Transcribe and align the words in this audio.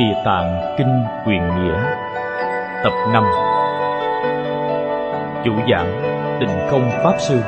Địa 0.00 0.22
Tạng 0.24 0.74
Kinh 0.78 1.04
Quyền 1.26 1.42
Nghĩa, 1.42 1.80
Tập 2.84 2.92
5 3.12 3.24
Chủ 5.44 5.52
giảng 5.70 6.02
Tịnh 6.40 6.68
Không 6.70 6.90
Pháp 6.90 7.16
Sư. 7.18 7.40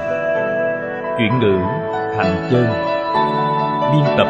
Chuyển 1.19 1.39
ngữ 1.41 1.59
Thành 2.17 2.49
Chơn. 2.51 2.67
Biên 3.93 4.05
tập 4.19 4.27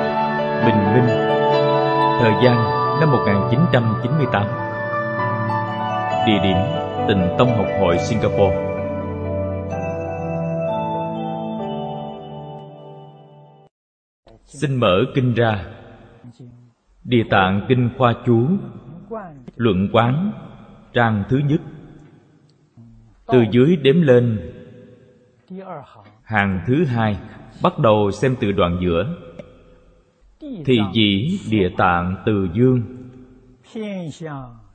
Bình 0.67 0.95
Minh. 0.95 1.09
Thời 2.21 2.33
gian 2.45 2.57
năm 3.01 3.13
1998 3.13 4.47
Địa 6.27 6.39
điểm 6.43 6.57
Tịnh 7.09 7.29
Tông 7.39 7.57
Học 7.57 7.67
hội 7.81 7.99
Singapore. 7.99 8.57
Xin 14.45 14.77
mở 14.77 14.97
kinh 15.15 15.35
ra. 15.35 15.65
Địa 17.05 17.23
tạng 17.31 17.67
Kinh 17.69 17.91
Khoa 17.99 18.15
Chú. 18.27 18.47
Luận 19.57 19.89
quán, 19.93 20.33
Trang 20.93 21.25
thứ 21.29 21.39
nhất. 21.39 21.61
Từ 23.27 23.45
dưới 23.51 23.77
đếm 23.77 24.03
lên, 24.03 24.39
Hàng 26.23 26.61
thứ 26.67 26.85
hai, 26.85 27.17
Bắt 27.63 27.79
đầu 27.79 28.11
xem 28.11 28.37
từ 28.41 28.53
đoạn 28.53 28.79
giữa. 28.83 29.15
Thì 30.41 30.79
dĩ 30.95 31.39
địa 31.51 31.71
tạng 31.77 32.17
từ 32.27 32.49
dương. 32.55 32.83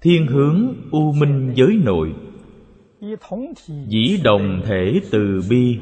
Thiên 0.02 0.28
hướng 0.28 0.74
u 0.92 1.12
minh 1.12 1.52
giới 1.56 1.80
nội. 1.84 2.14
Dĩ 3.88 4.20
đồng 4.24 4.62
thể 4.66 5.02
từ 5.12 5.42
bi, 5.50 5.80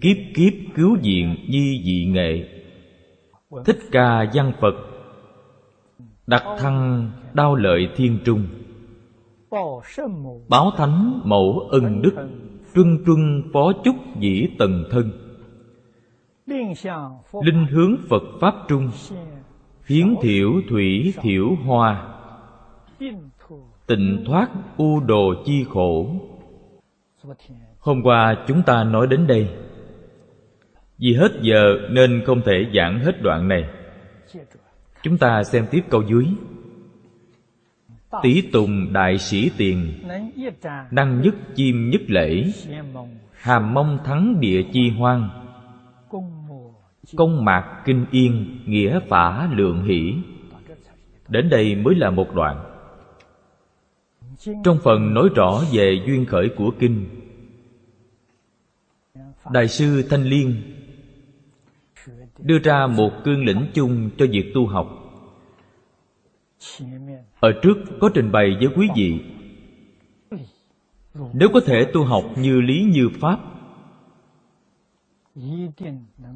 Kiếp 0.00 0.16
kiếp 0.34 0.52
cứu 0.74 0.96
diện 1.02 1.36
nhi 1.48 1.82
dị 1.84 2.04
nghệ. 2.04 2.48
Thích 3.64 3.78
ca 3.92 4.30
văn 4.34 4.52
Phật 4.60 4.93
Đặc 6.26 6.44
thăng 6.58 7.10
đao 7.34 7.54
lợi 7.54 7.88
thiên 7.96 8.18
trung. 8.24 8.46
Báo 10.48 10.70
thánh 10.76 11.20
mẫu 11.24 11.68
ân 11.70 12.02
đức 12.02 12.28
Truân 12.74 13.04
truân 13.06 13.42
phó 13.52 13.72
chúc 13.84 13.96
dĩ 14.20 14.48
tần 14.58 14.84
thân. 14.90 15.10
Linh 17.42 17.66
hướng 17.70 17.96
Phật 18.08 18.22
Pháp 18.40 18.54
trung 18.68 18.90
Hiến 19.86 20.14
thiểu 20.22 20.52
thủy 20.68 21.14
thiểu 21.22 21.48
hoa. 21.66 22.08
Tịnh 23.86 24.24
thoát 24.26 24.48
u 24.76 25.00
đồ 25.00 25.34
chi 25.44 25.64
khổ. 25.70 26.06
Hôm 27.78 28.02
qua 28.02 28.44
chúng 28.46 28.62
ta 28.62 28.84
nói 28.84 29.06
đến 29.06 29.26
đây. 29.26 29.48
Vì 30.98 31.14
hết 31.14 31.32
giờ 31.40 31.76
nên 31.90 32.22
không 32.26 32.40
thể 32.44 32.66
giảng 32.74 32.98
hết 32.98 33.22
đoạn 33.22 33.48
này. 33.48 33.64
Chúng 35.04 35.18
ta 35.18 35.42
xem 35.44 35.66
tiếp 35.70 35.84
câu 35.90 36.02
dưới. 36.02 36.26
Tỷ 38.22 38.42
tùng 38.52 38.92
đại 38.92 39.18
sĩ 39.18 39.50
tiền, 39.56 39.92
Năng 40.90 41.20
nhất 41.20 41.34
chim 41.54 41.90
nhất 41.90 42.00
lễ, 42.08 42.44
Hàm 43.32 43.74
mong 43.74 43.98
thắng 44.04 44.40
địa 44.40 44.62
chi 44.72 44.90
hoang, 44.90 45.28
Công 47.16 47.44
mạc 47.44 47.82
kinh 47.84 48.06
yên, 48.10 48.60
Nghĩa 48.66 49.00
phả 49.08 49.48
lượng 49.52 49.84
hỷ. 49.84 50.14
Đến 51.28 51.48
đây 51.48 51.74
mới 51.74 51.94
là 51.94 52.10
một 52.10 52.34
đoạn. 52.34 52.64
Trong 54.64 54.78
phần 54.84 55.14
nói 55.14 55.28
rõ 55.34 55.62
về 55.72 56.02
duyên 56.06 56.26
khởi 56.26 56.48
của 56.56 56.72
kinh, 56.78 57.06
Đại 59.52 59.68
sư 59.68 60.02
Thanh 60.10 60.22
Liên 60.22 60.73
đưa 62.44 62.58
ra 62.58 62.86
một 62.86 63.10
cương 63.24 63.44
lĩnh 63.44 63.66
chung 63.74 64.10
cho 64.18 64.26
việc 64.30 64.52
tu 64.54 64.66
học. 64.66 64.86
Ở 67.40 67.52
trước 67.62 67.74
có 68.00 68.10
trình 68.14 68.32
bày 68.32 68.56
với 68.58 68.68
quý 68.76 68.88
vị, 68.96 69.20
nếu 71.32 71.48
có 71.54 71.60
thể 71.66 71.84
tu 71.92 72.04
học 72.04 72.24
như 72.36 72.60
lý 72.60 72.82
như 72.82 73.08
pháp, 73.20 73.38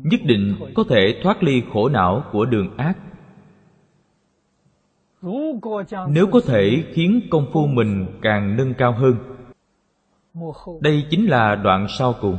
nhất 0.02 0.20
định 0.24 0.54
có 0.74 0.84
thể 0.88 1.20
thoát 1.22 1.42
ly 1.42 1.62
khổ 1.72 1.88
não 1.88 2.24
của 2.32 2.44
đường 2.44 2.76
ác. 2.76 2.98
Nếu 6.08 6.26
có 6.32 6.40
thể 6.46 6.84
khiến 6.92 7.20
công 7.30 7.46
phu 7.52 7.66
mình 7.66 8.06
càng 8.22 8.56
nâng 8.56 8.74
cao 8.74 8.92
hơn, 8.92 9.16
đây 10.80 11.06
chính 11.10 11.26
là 11.26 11.54
đoạn 11.54 11.86
sau 11.98 12.14
cùng 12.20 12.38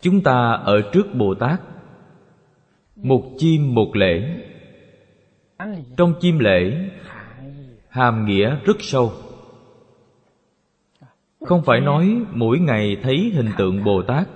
chúng 0.00 0.20
ta 0.20 0.52
ở 0.52 0.80
trước 0.92 1.14
bồ 1.14 1.34
tát. 1.34 1.60
Một 2.96 3.22
chim 3.38 3.74
một 3.74 3.96
lễ. 3.96 4.40
Trong 5.96 6.14
chim 6.20 6.38
lễ 6.38 6.88
hàm 7.88 8.26
nghĩa 8.26 8.56
rất 8.64 8.76
sâu. 8.80 9.12
Không 11.40 11.62
phải 11.62 11.80
nói 11.80 12.16
mỗi 12.32 12.58
ngày 12.58 12.96
thấy 13.02 13.32
hình 13.34 13.50
tượng 13.58 13.84
bồ 13.84 14.02
tát. 14.02 14.28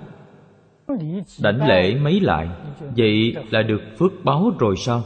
Đảnh 1.41 1.67
lễ 1.67 1.95
mấy 1.95 2.19
lại. 2.19 2.49
Vậy 2.97 3.35
là 3.51 3.61
được 3.61 3.81
phước 3.97 4.11
báo 4.23 4.51
rồi 4.59 4.75
sao? 4.77 5.03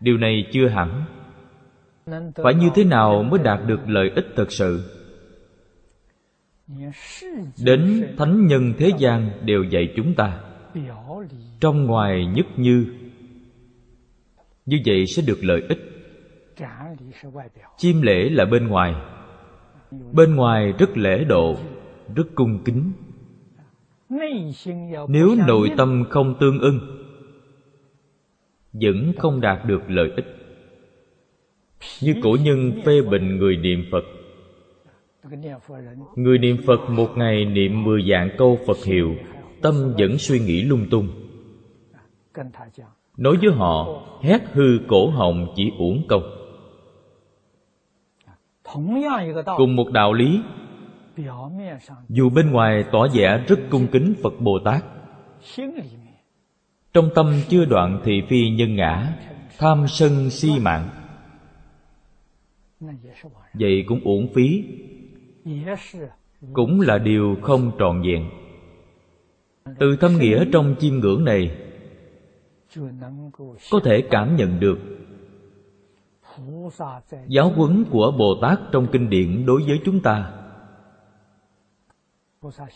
Điều 0.00 0.16
này 0.16 0.46
chưa 0.52 0.68
hẳn. 0.68 1.04
Phải 2.36 2.54
như 2.54 2.70
thế 2.74 2.84
nào 2.84 3.22
mới 3.22 3.40
đạt 3.44 3.60
được 3.66 3.80
lợi 3.86 4.10
ích 4.14 4.26
thật 4.36 4.52
sự 4.52 5.01
đến 7.64 8.14
thánh 8.18 8.46
nhân 8.46 8.72
thế 8.78 8.90
gian 8.98 9.30
đều 9.44 9.62
dạy 9.62 9.92
chúng 9.96 10.14
ta. 10.14 10.40
Trong 11.60 11.84
ngoài 11.86 12.26
nhất 12.26 12.46
như 12.56 12.86
như 14.66 14.78
vậy 14.86 15.06
sẽ 15.06 15.22
được 15.26 15.38
lợi 15.42 15.62
ích. 15.68 15.78
Chiêm 17.76 18.02
lễ 18.02 18.28
là 18.30 18.44
bên 18.44 18.68
ngoài. 18.68 18.94
Bên 20.12 20.36
ngoài 20.36 20.72
rất 20.78 20.96
lễ 20.96 21.24
độ, 21.24 21.56
rất 22.14 22.26
cung 22.34 22.64
kính. 22.64 22.92
Nếu 25.08 25.34
nội 25.46 25.70
tâm 25.76 26.04
không 26.10 26.34
tương 26.40 26.58
ưng, 26.58 26.80
vẫn 28.72 29.12
không 29.18 29.40
đạt 29.40 29.66
được 29.66 29.82
lợi 29.88 30.10
ích. 30.16 30.26
Như 32.02 32.14
cổ 32.22 32.36
nhân 32.44 32.72
phê 32.84 33.02
bình 33.10 33.36
người 33.36 33.56
niệm 33.56 33.84
phật 33.92 34.04
Người 36.16 36.38
niệm 36.38 36.56
Phật 36.66 36.90
một 36.90 37.08
ngày 37.16 37.44
niệm 37.44 37.84
mười 37.84 38.02
dạng 38.10 38.28
câu 38.38 38.58
Phật 38.66 38.84
hiệu 38.84 39.16
Tâm 39.62 39.74
vẫn 39.98 40.18
suy 40.18 40.38
nghĩ 40.38 40.62
lung 40.62 40.86
tung. 40.90 41.08
Nói 43.16 43.36
với 43.42 43.52
họ 43.52 44.02
Hét 44.22 44.40
hư 44.52 44.78
cổ 44.88 45.10
họng 45.10 45.52
chỉ 45.56 45.70
uổng 45.78 46.02
công. 46.08 46.22
Cùng 49.56 49.76
một 49.76 49.90
đạo 49.92 50.12
lý. 50.12 50.40
Dù 52.08 52.30
bên 52.30 52.50
ngoài 52.50 52.84
tỏ 52.92 53.06
vẻ 53.14 53.44
rất 53.48 53.60
cung 53.70 53.86
kính 53.92 54.14
Phật 54.22 54.34
Bồ 54.40 54.58
Tát 54.64 54.84
Trong 56.92 57.08
tâm 57.14 57.32
chưa 57.48 57.64
đoạn 57.64 58.00
thị 58.04 58.22
phi 58.28 58.50
nhân 58.50 58.76
ngã 58.76 59.14
Tham 59.58 59.84
sân 59.88 60.30
si 60.30 60.50
mạng. 60.60 60.88
Vậy 63.54 63.84
cũng 63.86 64.00
uổng 64.04 64.28
phí 64.34 64.64
cũng 66.52 66.80
là 66.80 66.98
điều 66.98 67.36
không 67.42 67.72
trọn 67.78 68.02
vẹn. 68.02 68.30
Từ 69.78 69.96
thâm 69.96 70.18
nghĩa 70.18 70.44
trong 70.52 70.74
chiêm 70.80 70.94
ngưỡng 70.94 71.24
này, 71.24 71.56
có 73.70 73.80
thể 73.84 74.02
cảm 74.10 74.36
nhận 74.36 74.60
được 74.60 74.78
giáo 77.28 77.50
huấn 77.50 77.84
của 77.90 78.12
bồ 78.18 78.34
tát 78.42 78.58
trong 78.72 78.86
kinh 78.92 79.10
điển 79.10 79.46
đối 79.46 79.62
với 79.62 79.80
chúng 79.84 80.00
ta. 80.00 80.32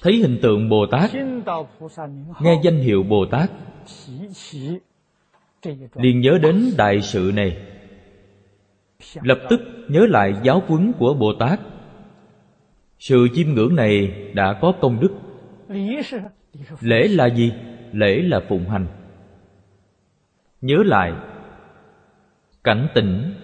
Thấy 0.03 0.17
hình 0.17 0.39
tượng 0.43 0.69
bồ 0.69 0.87
tát, 0.91 1.11
nghe 2.41 2.61
danh 2.63 2.79
hiệu 2.79 3.03
bồ 3.03 3.27
tát, 3.31 3.51
liền 5.95 6.21
nhớ 6.21 6.39
đến 6.43 6.71
đại 6.79 7.03
sự 7.03 7.33
này. 7.35 7.57
Lập 9.23 9.39
tức 9.51 9.61
nhớ 9.89 10.07
lại 10.09 10.35
giáo 10.43 10.63
huấn 10.67 10.93
của 10.99 11.15
bồ 11.15 11.33
tát 11.39 11.61
sự 12.99 13.29
chiêm 13.35 13.49
ngưỡng 13.49 13.77
này 13.77 14.15
đã 14.35 14.53
có 14.61 14.73
công 14.81 15.01
đức. 15.01 15.11
Lễ 16.81 17.09
là 17.09 17.27
gì? 17.27 17.53
Lễ 17.93 18.23
là 18.23 18.41
phụng 18.49 18.69
hành. 18.69 18.87
Nhớ 20.61 20.77
lại, 20.85 21.13
cảnh 22.65 22.89
tỉnh 22.95 23.35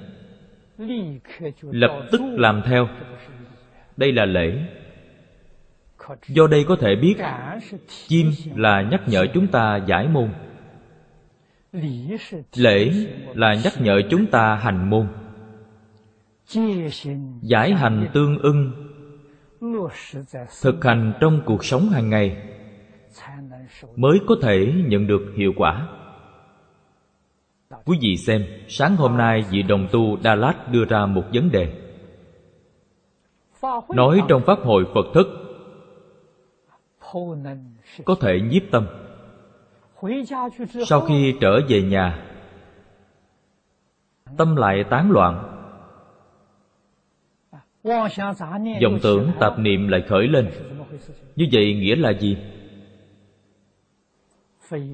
lập 1.62 2.06
tức 2.12 2.20
làm 2.22 2.62
theo. 2.64 2.88
Đây 3.96 4.12
là 4.12 4.24
lễ. 4.24 4.58
Do 6.28 6.46
đây 6.46 6.64
có 6.68 6.76
thể 6.76 6.96
biết, 6.96 7.14
chim 8.08 8.30
là 8.54 8.82
nhắc 8.82 9.02
nhở 9.06 9.26
chúng 9.34 9.46
ta 9.46 9.76
giải 9.86 10.08
môn. 10.08 10.28
Lễ 12.56 12.92
là 13.34 13.54
nhắc 13.64 13.72
nhở 13.80 14.00
chúng 14.10 14.26
ta 14.26 14.54
hành 14.54 14.90
môn. 14.90 15.06
Giải 17.42 17.74
hành 17.74 18.08
tương 18.12 18.38
ưng 18.38 18.72
thực 20.62 20.84
hành 20.84 21.12
trong 21.20 21.40
cuộc 21.46 21.64
sống 21.64 21.88
hàng 21.88 22.10
ngày 22.10 22.36
mới 23.96 24.20
có 24.26 24.34
thể 24.42 24.72
nhận 24.86 25.06
được 25.06 25.32
hiệu 25.36 25.52
quả. 25.56 25.88
Quý 27.84 27.98
vị 28.00 28.16
xem 28.16 28.44
sáng 28.68 28.96
hôm 28.96 29.16
nay 29.16 29.44
vị 29.50 29.62
đồng 29.62 29.88
tu 29.92 30.16
đà 30.22 30.34
lạt 30.34 30.54
đưa 30.70 30.84
ra 30.84 31.06
một 31.06 31.24
vấn 31.32 31.50
đề. 31.50 31.72
Nói 33.88 34.22
trong 34.28 34.42
pháp 34.46 34.58
hội 34.58 34.84
phật 34.94 35.06
thức 35.14 35.26
có 38.04 38.14
thể 38.20 38.40
nhiếp 38.40 38.62
tâm. 38.70 38.86
sau 40.86 41.00
khi 41.00 41.34
trở 41.40 41.60
về 41.68 41.82
nhà 41.82 42.28
tâm 44.36 44.56
lại 44.56 44.84
tán 44.90 45.10
loạn 45.10 45.51
vọng 48.82 48.98
tưởng 49.02 49.30
tạp 49.40 49.58
niệm 49.58 49.88
lại 49.88 50.02
khởi 50.08 50.28
lên. 50.28 50.50
Như 51.36 51.46
vậy 51.52 51.74
nghĩa 51.74 51.96
là 51.96 52.10
gì? 52.10 52.36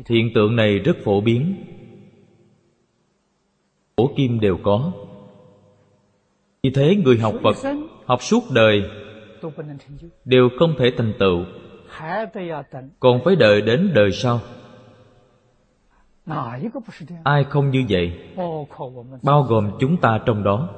Hiện 0.08 0.31
tượng 0.35 0.56
này 0.56 0.79
rất 0.79 0.96
phổ 1.05 1.20
biến. 1.20 1.55
Cổ 3.96 4.11
kim 4.17 4.40
đều 4.40 4.58
có. 4.62 4.93
Vì 6.62 6.70
thế 6.70 6.96
người 6.96 7.19
học 7.19 7.35
phật 7.43 7.56
học 8.06 8.23
suốt 8.23 8.43
đời 8.50 8.82
đều 10.25 10.49
không 10.58 10.75
thể 10.79 10.91
thành 10.96 11.12
tựu. 11.19 11.44
Còn 13.00 13.20
phải 13.25 13.37
đợi 13.37 13.62
đến 13.62 13.91
đời 13.94 14.12
sau. 14.12 14.41
Ai 17.25 17.44
không 17.44 17.70
như 17.70 17.84
vậy? 17.88 18.12
Bao 19.23 19.43
gồm 19.43 19.70
chúng 19.81 19.96
ta 19.96 20.20
trong 20.26 20.44
đó 20.44 20.69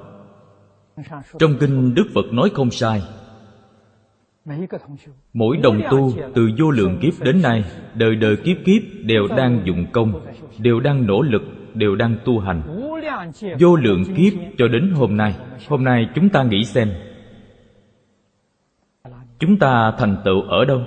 trong 1.39 1.55
kinh 1.61 1.95
đức 1.95 2.05
phật 2.15 2.33
nói 2.33 2.51
không 2.55 2.71
sai. 2.71 3.03
Mỗi 5.33 5.57
đồng 5.57 5.81
tu 5.91 6.13
từ 6.35 6.51
vô 6.59 6.71
lượng 6.71 6.99
kiếp 7.01 7.13
đến 7.21 7.43
nay, 7.43 7.65
đời 7.95 8.17
đời 8.17 8.37
kiếp 8.37 8.57
kiếp 8.65 8.83
đều 9.05 9.27
đang 9.37 9.63
dụng 9.65 9.87
công, 9.93 10.27
đều 10.59 10.81
đang 10.81 11.07
nỗ 11.07 11.23
lực, 11.23 11.43
đều 11.75 11.97
đang 11.97 12.17
tu 12.25 12.39
hành. 12.39 12.63
Vô 13.61 13.77
lượng 13.77 14.05
kiếp 14.17 14.33
cho 14.59 14.69
đến 14.69 14.91
hôm 14.95 15.17
nay. 15.17 15.35
Hôm 15.69 15.85
nay 15.85 16.09
chúng 16.15 16.29
ta 16.29 16.43
nghĩ 16.43 16.65
xem. 16.65 16.93
Chúng 19.39 19.59
ta 19.59 19.93
thành 19.99 20.17
tựu 20.25 20.43
ở 20.43 20.65
đâu? 20.65 20.81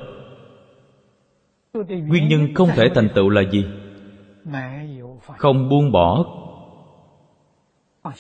Nguyên 1.74 2.28
nhân 2.28 2.54
không 2.54 2.70
thể 2.76 2.90
thành 2.96 3.10
tựu 3.16 3.30
là 3.30 3.42
gì? 3.42 3.66
Không 5.38 5.70
buông 5.70 5.92
bỏ. 5.92 6.26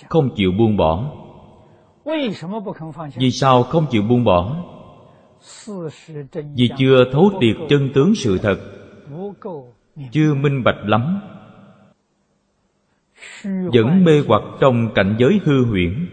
Không 0.10 0.30
chịu 0.36 0.52
buông 0.58 0.78
bỏ 0.78 1.23
vì 3.16 3.32
sao 3.32 3.64
không 3.64 3.86
chịu 3.92 4.02
buông 4.02 4.24
bỏ? 4.24 4.64
Vì 6.56 6.70
chưa 6.78 7.12
thấu 7.12 7.32
triệt 7.42 7.56
chân 7.70 7.90
tướng 7.94 8.16
sự 8.16 8.38
thật. 8.38 8.60
chưa 10.12 10.34
minh 10.34 10.64
bạch 10.64 10.86
lắm. 10.86 11.20
vẫn 13.44 14.04
mê 14.04 14.22
hoặc 14.28 14.42
trong 14.60 14.90
cảnh 14.96 15.16
giới 15.20 15.40
hư 15.44 15.66
huyễn. 15.66 16.08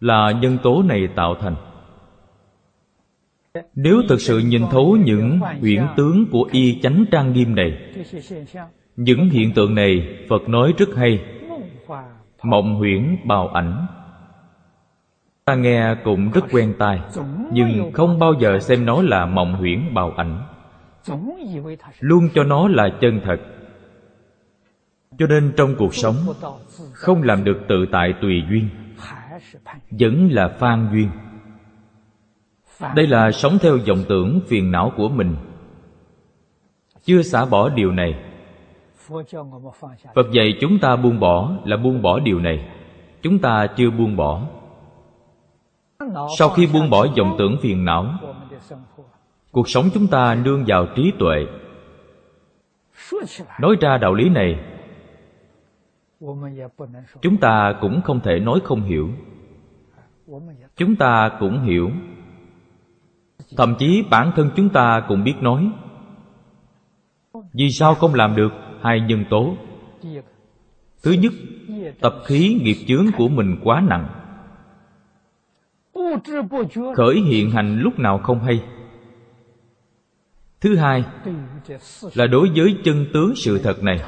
là 0.00 0.32
nhân 0.40 0.58
tố 0.62 0.82
này 0.82 1.08
tạo 1.16 1.34
thành. 1.40 1.56
Nếu 3.74 4.02
thực 4.08 4.20
sự 4.20 4.38
nhìn 4.38 4.62
thấu 4.70 4.96
những 5.04 5.40
huyễn 5.60 5.86
tướng 5.96 6.26
của 6.32 6.48
y 6.52 6.80
chánh 6.82 7.04
trang 7.10 7.32
nghiêm 7.32 7.54
này 7.54 7.94
những 8.96 9.30
hiện 9.30 9.52
tượng 9.54 9.74
này 9.74 10.18
phật 10.28 10.48
nói 10.48 10.74
rất 10.78 10.96
hay 10.96 11.20
mộng 12.50 12.74
huyễn 12.74 13.16
bào 13.24 13.48
ảnh. 13.48 13.86
Ta 15.44 15.54
nghe 15.54 15.94
cũng 16.04 16.30
rất 16.30 16.44
quen 16.52 16.74
tai, 16.78 17.00
nhưng 17.52 17.92
không 17.92 18.18
bao 18.18 18.34
giờ 18.40 18.58
xem 18.60 18.86
nó 18.86 19.02
là 19.02 19.26
mộng 19.26 19.54
huyễn 19.54 19.94
bào 19.94 20.12
ảnh. 20.16 20.42
Luôn 22.00 22.28
cho 22.34 22.44
nó 22.44 22.68
là 22.68 22.88
chân 23.00 23.20
thật. 23.24 23.36
Cho 25.18 25.26
nên 25.26 25.52
trong 25.56 25.74
cuộc 25.78 25.94
sống, 25.94 26.14
không 26.92 27.22
làm 27.22 27.44
được 27.44 27.58
tự 27.68 27.86
tại 27.92 28.14
tùy 28.20 28.42
duyên, 28.50 28.68
vẫn 29.90 30.28
là 30.32 30.48
phan 30.48 30.88
duyên. 30.92 31.08
Đây 32.94 33.06
là 33.06 33.32
sống 33.32 33.58
theo 33.60 33.78
vọng 33.88 34.04
tưởng 34.08 34.40
phiền 34.48 34.70
não 34.70 34.92
của 34.96 35.08
mình. 35.08 35.36
Chưa 37.04 37.22
xả 37.22 37.44
bỏ 37.44 37.68
điều 37.68 37.92
này 37.92 38.14
phật 40.14 40.30
dạy 40.32 40.58
chúng 40.60 40.78
ta 40.78 40.96
buông 40.96 41.20
bỏ 41.20 41.52
là 41.64 41.76
buông 41.76 42.02
bỏ 42.02 42.20
điều 42.20 42.40
này. 42.40 42.68
Chúng 43.22 43.38
ta 43.38 43.66
chưa 43.76 43.90
buông 43.90 44.16
bỏ. 44.16 44.42
Sau 46.38 46.48
khi 46.48 46.66
buông 46.72 46.90
bỏ 46.90 47.06
vọng 47.18 47.34
tưởng 47.38 47.56
phiền 47.62 47.84
não, 47.84 48.14
cuộc 49.52 49.68
sống 49.68 49.84
chúng 49.94 50.06
ta 50.06 50.34
nương 50.34 50.64
vào 50.66 50.86
trí 50.96 51.12
tuệ. 51.18 51.46
Nói 53.60 53.76
ra 53.80 53.98
đạo 53.98 54.14
lý 54.14 54.28
này, 54.28 54.60
chúng 57.20 57.36
ta 57.40 57.74
cũng 57.80 58.00
không 58.02 58.20
thể 58.20 58.38
nói 58.38 58.60
không 58.64 58.82
hiểu. 58.82 59.08
Chúng 60.76 60.96
ta 60.96 61.30
cũng 61.40 61.62
hiểu. 61.62 61.90
Thậm 63.56 63.74
chí 63.78 64.04
bản 64.10 64.32
thân 64.36 64.50
chúng 64.56 64.68
ta 64.68 65.04
cũng 65.08 65.24
biết 65.24 65.34
nói. 65.40 65.70
Vì 67.52 67.70
sao 67.70 67.94
không 67.94 68.14
làm 68.14 68.36
được? 68.36 68.65
Hai 68.82 69.00
nhân 69.00 69.24
tố. 69.30 69.56
Thứ 71.02 71.12
nhất, 71.12 71.32
tập 72.00 72.14
khí 72.26 72.58
nghiệp 72.62 72.76
chướng 72.88 73.06
của 73.16 73.28
mình 73.28 73.56
quá 73.64 73.82
nặng. 73.88 74.08
Khởi 76.96 77.20
hiện 77.20 77.50
hành 77.50 77.80
lúc 77.80 77.98
nào 77.98 78.18
không 78.18 78.40
hay. 78.40 78.62
Thứ 80.60 80.76
hai, 80.76 81.04
là 82.14 82.26
đối 82.26 82.50
với 82.56 82.76
chân 82.84 83.06
tướng 83.12 83.32
sự 83.36 83.58
thật 83.58 83.82
này, 83.82 83.98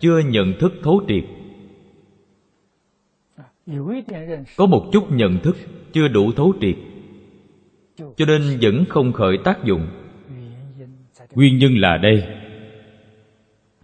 chưa 0.00 0.18
nhận 0.18 0.52
thức 0.60 0.72
thấu 0.82 1.02
triệt. 1.08 1.24
Có 4.56 4.66
một 4.66 4.86
chút 4.92 5.12
nhận 5.12 5.38
thức 5.38 5.56
chưa 5.92 6.08
đủ 6.08 6.32
thấu 6.32 6.52
triệt, 6.60 6.76
cho 8.16 8.26
nên 8.26 8.58
vẫn 8.60 8.84
không 8.88 9.12
khởi 9.12 9.38
tác 9.44 9.64
dụng. 9.64 9.86
Nguyên 11.34 11.58
nhân 11.58 11.78
là 11.78 11.96
đây 11.96 12.39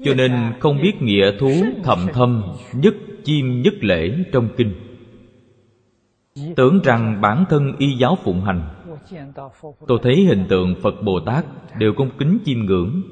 cho 0.05 0.15
nên 0.15 0.33
không 0.61 0.83
biết 0.83 1.03
nghĩa 1.03 1.39
thú 1.39 1.51
thầm 1.85 2.07
thâm, 2.13 2.43
nhất 2.73 2.95
chim 3.25 3.63
nhất 3.63 3.75
lễ 3.81 4.25
trong 4.33 4.49
kinh. 4.57 4.75
Tưởng 6.57 6.81
rằng 6.85 7.21
bản 7.21 7.45
thân 7.49 7.73
y 7.79 7.93
giáo 7.93 8.19
phụng 8.25 8.41
hành, 8.41 8.61
tôi 9.87 9.99
thấy 10.03 10.25
hình 10.29 10.45
tượng 10.49 10.75
phật 10.83 10.95
bồ 11.05 11.21
tát 11.21 11.45
đều 11.79 11.93
cung 11.97 12.11
kính 12.19 12.39
chiêm 12.45 12.59
ngưỡng, 12.59 13.03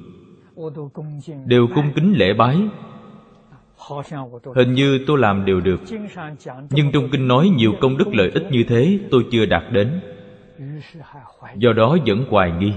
đều 1.47 1.67
cung 1.75 1.93
kính 1.95 2.13
lễ 2.17 2.33
bái. 2.35 2.59
Hình 4.55 4.73
như 4.73 5.05
tôi 5.07 5.19
làm 5.19 5.45
đều 5.45 5.61
được, 5.61 5.81
nhưng 6.71 6.93
trong 6.93 7.09
kinh 7.13 7.29
nói 7.29 7.49
nhiều 7.57 7.73
công 7.81 7.99
đức 7.99 8.15
lợi 8.15 8.31
ích 8.35 8.47
như 8.51 8.65
thế, 8.69 8.99
tôi 9.11 9.27
chưa 9.31 9.47
đạt 9.47 9.63
đến. 9.73 10.01
Do 11.57 11.73
đó 11.73 11.97
vẫn 12.07 12.25
hoài 12.31 12.53
nghi. 12.61 12.73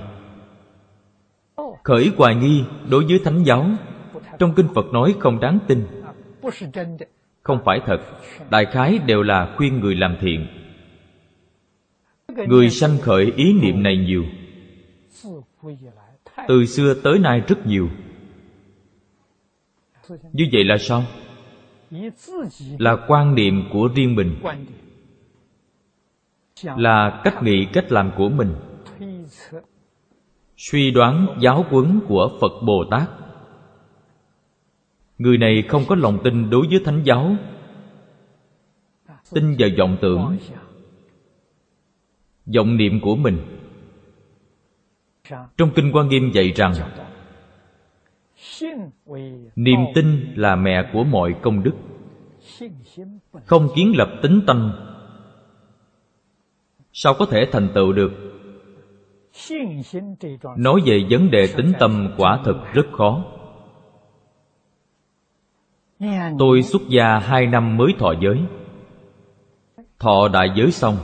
Khởi 1.84 2.12
hoài 2.18 2.36
nghi 2.36 2.64
đối 2.90 3.06
với 3.06 3.20
thánh 3.24 3.44
giáo 3.44 3.66
trong 4.40 4.54
kinh 4.56 4.68
phật 4.76 4.86
nói 4.94 5.16
không 5.20 5.40
đáng 5.40 5.60
tin. 5.68 5.86
Không 7.44 7.60
phải 7.66 7.80
thật, 7.86 8.02
đại 8.50 8.66
khái 8.66 9.00
đều 9.06 9.24
là 9.24 9.54
khuyên 9.58 9.80
người 9.80 9.96
làm 9.96 10.18
thiện. 10.22 10.48
Người 12.48 12.70
sanh 12.70 12.98
khởi 13.02 13.34
ý 13.36 13.54
niệm 13.54 13.84
này 13.84 13.98
nhiều. 13.98 14.26
Từ 16.48 16.66
xưa 16.66 16.94
tới 17.04 17.20
nay 17.20 17.42
rất 17.48 17.68
nhiều. 17.68 17.90
Như 20.10 20.48
vậy 20.52 20.64
là 20.64 20.78
sao? 20.78 21.04
Là 22.78 22.98
quan 23.08 23.36
niệm 23.36 23.64
của 23.74 23.90
riêng 23.96 24.16
mình. 24.16 24.36
Là 26.64 27.22
cách 27.24 27.44
nghĩ, 27.44 27.66
cách 27.74 27.92
làm 27.92 28.12
của 28.18 28.30
mình. 28.30 28.56
Suy 30.58 30.92
đoán, 30.92 31.38
giáo 31.40 31.66
huấn 31.70 32.00
của 32.08 32.38
phật 32.42 32.62
bồ 32.66 32.84
tát 32.92 33.10
người 35.18 35.38
này 35.38 35.64
không 35.68 35.84
có 35.88 35.96
lòng 35.96 36.20
tin 36.24 36.50
đối 36.50 36.68
với 36.68 36.80
thánh 36.86 37.04
giáo. 37.04 37.36
Tin 39.34 39.56
vào 39.60 39.70
vọng 39.78 39.98
tưởng, 40.02 40.38
vọng 42.56 42.78
niệm 42.78 43.00
của 43.02 43.16
mình. 43.16 43.38
Trong 45.58 45.72
kinh 45.76 45.92
quan 45.94 46.10
nghiêm 46.10 46.32
dạy 46.34 46.52
rằng, 46.56 46.74
niềm 49.56 49.80
tin 49.96 50.34
là 50.36 50.56
mẹ 50.56 50.90
của 50.94 51.04
mọi 51.04 51.36
công 51.42 51.64
đức, 51.64 51.74
không 53.46 53.70
kiến 53.76 53.94
lập 53.98 54.10
tính 54.22 54.42
tâm. 54.48 54.72
Sao 56.94 57.14
có 57.20 57.26
thể 57.26 57.48
thành 57.52 57.70
tựu 57.76 57.94
được? 57.94 58.12
Nói 60.58 60.82
về 60.86 61.06
vấn 61.10 61.32
đề 61.32 61.48
tính 61.58 61.74
tâm 61.80 62.14
quả 62.18 62.42
thực 62.46 62.58
rất 62.74 62.86
khó 62.92 63.37
tôi 66.40 66.64
xuất 66.64 66.82
gia 66.90 67.20
hai 67.20 67.48
năm 67.48 67.78
mới 67.78 67.94
thọ 68.00 68.14
giới. 68.22 68.38
Thọ 70.00 70.28
đại 70.28 70.50
giới 70.56 70.72
xong, 70.72 70.98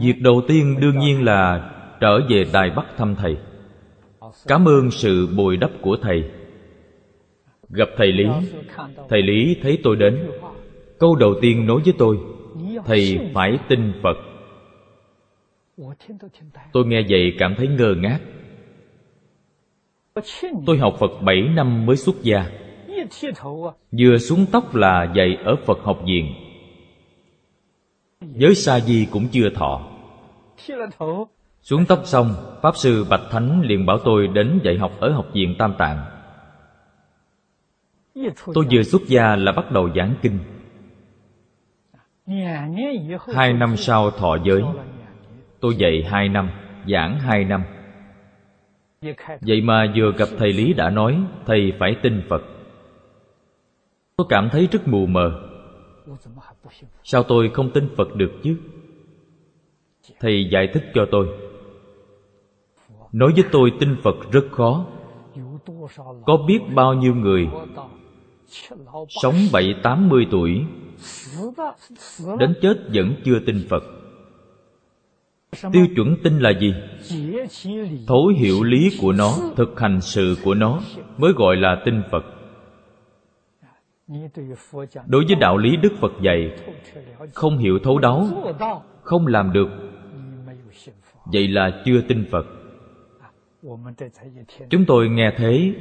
việc 0.00 0.20
đầu 0.20 0.42
tiên 0.48 0.80
đương 0.80 0.98
nhiên 0.98 1.24
là 1.24 1.70
trở 2.00 2.20
về 2.28 2.44
đài 2.52 2.70
bắc 2.70 2.86
thăm 2.96 3.14
thầy. 3.16 3.36
Cảm 4.46 4.68
ơn 4.68 4.90
sự 4.90 5.28
bồi 5.36 5.56
đắp 5.56 5.70
của 5.80 5.96
thầy. 6.02 6.30
Gặp 7.68 7.88
thầy 7.96 8.12
lý. 8.12 8.24
Thầy 9.08 9.22
lý 9.22 9.56
thấy 9.62 9.78
tôi 9.82 9.96
đến. 9.96 10.30
Câu 10.98 11.16
đầu 11.16 11.34
tiên 11.40 11.66
nói 11.66 11.80
với 11.84 11.94
tôi, 11.98 12.18
thầy 12.84 13.30
phải 13.34 13.58
tin 13.68 13.92
phật. 14.02 14.16
Tôi 16.72 16.86
nghe 16.86 17.02
vậy 17.08 17.34
cảm 17.38 17.54
thấy 17.58 17.68
ngơ 17.68 17.94
ngác. 17.94 18.18
Tôi 20.66 20.78
học 20.78 20.96
phật 20.98 21.10
bảy 21.22 21.42
năm 21.42 21.86
mới 21.86 21.96
xuất 21.96 22.22
gia 22.22 22.61
vừa 23.98 24.18
xuống 24.18 24.46
tóc 24.52 24.74
là 24.74 25.12
dạy 25.14 25.38
ở 25.44 25.56
phật 25.56 25.78
học 25.82 26.00
viện. 26.06 26.34
Giới 28.20 28.54
sa 28.54 28.80
di 28.80 29.06
cũng 29.10 29.28
chưa 29.28 29.50
thọ. 29.50 29.80
Xuống 31.62 31.84
tóc 31.84 32.00
xong, 32.04 32.34
pháp 32.62 32.76
sư 32.76 33.06
bạch 33.10 33.22
thánh 33.30 33.60
liền 33.62 33.86
bảo 33.86 33.98
tôi 34.04 34.26
đến 34.26 34.60
dạy 34.64 34.78
học 34.78 34.92
ở 35.00 35.12
học 35.12 35.26
viện 35.32 35.54
tam 35.58 35.74
tạng. 35.78 35.98
Tôi 38.54 38.66
vừa 38.70 38.82
xuất 38.82 39.02
gia 39.06 39.36
là 39.36 39.52
bắt 39.52 39.72
đầu 39.72 39.90
giảng 39.96 40.14
kinh. 40.22 40.38
Hai 43.34 43.52
năm 43.52 43.76
sau 43.76 44.10
thọ 44.10 44.36
giới. 44.44 44.62
Tôi 45.60 45.74
dạy 45.76 46.04
hai 46.10 46.28
năm, 46.28 46.50
giảng 46.88 47.20
hai 47.20 47.44
năm. 47.44 47.62
Vậy 49.40 49.60
mà 49.60 49.92
vừa 49.96 50.12
gặp 50.12 50.28
thầy 50.38 50.52
lý 50.52 50.72
đã 50.72 50.90
nói, 50.90 51.22
thầy 51.46 51.72
phải 51.78 51.96
tin 52.02 52.22
phật 52.28 52.42
tôi 54.22 54.26
cảm 54.28 54.48
thấy 54.52 54.68
rất 54.72 54.88
mù 54.88 55.06
mờ. 55.06 55.48
Sao 57.04 57.22
tôi 57.22 57.50
không 57.54 57.70
tin 57.70 57.88
phật 57.96 58.16
được 58.16 58.32
chứ? 58.42 58.56
Thầy 60.20 60.48
giải 60.52 60.68
thích 60.74 60.84
cho 60.94 61.06
tôi. 61.10 61.28
Nói 63.12 63.32
với 63.34 63.44
tôi 63.52 63.72
tin 63.80 63.96
phật 64.02 64.16
rất 64.32 64.44
khó. 64.50 64.86
Có 66.26 66.36
biết 66.46 66.60
bao 66.74 66.94
nhiêu 66.94 67.14
người 67.14 67.48
sống 69.08 69.34
bảy, 69.52 69.74
tám 69.82 70.08
mươi 70.08 70.26
tuổi, 70.30 70.64
đến 72.38 72.54
chết 72.62 72.74
vẫn 72.94 73.14
chưa 73.24 73.38
tin 73.46 73.66
phật? 73.68 73.84
Tiêu 75.72 75.86
chuẩn 75.96 76.16
tin 76.24 76.38
là 76.38 76.50
gì? 76.60 76.74
Thấu 78.06 78.26
hiểu 78.26 78.62
lý 78.62 78.90
của 79.00 79.12
nó, 79.12 79.34
thực 79.56 79.80
hành 79.80 80.00
sự 80.00 80.36
của 80.44 80.54
nó 80.54 80.80
mới 81.18 81.32
gọi 81.32 81.56
là 81.56 81.82
tin 81.84 82.02
phật 82.10 82.41
đối 85.06 85.24
với 85.24 85.34
đạo 85.40 85.58
lý 85.58 85.76
đức 85.76 85.92
phật 86.00 86.12
dạy 86.22 86.50
không 87.34 87.58
hiểu 87.58 87.78
thấu 87.84 87.98
đáo 87.98 88.26
không 89.02 89.26
làm 89.26 89.52
được 89.52 89.68
vậy 91.24 91.48
là 91.48 91.82
chưa 91.84 92.00
tin 92.00 92.24
phật. 92.30 92.46
Chúng 94.70 94.84
tôi 94.86 95.08
nghe 95.08 95.32
thế 95.36 95.74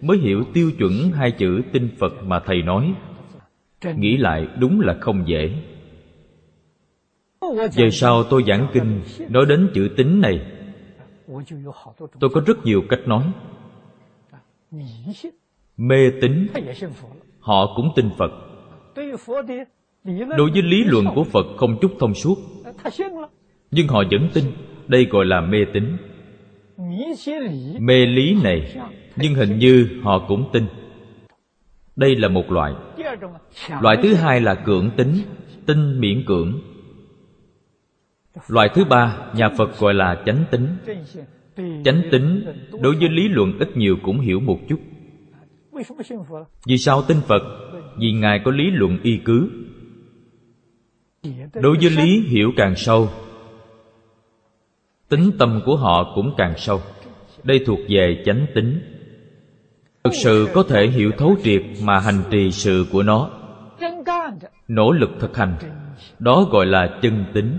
mới 0.00 0.18
hiểu 0.18 0.44
tiêu 0.52 0.70
chuẩn 0.78 0.92
hai 1.12 1.30
chữ 1.30 1.62
tin 1.72 1.88
phật 1.98 2.12
mà 2.22 2.40
thầy 2.40 2.62
nói. 2.62 2.94
Nghĩ 3.96 4.16
lại 4.16 4.48
đúng 4.58 4.80
là 4.80 4.96
không 5.00 5.28
dễ. 5.28 5.52
Về 7.74 7.90
sau 7.90 8.24
tôi 8.24 8.44
giảng 8.46 8.68
kinh 8.72 9.00
nói 9.28 9.46
đến 9.48 9.70
chữ 9.74 9.88
tính 9.96 10.20
này 10.20 10.40
tôi 12.20 12.30
có 12.34 12.42
rất 12.46 12.64
nhiều 12.64 12.82
cách 12.88 13.00
nói. 13.06 13.32
Mê 15.76 16.10
tín 16.20 16.46
họ 17.44 17.74
cũng 17.76 17.92
tin 17.96 18.10
phật. 18.18 18.32
Đối 20.36 20.50
với 20.50 20.62
lý 20.62 20.84
luận 20.84 21.04
của 21.14 21.24
phật 21.24 21.46
không 21.56 21.78
chút 21.80 21.92
thông 22.00 22.14
suốt. 22.14 22.38
Nhưng 23.70 23.88
họ 23.88 24.02
vẫn 24.10 24.28
tin, 24.34 24.44
đây 24.86 25.04
gọi 25.04 25.24
là 25.24 25.40
mê 25.40 25.58
tín. 25.72 25.96
Mê 27.78 28.06
lý 28.06 28.36
này, 28.42 28.76
nhưng 29.16 29.34
hình 29.34 29.58
như 29.58 30.00
họ 30.02 30.24
cũng 30.28 30.48
tin. 30.52 30.66
Đây 31.96 32.16
là 32.16 32.28
một 32.28 32.52
loại. 32.52 32.72
Loại 33.80 33.96
thứ 34.02 34.14
hai 34.14 34.40
là 34.40 34.54
cưỡng 34.54 34.90
tính 34.96 35.14
tin 35.66 36.00
miễn 36.00 36.24
cưỡng. 36.26 36.60
Loại 38.48 38.68
thứ 38.74 38.84
ba, 38.84 39.16
nhà 39.34 39.48
phật 39.48 39.78
gọi 39.78 39.94
là 39.94 40.22
chánh 40.26 40.44
tính 40.50 40.68
chánh 41.84 42.02
tính 42.10 42.44
đối 42.80 42.96
với 42.96 43.08
lý 43.08 43.28
luận 43.28 43.58
ít 43.58 43.76
nhiều 43.76 43.96
cũng 44.02 44.20
hiểu 44.20 44.40
một 44.40 44.58
chút 44.68 44.78
vì 46.66 46.78
sao 46.78 47.02
tin 47.02 47.16
phật? 47.20 47.42
Vì 47.98 48.12
ngài 48.12 48.40
có 48.44 48.50
lý 48.50 48.64
luận 48.70 48.98
y 49.02 49.20
cứ. 49.24 49.50
Đối 51.54 51.76
với 51.80 51.90
lý 51.90 52.20
hiểu 52.20 52.52
càng 52.56 52.76
sâu 52.76 53.08
tính 55.14 55.30
tâm 55.38 55.60
của 55.66 55.76
họ 55.76 56.12
cũng 56.14 56.34
càng 56.36 56.54
sâu. 56.56 56.80
Đây 57.42 57.60
thuộc 57.66 57.78
về 57.88 58.22
chánh 58.24 58.46
tính. 58.54 58.80
Thực 60.04 60.14
sự 60.14 60.48
có 60.54 60.62
thể 60.62 60.86
hiểu 60.86 61.10
thấu 61.18 61.36
triệt 61.42 61.62
mà 61.82 61.98
hành 61.98 62.22
trì 62.30 62.50
sự 62.50 62.86
của 62.92 63.02
nó. 63.02 63.30
Nỗ 64.68 64.92
lực 64.92 65.10
thực 65.20 65.36
hành 65.36 65.56
đó 66.18 66.48
gọi 66.50 66.66
là 66.66 66.98
chân 67.02 67.24
tính. 67.34 67.58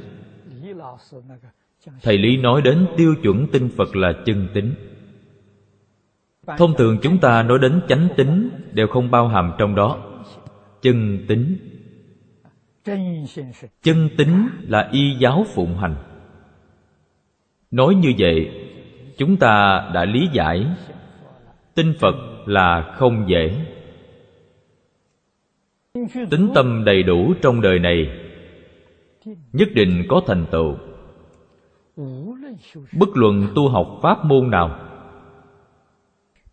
Thầy 2.01 2.17
lý 2.17 2.37
nói 2.37 2.61
đến 2.61 2.87
tiêu 2.97 3.15
chuẩn 3.23 3.47
tin 3.47 3.69
phật 3.77 3.95
là 3.95 4.13
chân 4.25 4.47
tính 4.53 4.73
thông 6.57 6.73
thường 6.77 6.97
chúng 7.01 7.17
ta 7.17 7.43
nói 7.43 7.59
đến 7.59 7.81
chánh 7.87 8.07
tính 8.17 8.49
đều 8.71 8.87
không 8.87 9.11
bao 9.11 9.27
hàm 9.27 9.51
trong 9.57 9.75
đó. 9.75 9.97
Chân 10.81 11.25
tính. 11.27 11.57
Chân 13.83 14.09
tính 14.17 14.47
là 14.61 14.89
y 14.91 15.15
giáo 15.19 15.45
phụng 15.53 15.77
hành. 15.77 15.95
Nói 17.71 17.95
như 17.95 18.13
vậy, 18.17 18.49
chúng 19.17 19.37
ta 19.37 19.85
đã 19.93 20.05
lý 20.05 20.29
giải 20.33 20.65
tin 21.75 21.93
phật 21.99 22.15
là 22.45 22.93
không 22.97 23.25
dễ. 23.27 23.65
Tính 26.29 26.49
tâm 26.55 26.83
đầy 26.85 27.03
đủ 27.03 27.33
trong 27.41 27.61
đời 27.61 27.79
này, 27.79 28.09
nhất 29.53 29.67
định 29.73 30.05
có 30.09 30.21
thành 30.27 30.45
tựu. 30.51 30.75
Bất 32.99 33.09
luận 33.13 33.47
tu 33.55 33.69
học 33.69 33.99
pháp 34.01 34.25
môn 34.25 34.49
nào 34.49 34.79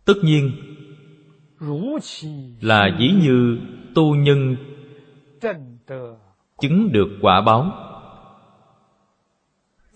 tất 0.05 0.13
nhiên, 0.23 0.51
là 2.61 2.89
dĩ 2.99 3.11
như 3.21 3.57
tu 3.95 4.15
nhân 4.15 4.55
chứng 6.59 6.91
được 6.91 7.07
quả 7.21 7.41
báo. 7.41 7.71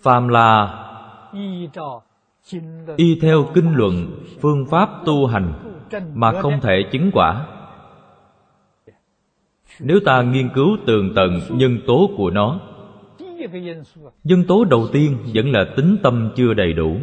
Phàm 0.02 0.28
là 0.28 0.84
y 2.96 3.18
theo 3.20 3.50
kinh 3.54 3.74
luận, 3.74 4.22
phương 4.40 4.66
pháp 4.66 4.90
tu 5.04 5.26
hành 5.26 5.52
mà 6.14 6.32
không 6.42 6.60
thể 6.62 6.84
chứng 6.92 7.10
quả. 7.12 7.46
Nếu 9.80 10.00
ta 10.04 10.22
nghiên 10.22 10.48
cứu 10.54 10.76
tường 10.86 11.12
tận 11.16 11.40
nhân 11.50 11.78
tố 11.86 12.10
của 12.16 12.30
nó, 12.30 12.60
nhân 14.24 14.44
tố 14.48 14.64
đầu 14.64 14.88
tiên 14.92 15.18
vẫn 15.34 15.52
là 15.52 15.64
tính 15.76 15.96
tâm 16.02 16.30
chưa 16.36 16.54
đầy 16.54 16.72
đủ 16.72 16.96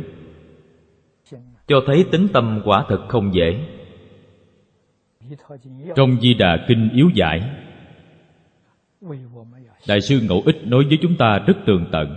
cho 1.68 1.82
thấy 1.86 2.06
tính 2.12 2.28
tâm 2.34 2.62
quả 2.66 2.86
thật 2.88 3.06
không 3.08 3.34
dễ. 3.34 3.68
Trong 5.96 6.22
di 6.22 6.34
đà 6.34 6.66
kinh 6.68 6.90
yếu 6.94 7.10
giải, 7.14 7.50
đại 9.88 10.02
sư 10.02 10.20
ngẫu 10.24 10.42
ích 10.46 10.68
nói 10.68 10.84
với 10.90 10.98
chúng 11.02 11.16
ta 11.18 11.40
rất 11.48 11.58
tường 11.66 11.86
tận. 11.92 12.16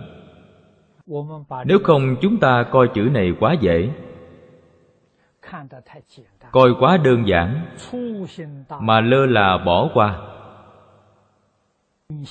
Nếu 1.67 1.79
không 1.85 2.17
chúng 2.21 2.37
ta 2.41 2.65
coi 2.71 2.89
chữ 2.95 3.03
này 3.13 3.33
quá 3.41 3.55
dễ, 3.61 3.91
coi 6.51 6.71
quá 6.81 6.97
đơn 6.97 7.29
giản, 7.29 7.67
mà 8.81 9.01
lơ 9.01 9.27
là 9.27 9.59
bỏ 9.59 9.91
qua. 9.95 10.21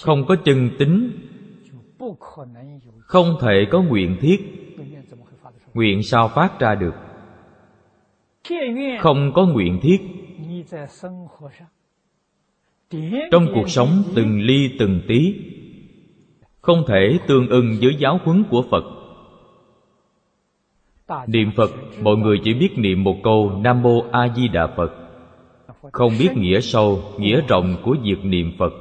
Không 0.01 0.25
có 0.25 0.35
chân 0.45 0.69
tính, 0.79 1.11
không 2.99 3.37
thể 3.41 3.65
có 3.71 3.81
nguyện 3.81 4.17
thiết, 4.21 4.37
nguyện 5.73 6.03
sao 6.03 6.27
phát 6.27 6.59
ra 6.59 6.75
được 6.75 6.93
không 8.99 9.31
có 9.33 9.45
nguyện 9.45 9.79
thiết. 9.81 10.01
Trong 13.31 13.47
cuộc 13.53 13.69
sống 13.69 14.03
từng 14.15 14.41
ly 14.41 14.75
từng 14.79 15.01
tí, 15.07 15.35
không 16.61 16.83
thể 16.87 17.19
tương 17.27 17.47
ưng 17.47 17.75
với 17.81 17.95
giáo 17.99 18.19
huấn 18.23 18.43
của 18.49 18.63
phật. 18.71 18.83
Niệm 21.27 21.51
phật, 21.55 21.71
mọi 22.01 22.15
người 22.15 22.39
chỉ 22.43 22.53
biết 22.53 22.69
niệm 22.77 23.03
một 23.03 23.15
câu 23.23 23.51
nam 23.63 23.81
mô 23.81 24.03
a 24.11 24.27
di 24.35 24.47
đà 24.47 24.67
phật. 24.67 24.91
Không 25.91 26.11
biết 26.19 26.29
nghĩa 26.35 26.59
sâu, 26.59 27.01
nghĩa 27.17 27.41
rộng 27.47 27.75
của 27.83 27.95
việc 28.03 28.25
niệm 28.25 28.51
phật. 28.57 28.73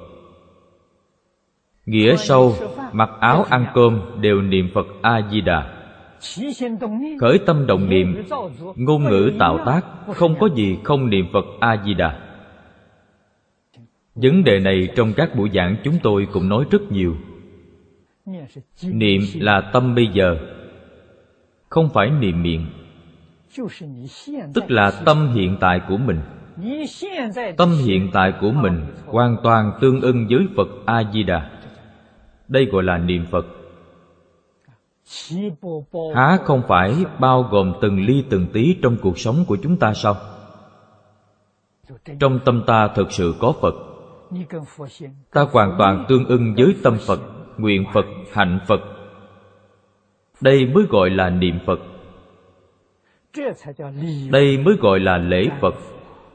Nghĩa 1.87 2.17
sâu, 2.17 2.55
mặc 2.93 3.11
áo 3.21 3.45
ăn 3.51 3.67
cơm 3.75 4.01
đều 4.21 4.43
niệm 4.43 4.69
phật 4.75 4.87
a 5.03 5.29
di 5.31 5.41
đà 5.41 5.76
khởi 7.21 7.39
tâm 7.47 7.67
động 7.67 7.89
niệm, 7.89 8.25
ngôn 8.77 9.05
ngữ 9.05 9.33
tạo 9.39 9.59
tác, 9.67 9.81
không 10.15 10.35
có 10.41 10.49
gì 10.55 10.79
không 10.85 11.11
niệm 11.11 11.27
phật 11.33 11.45
a 11.61 11.83
di 11.85 11.95
đà 11.95 12.27
vấn 14.17 14.45
đề 14.45 14.61
này 14.61 14.89
trong 14.97 15.13
các 15.17 15.37
buổi 15.37 15.51
giảng 15.55 15.77
chúng 15.85 15.95
tôi 16.03 16.27
cũng 16.33 16.49
nói 16.49 16.65
rất 16.71 16.93
nhiều. 16.93 17.17
Niệm 18.83 19.21
là 19.35 19.61
tâm 19.73 19.95
bây 19.95 20.07
giờ, 20.07 20.37
không 21.69 21.89
phải 21.95 22.11
niệm 22.11 22.43
miệng. 22.43 22.67
Tức 24.55 24.71
là 24.71 24.91
tâm 25.05 25.33
hiện 25.35 25.57
tại 25.61 25.81
của 25.89 25.97
mình. 25.97 26.21
Tâm 27.57 27.71
hiện 27.85 28.11
tại 28.13 28.33
của 28.41 28.51
mình 28.51 28.81
hoàn 29.07 29.37
toàn 29.43 29.73
tương 29.81 30.01
ưng 30.01 30.27
với 30.31 30.47
phật 30.57 30.69
a 30.87 31.03
di 31.13 31.23
đà 31.23 31.51
đây 32.49 32.65
gọi 32.65 32.83
là 32.83 32.99
niệm 32.99 33.27
phật 33.31 33.47
há 36.15 36.39
không 36.45 36.63
phải 36.69 37.05
bao 37.19 37.43
gồm 37.43 37.73
từng 37.81 38.05
ly 38.05 38.25
từng 38.31 38.47
tí 38.53 38.77
trong 38.83 38.97
cuộc 39.03 39.19
sống 39.19 39.45
của 39.49 39.57
chúng 39.63 39.77
ta 39.77 39.95
sao? 39.95 40.17
Trong 42.21 42.39
tâm 42.45 42.63
ta 42.67 42.89
thực 42.89 43.13
sự 43.13 43.35
có 43.41 43.53
phật. 43.61 43.75
Ta 45.33 45.47
hoàn 45.53 45.75
toàn 45.79 46.05
tương 46.09 46.25
ưng 46.25 46.55
với 46.57 46.75
tâm 46.83 46.97
phật, 47.07 47.21
nguyện 47.57 47.85
phật, 47.95 48.07
hạnh 48.33 48.59
phật. 48.69 48.81
Đây 50.41 50.67
mới 50.67 50.85
gọi 50.91 51.11
là 51.11 51.31
niệm 51.31 51.59
phật. 51.67 51.79
Đây 54.31 54.59
mới 54.59 54.77
gọi 54.81 55.01
là 55.01 55.19
lễ 55.19 55.49
phật, 55.61 55.75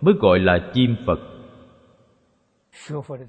mới 0.01 0.13
gọi 0.19 0.39
là 0.39 0.71
chim 0.73 0.95
phật. 1.05 1.19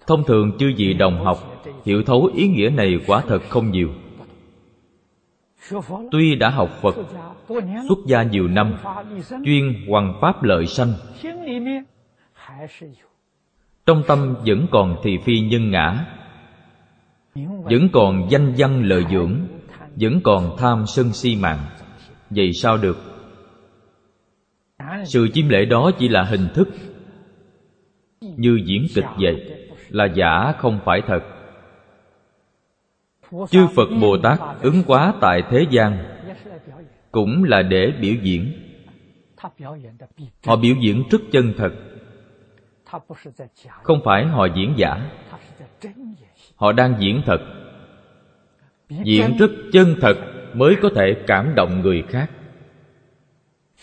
Thông 0.07 0.25
thường 0.25 0.53
chư 0.59 0.73
vị 0.77 0.95
đồng 0.95 1.25
học 1.25 1.39
hiểu 1.85 2.03
thấu 2.03 2.31
ý 2.35 2.49
nghĩa 2.49 2.71
này 2.71 3.01
quả 3.07 3.23
thật 3.29 3.41
không 3.49 3.71
nhiều 3.71 3.89
tuy 6.11 6.35
đã 6.35 6.51
học 6.51 6.69
phật 6.83 6.95
xuất 7.89 7.99
gia 8.07 8.23
nhiều 8.23 8.49
năm 8.49 8.75
chuyên 9.45 9.75
hoằng 9.89 10.19
pháp 10.21 10.43
lợi 10.43 10.67
sanh. 10.67 10.93
Trong 13.87 14.03
tâm 14.07 14.35
vẫn 14.47 14.67
còn 14.71 14.97
thị 15.03 15.19
phi 15.25 15.41
nhân 15.41 15.71
ngã 15.71 16.07
vẫn 17.65 17.89
còn 17.93 18.27
danh 18.31 18.55
văn 18.59 18.83
lợi 18.85 19.05
dưỡng 19.11 19.37
vẫn 19.95 20.21
còn 20.25 20.57
tham 20.59 20.85
sân 20.87 21.13
si 21.13 21.37
mạng. 21.37 21.59
Vậy 22.31 22.53
sao 22.53 22.77
được? 22.77 22.99
Sự 25.05 25.29
chiêm 25.29 25.49
lễ 25.49 25.65
đó 25.65 25.91
chỉ 25.99 26.09
là 26.09 26.23
hình 26.23 26.49
thức. 26.55 26.69
Như 28.21 28.61
diễn 28.65 28.87
kịch 28.95 29.05
vậy 29.19 29.51
là 29.89 30.05
giả 30.15 30.53
không 30.59 30.81
phải 30.85 31.03
thật 31.07 31.21
chư 33.51 33.67
phật 33.75 33.89
bồ 34.01 34.19
tát 34.19 34.39
ứng 34.61 34.83
quá 34.87 35.15
tại 35.21 35.43
thế 35.51 35.67
gian 35.71 36.05
cũng 37.13 37.45
là 37.45 37.63
để 37.63 37.93
biểu 38.01 38.15
diễn. 38.23 38.53
Họ 40.47 40.57
biểu 40.57 40.75
diễn 40.81 41.03
rất 41.11 41.19
chân 41.33 41.53
thật. 41.57 41.73
Không 43.83 44.01
phải 44.05 44.27
họ 44.27 44.47
diễn 44.57 44.75
giả. 44.77 45.11
Họ 46.57 46.73
đang 46.73 46.95
diễn 46.99 47.23
thật. 47.27 47.41
Diễn 48.89 49.37
rất 49.39 49.51
chân 49.73 49.97
thật 50.01 50.15
mới 50.55 50.77
có 50.83 50.91
thể 50.95 51.17
cảm 51.27 51.53
động 51.57 51.81
người 51.81 52.03
khác. 52.09 52.31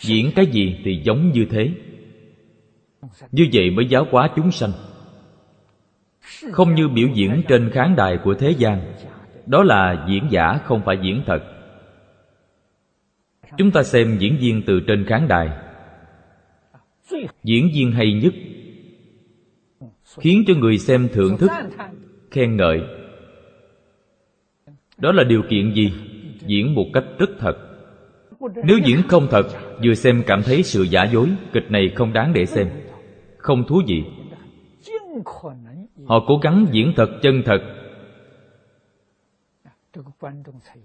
Diễn 0.00 0.30
cái 0.36 0.46
gì 0.46 0.80
thì 0.84 1.02
giống 1.04 1.32
như 1.32 1.46
thế. 1.50 1.70
Như 3.32 3.48
vậy 3.52 3.70
mới 3.70 3.86
giáo 3.86 4.06
hóa 4.10 4.30
chúng 4.36 4.50
sanh. 4.50 4.72
Không 6.52 6.74
như 6.74 6.88
biểu 6.88 7.08
diễn 7.14 7.42
trên 7.48 7.70
khán 7.70 7.96
đài 7.96 8.18
của 8.24 8.34
thế 8.34 8.50
gian 8.50 8.92
đó 9.50 9.62
là 9.62 10.06
diễn 10.08 10.26
giả 10.30 10.58
không 10.64 10.82
phải 10.84 10.98
diễn 11.02 11.22
thật. 11.26 11.42
Chúng 13.58 13.70
ta 13.70 13.82
xem 13.82 14.16
diễn 14.18 14.36
viên 14.40 14.62
từ 14.66 14.80
trên 14.80 15.04
khán 15.04 15.28
đài. 15.28 15.48
Diễn 17.44 17.70
viên 17.74 17.92
hay 17.92 18.12
nhất. 18.12 18.34
Khiến 20.18 20.44
cho 20.46 20.54
người 20.54 20.78
xem 20.78 21.08
thưởng 21.12 21.36
thức, 21.38 21.50
khen 22.30 22.56
ngợi. 22.56 22.80
Đó 24.98 25.12
là 25.12 25.24
điều 25.24 25.42
kiện 25.50 25.74
gì? 25.74 25.92
Diễn 26.46 26.74
một 26.74 26.86
cách 26.92 27.04
rất 27.18 27.30
thật. 27.38 27.56
Nếu 28.64 28.78
diễn 28.84 29.02
không 29.08 29.26
thật, 29.30 29.46
vừa 29.84 29.94
xem 29.94 30.22
cảm 30.26 30.42
thấy 30.42 30.62
sự 30.62 30.82
giả 30.82 31.04
dối, 31.04 31.28
kịch 31.52 31.70
này 31.70 31.92
không 31.94 32.12
đáng 32.12 32.32
để 32.32 32.46
xem. 32.46 32.68
Không 33.36 33.64
thú 33.68 33.82
vị. 33.86 34.04
Họ 36.06 36.24
cố 36.26 36.38
gắng 36.42 36.66
diễn 36.72 36.92
thật 36.96 37.08
chân 37.22 37.42
thật 37.44 37.79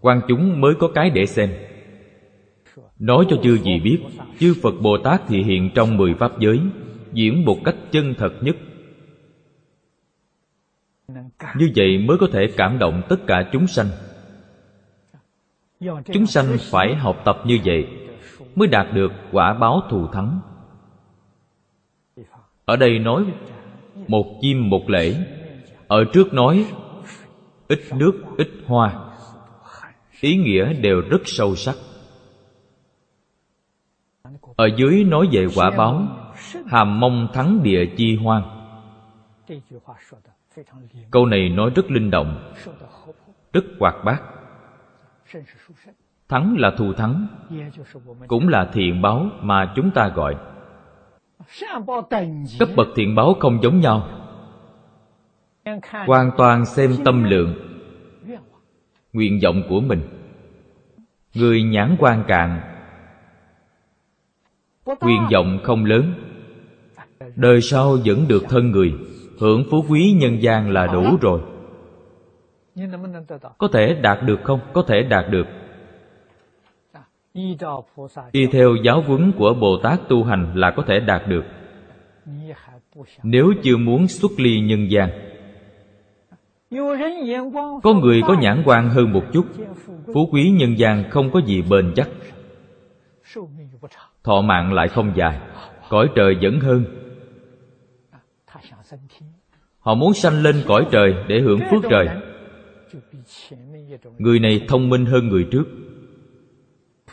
quan 0.02 0.22
chúng 0.28 0.62
mới 0.62 0.74
có 0.80 0.88
cái 0.96 1.10
để 1.10 1.26
xem. 1.26 1.50
Nói 3.00 3.26
cho 3.30 3.38
chư 3.44 3.58
gì 3.58 3.80
biết, 3.80 4.00
chư 4.40 4.54
phật 4.62 4.74
bồ 4.82 4.98
tát 4.98 5.22
thì 5.28 5.44
hiện 5.44 5.70
trong 5.76 5.98
mười 5.98 6.14
pháp 6.14 6.40
giới, 6.40 6.60
diễn 7.14 7.46
một 7.46 7.58
cách 7.66 7.76
chân 7.92 8.14
thật 8.18 8.34
nhất. 8.42 8.56
Như 11.56 11.72
vậy 11.76 11.98
mới 11.98 12.18
có 12.18 12.28
thể 12.32 12.48
cảm 12.58 12.80
động 12.80 13.02
tất 13.10 13.18
cả 13.28 13.50
chúng 13.52 13.68
sanh. 13.68 13.88
Chúng 16.14 16.26
sanh 16.26 16.46
phải 16.60 16.96
học 16.96 17.22
tập 17.26 17.38
như 17.46 17.60
vậy, 17.66 17.88
mới 18.56 18.68
đạt 18.68 18.88
được 18.94 19.12
quả 19.32 19.54
báo 19.54 19.82
thù 19.90 20.08
thắng. 20.08 20.40
Ở 22.66 22.76
đây 22.76 23.00
nói, 23.00 23.26
một 24.08 24.40
chim 24.42 24.70
một 24.70 24.90
lễ. 24.90 25.16
Ở 25.88 26.06
trước 26.14 26.34
nói 26.34 26.66
ít 27.68 27.80
nước, 27.96 28.12
ít 28.38 28.50
hoa. 28.66 28.94
Ý 30.22 30.36
nghĩa 30.36 30.74
đều 30.74 31.02
rất 31.10 31.22
sâu 31.26 31.56
sắc. 31.56 31.76
Ở 34.56 34.70
dưới 34.78 35.04
nói 35.04 35.28
về 35.32 35.48
quả 35.56 35.72
báo, 35.78 36.08
hàm 36.68 37.00
mong 37.00 37.28
thắng 37.34 37.64
địa 37.64 37.86
chi 37.98 38.16
hoang. 38.16 38.44
Câu 41.12 41.26
này 41.26 41.50
nói 41.50 41.72
rất 41.76 41.92
linh 41.92 42.12
động, 42.12 42.54
rất 43.54 43.64
hoạt 43.80 43.96
bát. 44.06 44.22
Thắng 46.30 46.56
là 46.58 46.72
thù 46.78 46.94
thắng, 46.94 47.28
cũng 48.28 48.48
là 48.48 48.70
thiện 48.74 49.02
báo 49.02 49.30
mà 49.42 49.74
chúng 49.76 49.92
ta 49.92 50.08
gọi. 50.08 50.36
Cấp 52.60 52.70
bậc 52.76 52.88
thiện 52.96 53.16
báo 53.16 53.36
không 53.40 53.60
giống 53.64 53.80
nhau 53.80 54.25
hoàn 56.08 56.32
toàn 56.38 56.66
xem 56.66 56.92
tâm 57.06 57.24
lượng. 57.24 57.54
Nguyện 59.14 59.40
vọng 59.44 59.64
của 59.70 59.80
mình. 59.80 60.02
Người 61.34 61.64
nhãn 61.64 61.96
quan 62.00 62.24
cạn 62.28 62.62
nguyện 65.02 65.22
vọng 65.32 65.60
không 65.64 65.86
lớn. 65.86 66.14
Đời 67.36 67.62
sau 67.62 67.98
vẫn 68.06 68.28
được 68.28 68.44
thân 68.50 68.72
người. 68.72 68.94
Hưởng 69.40 69.64
phú 69.72 69.86
quý 69.90 70.12
nhân 70.20 70.42
gian 70.42 70.72
là 70.72 70.88
đủ 70.88 71.18
rồi. 71.22 71.42
Có 73.58 73.68
thể 73.74 73.94
đạt 74.02 74.24
được 74.24 74.40
không? 74.44 74.60
Có 74.74 74.84
thể 74.88 75.02
đạt 75.02 75.26
được. 75.30 75.48
Y 78.32 78.48
theo 78.52 78.76
giáo 78.84 79.02
huấn 79.02 79.32
của 79.38 79.54
bồ 79.54 79.78
tát 79.84 80.00
tu 80.10 80.24
hành 80.24 80.54
là 80.56 80.72
có 80.72 80.84
thể 80.88 81.00
đạt 81.00 81.22
được. 81.28 81.44
Nếu 83.24 83.54
chưa 83.64 83.78
muốn 83.78 84.08
xuất 84.08 84.32
ly 84.38 84.60
nhân 84.60 84.92
gian 84.92 85.10
có 87.84 87.94
người 87.94 88.22
có 88.28 88.36
nhãn 88.42 88.64
quan 88.66 88.90
hơn 88.90 89.14
một 89.14 89.24
chút. 89.34 89.46
Phú 90.14 90.30
quý 90.32 90.50
nhân 90.50 90.78
gian 90.78 91.10
không 91.10 91.32
có 91.32 91.42
gì 91.46 91.64
bền 91.70 91.94
chắc. 91.96 92.10
Thọ 94.24 94.42
mạng 94.42 94.74
lại 94.74 94.88
không 94.88 95.12
dài. 95.16 95.40
Cõi 95.90 96.08
trời 96.16 96.38
vẫn 96.42 96.60
hơn. 96.60 96.84
Họ 99.80 99.96
muốn 99.96 100.14
sanh 100.14 100.44
lên 100.44 100.56
cõi 100.68 100.86
trời 100.92 101.14
để 101.28 101.40
hưởng 101.40 101.60
phước 101.72 101.84
trời. 101.90 102.08
Người 104.18 104.40
này 104.40 104.66
thông 104.68 104.90
minh 104.90 105.06
hơn 105.06 105.28
người 105.28 105.48
trước. 105.52 105.66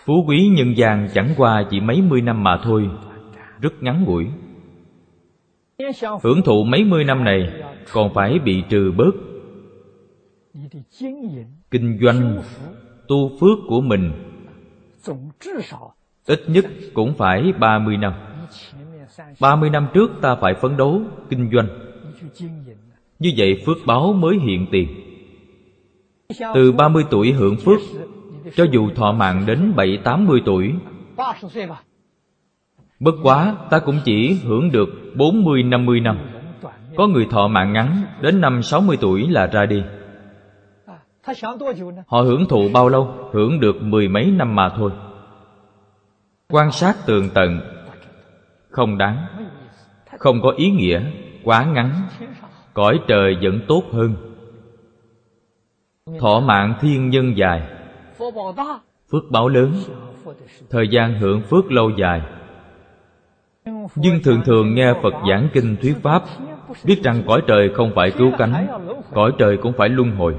Phú 0.05 0.25
quý 0.29 0.49
nhân 0.57 0.77
gian 0.77 1.09
chẳng 1.15 1.35
qua 1.37 1.65
chỉ 1.71 1.81
mấy 1.81 2.03
mươi 2.03 2.21
năm 2.21 2.43
mà 2.43 2.61
thôi. 2.63 2.91
Rất 3.61 3.83
ngắn 3.83 4.05
ngủi. 4.05 4.27
Hưởng 6.23 6.43
thụ 6.45 6.65
mấy 6.65 6.85
mươi 6.85 7.05
năm 7.05 7.25
này 7.25 7.53
còn 7.93 8.15
phải 8.15 8.39
bị 8.39 8.63
trừ 8.69 8.93
bớt 8.97 9.32
kinh 11.71 11.99
doanh 12.03 12.43
tu 13.09 13.31
phước 13.41 13.59
của 13.69 13.81
mình 13.81 14.13
ít 16.27 16.41
nhất 16.47 16.65
cũng 16.95 17.15
phải 17.15 17.53
ba 17.59 17.79
mươi 17.79 17.97
năm. 17.97 18.13
ba 19.41 19.57
mươi 19.57 19.71
năm 19.71 19.87
trước 19.95 20.11
ta 20.21 20.37
phải 20.41 20.55
phấn 20.55 20.77
đấu 20.77 21.03
kinh 21.31 21.51
doanh. 21.53 21.69
Như 23.19 23.33
vậy 23.37 23.63
phước 23.67 23.77
báo 23.87 24.13
mới 24.13 24.39
hiện 24.39 24.67
tiền. 24.71 24.89
Từ 26.55 26.73
ba 26.73 26.89
mươi 26.89 27.05
tuổi 27.11 27.33
hưởng 27.33 27.57
phước, 27.57 27.79
cho 28.57 28.67
dù 28.73 28.91
thọ 28.91 29.13
mạng 29.13 29.45
đến 29.47 29.73
bảy, 29.77 29.99
tám 30.05 30.27
mươi 30.27 30.43
tuổi, 30.45 30.75
Bất 33.01 33.15
quá 33.23 33.57
ta 33.71 33.79
cũng 33.79 34.01
chỉ 34.05 34.37
hưởng 34.45 34.71
được 34.71 34.89
bốn 35.17 35.45
mươi, 35.45 35.63
năm 35.63 35.87
mươi 35.87 36.01
năm. 36.01 36.19
Có 36.97 37.07
người 37.07 37.27
thọ 37.31 37.49
mạng 37.49 37.73
ngắn 37.73 38.03
Đến 38.21 38.41
năm, 38.41 38.63
sáu 38.63 38.81
mươi 38.81 38.97
tuổi 39.01 39.29
là 39.29 39.47
ra 39.47 39.67
đi. 39.67 39.83
Họ 42.07 42.23
hưởng 42.23 42.47
thụ 42.49 42.69
bao 42.75 42.89
lâu? 42.89 43.31
Hưởng 43.33 43.61
được 43.61 43.83
mười 43.83 44.09
mấy 44.09 44.31
năm 44.31 44.55
mà 44.57 44.69
thôi. 44.77 44.91
Quan 46.49 46.73
sát 46.73 46.97
tường 47.07 47.29
tận. 47.35 47.61
Không 48.69 48.99
đáng. 48.99 49.27
Không 50.19 50.43
có 50.43 50.53
ý 50.57 50.71
nghĩa. 50.71 51.03
Quá 51.45 51.65
ngắn. 51.65 51.93
Cõi 52.75 53.01
trời 53.09 53.37
vẫn 53.43 53.61
tốt 53.69 53.83
hơn. 53.93 54.15
Thọ 56.21 56.41
mạng 56.41 56.75
thiên 56.81 57.11
nhân 57.11 57.37
dài. 57.37 57.63
Phước 59.11 59.31
báo 59.31 59.49
lớn. 59.49 59.73
Thời 60.71 60.89
gian 60.89 61.21
hưởng 61.21 61.43
phước 61.43 61.73
lâu 61.73 61.91
dài. 61.91 62.23
Nhưng 63.95 64.23
thường 64.25 64.41
thường 64.45 64.75
nghe 64.75 64.95
phật 65.03 65.15
giảng 65.29 65.49
kinh 65.53 65.77
thuyết 65.83 65.97
pháp 66.03 66.23
biết 66.85 67.03
rằng 67.03 67.23
cõi 67.27 67.43
trời 67.47 67.71
không 67.75 67.93
phải 67.95 68.11
cứu 68.11 68.31
cánh 68.39 68.67
cõi 69.15 69.33
trời 69.39 69.57
cũng 69.57 69.73
phải 69.79 69.89
luân 69.89 70.11
hồi 70.11 70.37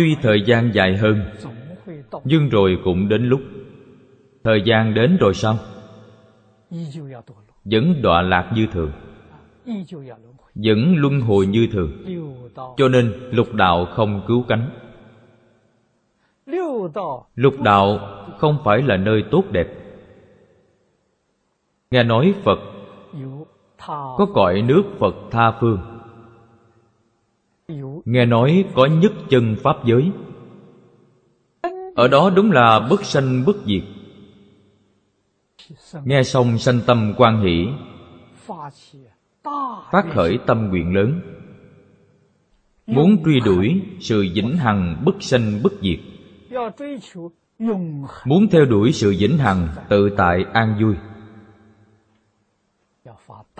tuy 0.00 0.16
thời 0.22 0.42
gian 0.46 0.70
dài 0.74 0.96
hơn, 0.96 1.20
nhưng 2.24 2.48
rồi 2.48 2.78
cũng 2.84 3.08
đến 3.08 3.24
lúc. 3.24 3.40
Thời 4.44 4.62
gian 4.64 4.94
đến 4.94 5.16
rồi 5.20 5.34
sao? 5.34 5.56
Vẫn 7.64 8.02
đọa 8.02 8.22
lạc 8.22 8.50
như 8.54 8.66
thường. 8.72 8.92
Vẫn 10.54 10.94
luân 10.96 11.20
hồi 11.20 11.46
như 11.46 11.68
thường. 11.72 11.92
Cho 12.76 12.88
nên 12.88 13.12
lục 13.30 13.54
đạo 13.54 13.86
không 13.90 14.22
cứu 14.26 14.44
cánh. 14.48 14.70
Lục 17.34 17.60
đạo 17.60 17.98
không 18.38 18.58
phải 18.64 18.82
là 18.82 18.96
nơi 18.96 19.24
tốt 19.30 19.44
đẹp. 19.50 19.68
Nghe 21.90 22.02
nói 22.02 22.34
phật, 22.44 22.58
có 23.88 24.26
cõi 24.34 24.62
nước 24.62 24.82
phật 24.98 25.14
tha 25.30 25.50
phương 25.60 25.89
nghe 28.04 28.26
nói 28.26 28.64
có 28.74 28.86
nhất 28.86 29.12
chân 29.28 29.56
pháp 29.62 29.76
giới. 29.84 30.10
Ở 31.94 32.08
đó 32.08 32.30
đúng 32.36 32.52
là 32.52 32.86
bất 32.90 33.04
sanh 33.04 33.44
bất 33.46 33.56
diệt. 33.66 33.82
Nghe 36.04 36.22
xong 36.22 36.58
sanh 36.58 36.80
tâm 36.86 37.14
quan 37.16 37.40
hỷ, 37.40 37.68
phát 39.90 40.04
khởi 40.14 40.38
tâm 40.46 40.68
nguyện 40.68 40.94
lớn. 40.94 41.20
Muốn 42.86 43.24
truy 43.24 43.40
đuổi 43.40 43.82
sự 44.00 44.26
vĩnh 44.34 44.56
hằng 44.56 45.02
bất 45.04 45.14
sanh 45.20 45.60
bất 45.62 45.72
diệt. 45.82 45.98
Muốn 48.24 48.48
theo 48.50 48.64
đuổi 48.64 48.92
sự 48.92 49.14
vĩnh 49.18 49.38
hằng 49.38 49.68
tự 49.88 50.10
tại 50.16 50.44
an 50.52 50.74
vui. 50.82 50.94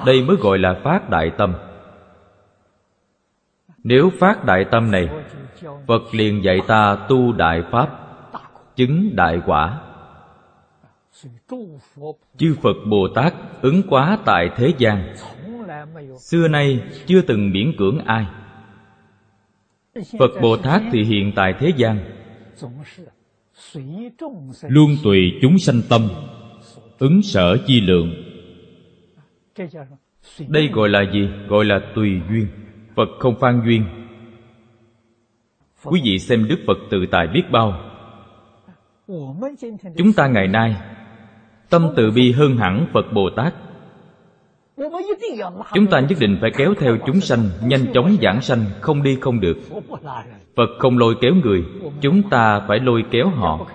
Đây 0.07 0.23
mới 0.23 0.37
gọi 0.37 0.59
là 0.59 0.81
phát 0.85 1.11
đại 1.11 1.31
tâm 1.39 1.55
nếu 3.85 4.11
phát 4.19 4.45
đại 4.45 4.65
tâm 4.71 4.91
này, 4.91 5.09
phật 5.87 6.15
liền 6.15 6.45
dạy 6.45 6.61
ta 6.67 6.97
tu 7.09 7.33
đại 7.33 7.63
pháp, 7.71 7.89
chứng 8.77 9.17
đại 9.17 9.41
quả. 9.47 9.81
Chư 12.37 12.57
phật 12.63 12.77
bồ 12.91 13.09
tát 13.15 13.35
ứng 13.63 13.83
quá 13.89 14.19
tại 14.25 14.51
thế 14.57 14.73
gian, 14.79 15.15
xưa 16.19 16.49
nay 16.49 16.83
chưa 17.07 17.21
từng 17.23 17.51
miễn 17.51 17.73
cưỡng 17.79 17.99
ai. 17.99 18.27
Phật 20.19 20.31
bồ 20.43 20.57
tát 20.57 20.83
thì 20.93 21.05
hiện 21.05 21.33
tại 21.37 21.55
thế 21.59 21.73
gian, 21.77 21.99
luôn 24.63 24.97
tùy 25.05 25.33
chúng 25.43 25.59
sanh 25.59 25.83
tâm, 25.89 26.09
ứng 26.99 27.23
sở 27.23 27.57
chi 27.67 27.81
lượng. 27.81 28.15
Đây 30.49 30.69
gọi 30.69 30.89
là 30.89 31.03
gì? 31.13 31.29
Gọi 31.49 31.65
là 31.65 31.81
tùy 31.95 32.21
duyên 32.31 32.47
phật 33.01 33.09
không 33.19 33.35
phan 33.41 33.63
duyên. 33.65 33.85
Quý 35.85 36.01
vị 36.05 36.19
xem 36.19 36.47
đức 36.49 36.57
phật 36.67 36.79
tự 36.91 37.07
tại 37.11 37.27
biết 37.35 37.43
bao. 37.51 37.81
Chúng 39.97 40.13
ta 40.17 40.27
ngày 40.27 40.49
nay, 40.49 40.77
tâm 41.71 41.89
từ 41.97 42.11
bi 42.11 42.33
hơn 42.33 42.57
hẳn 42.57 42.87
phật 42.93 43.13
bồ 43.13 43.31
tát. 43.37 43.55
Chúng 45.75 45.87
ta 45.91 46.01
nhất 46.01 46.19
định 46.21 46.39
phải 46.41 46.51
kéo 46.57 46.75
theo 46.79 46.97
chúng 47.07 47.21
sanh, 47.21 47.49
nhanh 47.65 47.93
chóng 47.95 48.17
giảng 48.23 48.41
sanh, 48.41 48.65
không 48.81 49.03
đi 49.03 49.19
không 49.21 49.41
được. 49.41 49.59
Phật 50.57 50.69
không 50.79 50.99
lôi 50.99 51.15
kéo 51.21 51.35
người, 51.35 51.65
chúng 52.01 52.23
ta 52.31 52.61
phải 52.69 52.79
lôi 52.81 53.05
kéo 53.11 53.29
họ. 53.29 53.67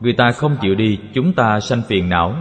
Người 0.00 0.12
ta 0.12 0.32
không 0.32 0.56
chịu 0.60 0.74
đi, 0.74 0.98
chúng 1.14 1.32
ta 1.32 1.60
sanh 1.60 1.82
phiền 1.88 2.08
não. 2.08 2.34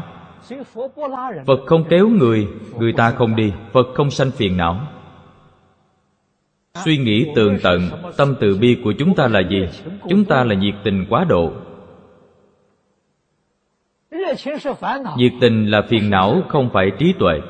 Phật 1.46 1.60
không 1.66 1.84
kéo 1.90 2.10
người 2.10 2.48
người 2.80 2.94
ta 2.94 3.12
không 3.12 3.36
đi. 3.36 3.54
Phật 3.72 3.88
không 3.96 4.12
sanh 4.12 4.32
phiền 4.32 4.58
não 4.58 4.80
suy 6.78 6.98
nghĩ 6.98 7.26
tường 7.36 7.58
tận, 7.64 7.82
tâm 8.18 8.36
từ 8.40 8.58
bi 8.58 8.78
của 8.84 8.94
chúng 9.00 9.16
ta 9.16 9.28
là 9.28 9.40
gì? 9.50 9.68
Chúng 10.10 10.26
ta 10.26 10.44
là 10.44 10.56
nhiệt 10.56 10.76
tình 10.84 11.06
quá 11.10 11.26
độ. 11.30 11.54
Nhiệt 15.18 15.32
tình 15.42 15.66
là 15.72 15.82
phiền 15.90 16.10
não, 16.10 16.42
không 16.50 16.70
phải 16.74 16.92
trí 17.00 17.14
tuệ. 17.20 17.42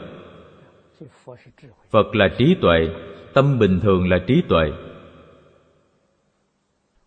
Phật 1.89 2.15
là 2.15 2.27
trí 2.37 2.55
tuệ, 2.61 2.87
tâm 3.33 3.59
bình 3.59 3.79
thường 3.79 4.09
là 4.09 4.19
trí 4.27 4.41
tuệ. 4.49 4.71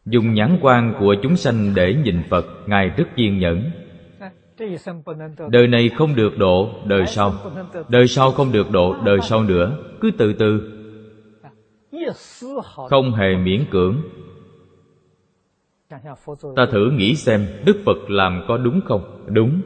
Dùng 0.05 0.35
nhãn 0.35 0.59
quan 0.61 0.95
của 1.01 1.17
chúng 1.23 1.37
sanh 1.37 1.73
để 1.75 1.95
nhìn 1.95 2.23
phật, 2.31 2.47
ngài 2.67 2.89
rất 2.89 3.05
kiên 3.17 3.39
nhẫn. 3.39 3.71
Đời 5.49 5.67
này 5.67 5.89
không 5.89 6.15
được 6.15 6.39
độ, 6.39 6.71
đời 6.85 7.07
sau. 7.07 7.35
Đời 7.89 8.07
sau 8.07 8.33
không 8.33 8.53
được 8.53 8.71
độ, 8.71 8.97
đời 9.05 9.19
sau 9.23 9.43
nữa. 9.43 9.77
Cứ 10.01 10.11
từ 10.19 10.33
từ 10.33 10.76
không 12.89 13.13
hề 13.13 13.37
miễn 13.37 13.65
cưỡng。ta 13.71 16.67
thử 16.73 16.91
nghĩ 16.91 17.15
xem 17.15 17.47
đức 17.65 17.83
phật 17.85 18.11
làm 18.11 18.45
có 18.49 18.57
đúng 18.57 18.81
không? 18.85 19.25
Đúng. 19.27 19.61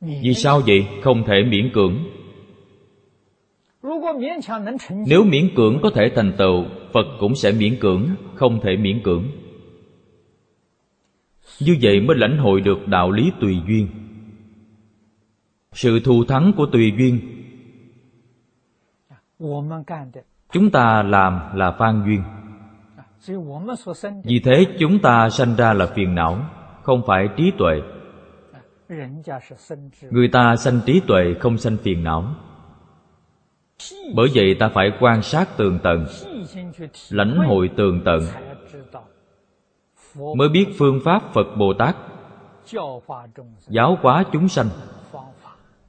vì 0.00 0.34
sao 0.34 0.60
vậy? 0.66 0.86
Không 1.02 1.24
thể 1.26 1.42
miễn 1.48 1.70
cưỡng. 1.74 1.94
nếu 5.06 5.24
miễn 5.24 5.54
cưỡng 5.56 5.78
có 5.82 5.90
thể 5.94 6.10
thành 6.14 6.32
tựu 6.38 6.64
phật 6.92 7.06
cũng 7.20 7.34
sẽ 7.34 7.52
miễn 7.52 7.76
cưỡng 7.80 8.08
không 8.34 8.60
thể 8.60 8.76
miễn 8.76 9.02
cưỡng. 9.02 9.24
Như 11.60 11.76
vậy 11.82 12.00
mới 12.00 12.16
lãnh 12.16 12.38
hội 12.38 12.60
được 12.60 12.88
đạo 12.88 13.10
lý 13.10 13.32
tùy 13.40 13.56
duyên. 13.68 13.88
Sự 15.72 16.00
thù 16.00 16.24
thắng 16.24 16.52
của 16.56 16.66
tùy 16.66 16.92
duyên 16.98 17.20
chúng 20.54 20.70
ta 20.70 21.02
làm 21.02 21.40
là 21.54 21.70
phan 21.70 22.02
duyên. 22.06 22.22
Vì 24.24 24.40
thế 24.44 24.66
chúng 24.78 24.98
ta 24.98 25.30
sanh 25.30 25.56
ra 25.56 25.72
là 25.72 25.86
phiền 25.86 26.14
não, 26.14 26.38
không 26.82 27.02
phải 27.06 27.28
trí 27.36 27.52
tuệ. 27.58 27.82
Người 30.10 30.28
ta 30.28 30.56
sanh 30.56 30.80
trí 30.86 31.00
tuệ, 31.00 31.34
không 31.40 31.58
sanh 31.58 31.76
phiền 31.76 32.04
não. 32.04 32.24
Bởi 34.14 34.28
vậy 34.34 34.56
ta 34.60 34.68
phải 34.74 34.90
quan 35.00 35.22
sát 35.22 35.56
tường 35.56 35.78
tận, 35.82 36.06
lãnh 37.10 37.36
hội 37.36 37.70
tường 37.76 38.00
tận, 38.04 38.20
mới 40.36 40.48
biết 40.48 40.66
phương 40.78 41.00
pháp 41.04 41.22
phật 41.32 41.46
bồ 41.58 41.74
tát, 41.78 41.96
giáo 43.68 43.98
hóa 44.02 44.24
chúng 44.32 44.48
sanh. 44.48 44.68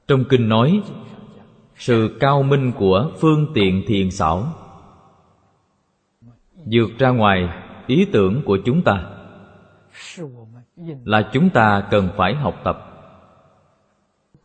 Trong 0.08 0.24
kinh 0.28 0.48
nói 0.48 0.82
sự 1.76 2.16
cao 2.20 2.42
minh 2.42 2.72
của 2.78 3.10
phương 3.20 3.46
tiện 3.54 3.82
thiền 3.86 4.10
xảo. 4.10 4.52
Vượt 6.54 6.90
ra 6.98 7.10
ngoài 7.10 7.48
ý 7.86 8.06
tưởng 8.12 8.42
của 8.44 8.58
chúng 8.64 8.82
ta 8.82 9.10
là 11.04 11.30
chúng 11.32 11.50
ta 11.50 11.86
cần 11.90 12.08
phải 12.16 12.34
học 12.34 12.60
tập. 12.64 12.82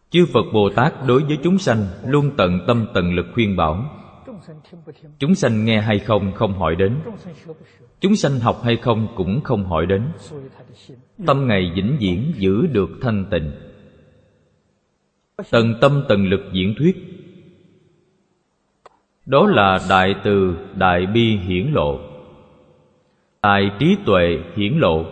Chư 0.09 0.25
phật 0.33 0.45
bồ 0.53 0.69
tát 0.69 0.93
đối 1.07 1.23
với 1.23 1.37
chúng 1.43 1.57
sanh 1.57 1.85
luôn 2.05 2.31
tận 2.37 2.59
tâm 2.67 2.87
tận 2.93 3.13
lực 3.13 3.25
khuyên 3.33 3.55
bảo. 3.55 3.97
Chúng 5.19 5.35
sanh 5.35 5.65
nghe 5.65 5.81
hay 5.81 5.99
không 5.99 6.31
không 6.33 6.53
hỏi 6.53 6.75
đến. 6.75 6.99
Chúng 7.99 8.15
sanh 8.15 8.39
học 8.39 8.61
hay 8.63 8.75
không 8.75 9.07
cũng 9.15 9.41
không 9.43 9.65
hỏi 9.65 9.85
đến. 9.85 10.07
Tâm 11.27 11.47
ngày 11.47 11.71
vĩnh 11.75 11.97
viễn 11.99 12.33
giữ 12.37 12.67
được 12.67 12.89
thanh 13.01 13.25
tịnh. 13.31 13.51
Tận 15.51 15.73
tâm 15.81 16.03
tận 16.09 16.25
lực 16.25 16.41
diễn 16.53 16.75
thuyết 16.77 17.11
đó 19.25 19.47
là 19.47 19.79
đại 19.89 20.15
từ 20.23 20.55
đại 20.75 21.05
bi 21.05 21.38
hiển 21.38 21.71
lộ. 21.73 21.99
Tài 23.41 23.71
trí 23.79 23.97
tuệ 24.05 24.39
hiển 24.55 24.73
lộ. 24.77 25.05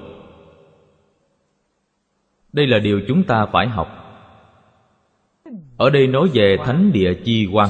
Đây 2.53 2.67
là 2.67 2.79
điều 2.79 3.01
chúng 3.07 3.23
ta 3.23 3.45
phải 3.45 3.67
học. 3.67 3.87
Ở 5.77 5.89
đây 5.89 6.07
nói 6.07 6.29
về 6.33 6.57
thánh 6.65 6.91
địa 6.91 7.13
chi 7.23 7.47
quan 7.51 7.69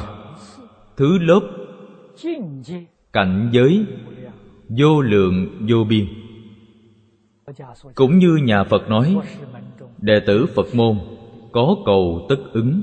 thứ 0.97 1.17
lớp, 1.17 1.39
cảnh 3.13 3.49
giới, 3.51 3.85
vô 4.69 5.01
lượng, 5.01 5.47
vô 5.69 5.83
biên. 5.89 6.05
Cũng 7.95 8.17
như 8.17 8.35
nhà 8.35 8.63
phật 8.63 8.89
nói, 8.89 9.17
đệ 9.97 10.19
tử 10.19 10.45
phật 10.55 10.75
môn 10.75 10.99
có 11.51 11.75
cầu 11.85 12.25
tất 12.29 12.37
ứng 12.53 12.81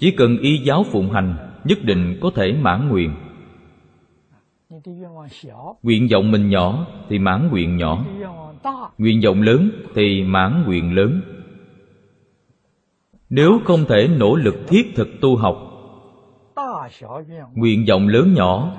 chỉ 0.00 0.10
cần 0.10 0.38
y 0.38 0.58
giáo 0.58 0.84
phụng 0.84 1.10
hành, 1.10 1.36
nhất 1.64 1.78
định 1.82 2.18
có 2.20 2.30
thể 2.34 2.52
mãn 2.52 2.88
nguyện. 2.88 3.14
Nguyện 5.82 6.08
vọng 6.12 6.30
mình 6.30 6.48
nhỏ 6.48 6.86
thì 7.08 7.18
mãn 7.18 7.48
nguyện 7.50 7.76
nhỏ. 7.76 8.04
Nguyện 8.98 9.20
vọng 9.24 9.42
lớn 9.42 9.70
thì 9.94 10.22
mãn 10.22 10.62
nguyện 10.66 10.94
lớn. 10.94 11.20
Nếu 13.30 13.60
không 13.64 13.84
thể 13.88 14.08
nỗ 14.18 14.36
lực 14.36 14.54
thiết 14.68 14.92
thực 14.96 15.08
tu 15.20 15.36
học, 15.36 15.56
nguyện 17.54 17.84
vọng 17.88 18.08
lớn 18.08 18.34
nhỏ 18.34 18.72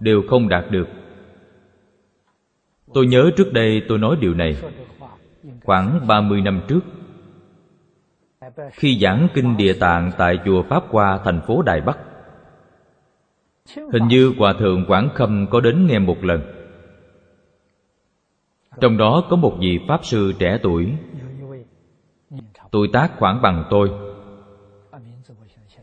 đều 0.00 0.22
không 0.28 0.48
đạt 0.48 0.64
được. 0.70 0.88
Tôi 2.94 3.06
nhớ 3.06 3.30
trước 3.36 3.52
đây 3.52 3.82
tôi 3.88 3.98
nói 3.98 4.16
điều 4.20 4.34
này 4.34 4.56
khoảng 5.64 6.06
30 6.06 6.40
năm 6.40 6.60
trước 6.68 6.80
khi 8.72 8.98
giảng 9.02 9.28
kinh 9.34 9.56
địa 9.56 9.72
tạng 9.72 10.10
tại 10.18 10.38
chùa 10.44 10.62
pháp 10.62 10.84
hoa, 10.88 11.18
thành 11.24 11.40
phố 11.46 11.62
đài 11.62 11.80
bắc. 11.80 11.98
Hình 13.76 14.08
như 14.08 14.34
hòa 14.38 14.52
thượng 14.58 14.84
quảng 14.88 15.08
khâm 15.14 15.46
có 15.50 15.60
đến 15.60 15.86
nghe 15.86 15.98
một 15.98 16.24
lần. 16.24 16.42
Trong 18.80 18.96
đó 18.96 19.24
có 19.30 19.36
một 19.36 19.56
vị 19.60 19.80
pháp 19.88 20.04
sư 20.04 20.32
trẻ 20.38 20.58
tuổi. 20.62 20.92
Tuổi 22.70 22.88
tác 22.92 23.12
khoảng 23.18 23.42
bằng 23.42 23.64
tôi. 23.70 23.90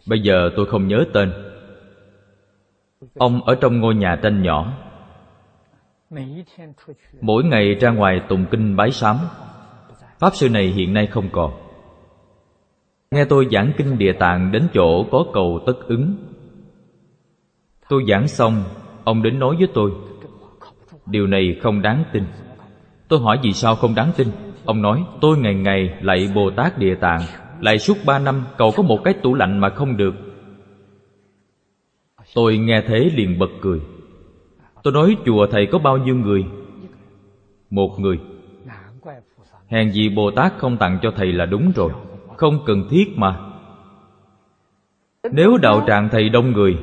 Bây 0.07 0.19
giờ 0.19 0.49
tôi 0.55 0.65
không 0.65 0.87
nhớ 0.87 1.05
tên. 1.13 1.33
Ông 3.15 3.43
ở 3.43 3.55
trong 3.55 3.79
ngôi 3.79 3.95
nhà 3.95 4.19
tranh 4.23 4.41
nhỏ. 4.41 4.73
Mỗi 7.21 7.43
ngày 7.43 7.75
ra 7.75 7.89
ngoài 7.89 8.21
tụng 8.29 8.45
kinh 8.51 8.75
bái 8.75 8.91
sám. 8.91 9.17
Pháp 10.19 10.35
sư 10.35 10.49
này 10.49 10.67
hiện 10.67 10.93
nay 10.93 11.07
không 11.07 11.29
còn 11.31 11.68
nghe 13.11 13.25
tôi 13.25 13.47
giảng 13.51 13.71
kinh 13.77 13.97
địa 13.97 14.13
tạng 14.13 14.51
đến 14.51 14.67
chỗ 14.73 15.03
có 15.11 15.25
cầu 15.33 15.59
tất 15.65 15.73
ứng. 15.87 16.15
Tôi 17.89 18.03
giảng 18.07 18.27
xong, 18.27 18.63
ông 19.03 19.23
đến 19.23 19.39
nói 19.39 19.55
với 19.55 19.67
tôi, 19.73 19.91
điều 21.05 21.27
này 21.27 21.57
không 21.61 21.81
đáng 21.81 22.03
tin. 22.13 22.23
Tôi 23.07 23.19
hỏi, 23.19 23.39
vì 23.43 23.53
sao 23.53 23.75
không 23.75 23.95
đáng 23.95 24.11
tin? 24.17 24.27
Ông 24.65 24.81
nói, 24.81 25.03
tôi 25.21 25.37
ngày 25.37 25.55
ngày 25.55 25.97
lạy 26.01 26.29
bồ 26.35 26.49
tát 26.49 26.77
địa 26.77 26.95
tạng 26.95 27.21
lại 27.61 27.79
suốt 27.79 27.97
ba 28.05 28.19
năm 28.19 28.45
cầu 28.57 28.71
có 28.77 28.83
một 28.83 28.99
cái 29.03 29.13
tủ 29.13 29.35
lạnh 29.35 29.59
mà 29.59 29.69
không 29.69 29.97
được. 29.97 30.13
Tôi 32.35 32.57
nghe 32.57 32.81
thế 32.87 33.09
liền 33.15 33.39
bật 33.39 33.49
cười. 33.61 33.79
Tôi 34.83 34.93
nói, 34.93 35.15
chùa 35.25 35.47
thầy 35.51 35.65
có 35.71 35.79
bao 35.79 35.97
nhiêu 35.97 36.15
người? 36.15 36.45
Một 37.69 37.99
người. 37.99 38.19
Hèn 39.67 39.91
gì 39.91 40.09
bồ 40.09 40.31
tát 40.31 40.53
không 40.57 40.77
tặng 40.77 40.99
cho 41.01 41.11
thầy 41.15 41.31
là 41.31 41.45
đúng 41.45 41.71
rồi 41.75 41.91
không 42.39 42.59
cần 42.65 42.87
thiết 42.89 43.05
mà. 43.15 43.39
Nếu 45.31 45.57
đạo 45.57 45.83
tràng 45.87 46.09
thầy 46.11 46.29
đông 46.29 46.51
người, 46.51 46.77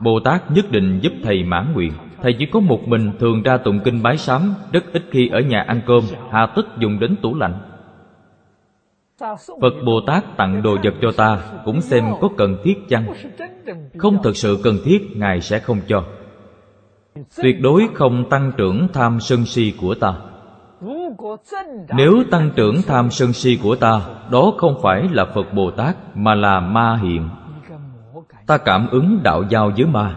bồ 0.00 0.20
tát 0.24 0.50
nhất 0.50 0.64
định 0.70 0.98
giúp 1.02 1.12
thầy 1.22 1.44
mãn 1.44 1.72
nguyện. 1.74 1.92
Thầy 2.22 2.32
chỉ 2.38 2.46
có 2.46 2.60
một 2.60 2.88
mình 2.88 3.12
thường 3.18 3.42
ra 3.42 3.56
tụng 3.56 3.80
kinh 3.84 4.02
bái 4.02 4.16
sám, 4.16 4.54
rất 4.72 4.84
ít 4.92 5.02
khi 5.10 5.28
ở 5.28 5.40
nhà 5.40 5.60
ăn 5.60 5.80
cơm, 5.86 6.02
hà 6.30 6.46
tất 6.56 6.62
dùng 6.78 6.98
đến 7.00 7.16
tủ 7.22 7.34
lạnh. 7.34 7.54
Phật 9.60 9.74
bồ 9.86 10.00
tát 10.06 10.36
tặng 10.36 10.62
đồ 10.62 10.76
vật 10.84 10.94
cho 11.02 11.12
ta, 11.16 11.38
cũng 11.64 11.80
xem 11.80 12.04
có 12.20 12.28
cần 12.36 12.56
thiết 12.64 12.88
chăng? 12.88 13.14
Không 13.98 14.22
thực 14.22 14.36
sự 14.36 14.58
cần 14.64 14.78
thiết, 14.84 15.16
ngài 15.16 15.40
sẽ 15.40 15.58
không 15.58 15.80
cho. 15.88 16.04
Tuyệt 17.42 17.56
đối 17.60 17.88
không 17.94 18.28
tăng 18.30 18.52
trưởng 18.56 18.88
tham 18.92 19.20
sân 19.20 19.46
si 19.46 19.74
của 19.80 19.94
ta 19.94 20.14
nếu 21.96 22.24
tăng 22.30 22.50
trưởng 22.56 22.74
tham 22.86 23.10
sân 23.10 23.32
si 23.32 23.58
của 23.62 23.76
ta, 23.76 24.00
đó 24.30 24.52
không 24.58 24.74
phải 24.82 25.08
là 25.10 25.24
phật 25.34 25.52
bồ 25.54 25.70
tát, 25.70 25.96
mà 26.14 26.34
là 26.34 26.60
ma 26.60 26.98
hiện 27.02 27.28
ta 28.48 28.58
cảm 28.58 28.88
ứng 28.90 29.20
đạo 29.22 29.44
giao 29.48 29.70
với 29.76 29.86
ma. 29.86 30.16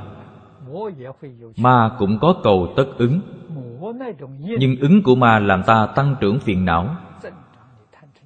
Ma 1.57 1.91
cũng 1.99 2.17
có 2.21 2.35
cầu 2.43 2.73
tất 2.75 2.85
ứng. 2.97 3.21
Nhưng 4.39 4.75
ứng 4.81 5.03
của 5.03 5.15
ma 5.15 5.39
làm 5.39 5.63
ta 5.63 5.87
tăng 5.95 6.15
trưởng 6.19 6.39
phiền 6.39 6.65
não, 6.65 6.95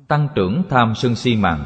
tăng 0.08 0.28
trưởng 0.36 0.63
tham 0.69 0.95
sân 0.95 1.15
si 1.15 1.36
mạng. 1.36 1.63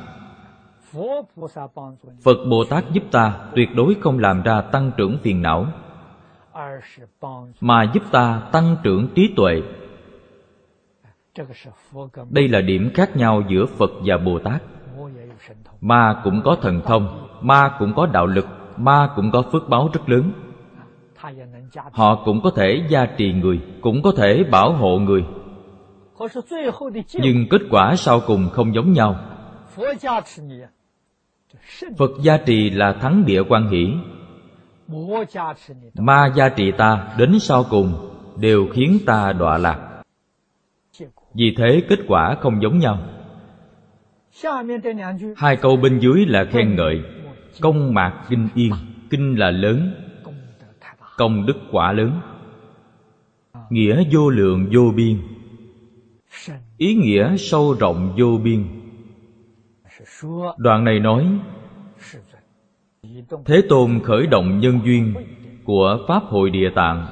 Phật 2.23 2.37
bồ 2.49 2.63
tát 2.69 2.83
giúp 2.91 3.03
ta 3.11 3.33
tuyệt 3.55 3.69
đối 3.75 3.95
không 4.01 4.19
làm 4.19 4.41
ra 4.41 4.61
tăng 4.61 4.91
trưởng 4.97 5.17
phiền 5.17 5.41
não, 5.41 5.65
mà 7.61 7.83
giúp 7.93 8.03
ta 8.11 8.41
tăng 8.51 8.75
trưởng 8.83 9.07
trí 9.15 9.33
tuệ 9.35 9.61
đây 12.29 12.47
là 12.47 12.61
điểm 12.61 12.91
khác 12.93 13.17
nhau 13.17 13.43
giữa 13.49 13.65
phật 13.65 13.91
và 14.05 14.17
bồ 14.17 14.39
tát. 14.39 14.61
Ma 15.81 16.21
cũng 16.23 16.41
có 16.45 16.57
thần 16.61 16.81
thông, 16.85 17.27
ma 17.41 17.75
cũng 17.79 17.93
có 17.95 18.05
đạo 18.05 18.25
lực, 18.25 18.47
ma 18.77 19.09
cũng 19.15 19.31
có 19.31 19.41
phước 19.51 19.69
báo 19.69 19.89
rất 19.93 20.09
lớn. 20.09 20.31
Họ 21.91 22.21
cũng 22.25 22.41
có 22.43 22.51
thể 22.55 22.83
gia 22.89 23.05
trì 23.05 23.33
người, 23.33 23.61
cũng 23.81 24.01
có 24.01 24.11
thể 24.17 24.43
bảo 24.51 24.73
hộ 24.73 24.99
người. 24.99 25.25
Nhưng 27.13 27.47
kết 27.49 27.61
quả 27.69 27.95
sau 27.95 28.21
cùng 28.27 28.49
không 28.49 28.75
giống 28.75 28.93
nhau. 28.93 29.15
Phật 31.97 32.11
gia 32.21 32.37
trì 32.37 32.69
là 32.69 32.93
thắng 32.93 33.25
địa 33.25 33.43
quan 33.49 33.69
hỷ. 33.69 33.93
Ma 35.99 36.31
gia 36.35 36.49
trì 36.49 36.71
ta 36.71 37.07
đến 37.17 37.39
sau 37.39 37.65
cùng 37.69 37.93
đều 38.37 38.67
khiến 38.73 38.99
ta 39.05 39.33
đọa 39.33 39.57
lạc 39.57 39.88
vì 41.33 41.55
thế 41.57 41.83
kết 41.89 41.99
quả 42.07 42.35
không 42.39 42.61
giống 42.61 42.79
nhau. 42.79 42.99
Hai 45.35 45.55
câu 45.55 45.77
bên 45.77 45.99
dưới 45.99 46.25
là 46.25 46.45
khen 46.45 46.75
ngợi. 46.75 47.01
Công 47.61 47.93
mạc 47.93 48.25
kinh 48.29 48.49
yên. 48.55 48.73
Kinh 49.09 49.39
là 49.39 49.51
lớn. 49.51 49.93
Công 51.17 51.45
đức 51.45 51.57
quả 51.71 51.91
lớn. 51.91 52.11
Nghĩa 53.69 54.03
vô 54.11 54.29
lượng 54.29 54.69
vô 54.73 54.91
biên. 54.95 55.17
Ý 56.77 56.93
nghĩa 56.95 57.37
sâu 57.37 57.75
rộng 57.79 58.15
vô 58.17 58.39
biên. 58.43 58.65
Đoạn 60.57 60.83
này 60.83 60.99
nói, 60.99 61.25
thế 63.45 63.61
tôn 63.69 63.99
khởi 64.03 64.27
động 64.27 64.59
nhân 64.59 64.79
duyên 64.85 65.13
của 65.63 66.05
pháp 66.07 66.23
hội 66.23 66.49
địa 66.49 66.69
tạng. 66.75 67.07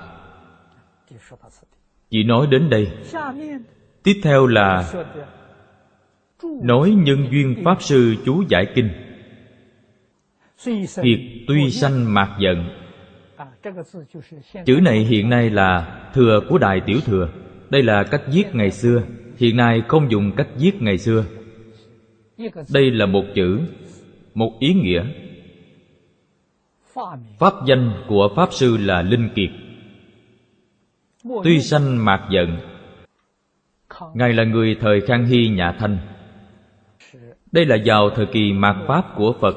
Chỉ 2.09 2.23
nói 2.23 2.47
đến 2.47 2.69
đây 2.69 2.87
tiếp 4.07 4.19
theo 4.23 4.47
là 4.47 4.93
nói 6.41 6.89
nhân 6.97 7.27
duyên 7.31 7.55
pháp 7.65 7.81
sư 7.81 8.15
chú 8.25 8.43
giải 8.49 8.65
kinh. 8.75 8.89
Hiệt 11.03 11.19
tuy 11.47 11.71
sanh 11.71 12.13
mạc 12.13 12.37
giận. 12.39 12.69
Chữ 14.65 14.79
này 14.81 14.99
hiện 14.99 15.29
nay 15.29 15.49
là 15.49 15.99
thừa 16.13 16.41
của 16.49 16.57
Đại 16.57 16.81
Tiểu 16.85 16.99
Thừa. 17.05 17.29
Đây 17.69 17.83
là 17.83 18.03
cách 18.03 18.21
viết 18.33 18.55
ngày 18.55 18.71
xưa. 18.71 19.01
Hiện 19.37 19.57
nay 19.57 19.81
không 19.87 20.11
dùng 20.11 20.31
cách 20.37 20.47
viết 20.57 20.81
ngày 20.81 20.97
xưa. 20.97 21.25
Đây 22.73 22.91
là 22.91 23.05
một 23.05 23.23
chữ, 23.35 23.59
Một 24.33 24.59
ý 24.59 24.73
nghĩa. 24.73 25.05
Pháp 27.39 27.53
danh 27.67 27.91
của 28.07 28.29
Pháp 28.35 28.53
Sư 28.53 28.77
là 28.77 29.01
Linh 29.01 29.29
Kiệt. 29.35 29.49
Tuy 31.43 31.59
sanh 31.61 32.05
mạc 32.05 32.27
giận 32.31 32.57
Ngài 34.13 34.33
là 34.33 34.43
người 34.43 34.77
thời 34.81 35.01
Khang 35.01 35.25
Hy 35.25 35.49
nhà 35.49 35.75
Thanh. 35.79 35.97
Đây 37.51 37.65
là 37.65 37.77
vào 37.85 38.09
thời 38.09 38.25
kỳ 38.25 38.53
mạt 38.53 38.75
Pháp 38.87 39.15
của 39.15 39.33
Phật. 39.39 39.55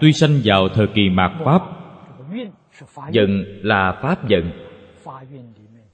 Tuy 0.00 0.12
sanh 0.12 0.40
vào 0.44 0.68
thời 0.68 0.86
kỳ 0.86 1.10
mạt 1.10 1.32
Pháp 1.44 1.62
Giận 3.10 3.44
là 3.62 3.98
Pháp 4.02 4.28
giận 4.28 4.50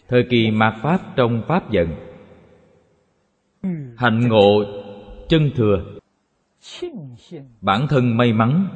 Thời 0.09 0.27
kỳ 0.31 0.51
mạt 0.51 0.75
Pháp 0.83 1.17
trong 1.17 1.43
Pháp 1.49 1.71
giận 1.71 1.89
Hạnh 3.97 4.29
ngộ 4.29 4.65
chân 5.29 5.51
thừa. 5.57 5.85
Bản 7.61 7.87
thân 7.89 8.17
may 8.17 8.33
mắn. 8.33 8.67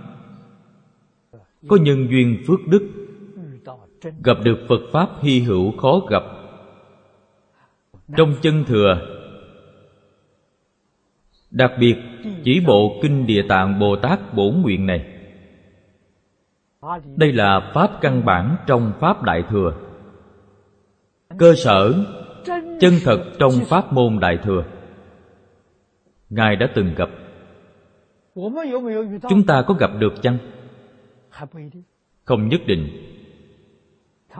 Có 1.68 1.76
nhân 1.76 2.06
duyên 2.10 2.42
phước 2.46 2.60
đức. 2.66 2.90
Gặp 4.24 4.36
được 4.44 4.58
Phật 4.68 4.80
Pháp 4.92 5.08
hy 5.22 5.40
hữu 5.40 5.76
khó 5.76 6.00
gặp. 6.10 6.22
Trong 8.16 8.34
chân 8.42 8.64
thừa. 8.64 8.98
Đặc 11.50 11.72
biệt 11.80 11.96
chỉ 12.44 12.60
bộ 12.66 12.98
Kinh 13.02 13.26
Địa 13.26 13.42
Tạng 13.48 13.78
Bồ 13.78 13.96
Tát 13.96 14.34
Bổ 14.34 14.50
Nguyện 14.50 14.86
này. 14.86 15.06
Đây 17.16 17.32
là 17.32 17.70
Pháp 17.74 17.90
căn 18.00 18.24
bản 18.24 18.56
trong 18.66 18.92
Pháp 19.00 19.22
Đại 19.22 19.42
Thừa. 19.50 19.74
Cơ 21.38 21.54
sở 21.54 21.92
chân 22.80 22.94
thật 23.04 23.24
trong 23.38 23.52
Pháp 23.68 23.92
môn 23.92 24.18
Đại 24.20 24.38
Thừa. 24.42 24.64
Ngài 26.30 26.56
đã 26.56 26.66
từng 26.74 26.94
gặp. 26.96 27.08
Chúng 29.28 29.46
ta 29.46 29.62
có 29.66 29.74
gặp 29.74 29.90
được 29.98 30.22
chăng? 30.22 30.38
Không 32.24 32.48
nhất 32.48 32.60
định. 32.66 32.88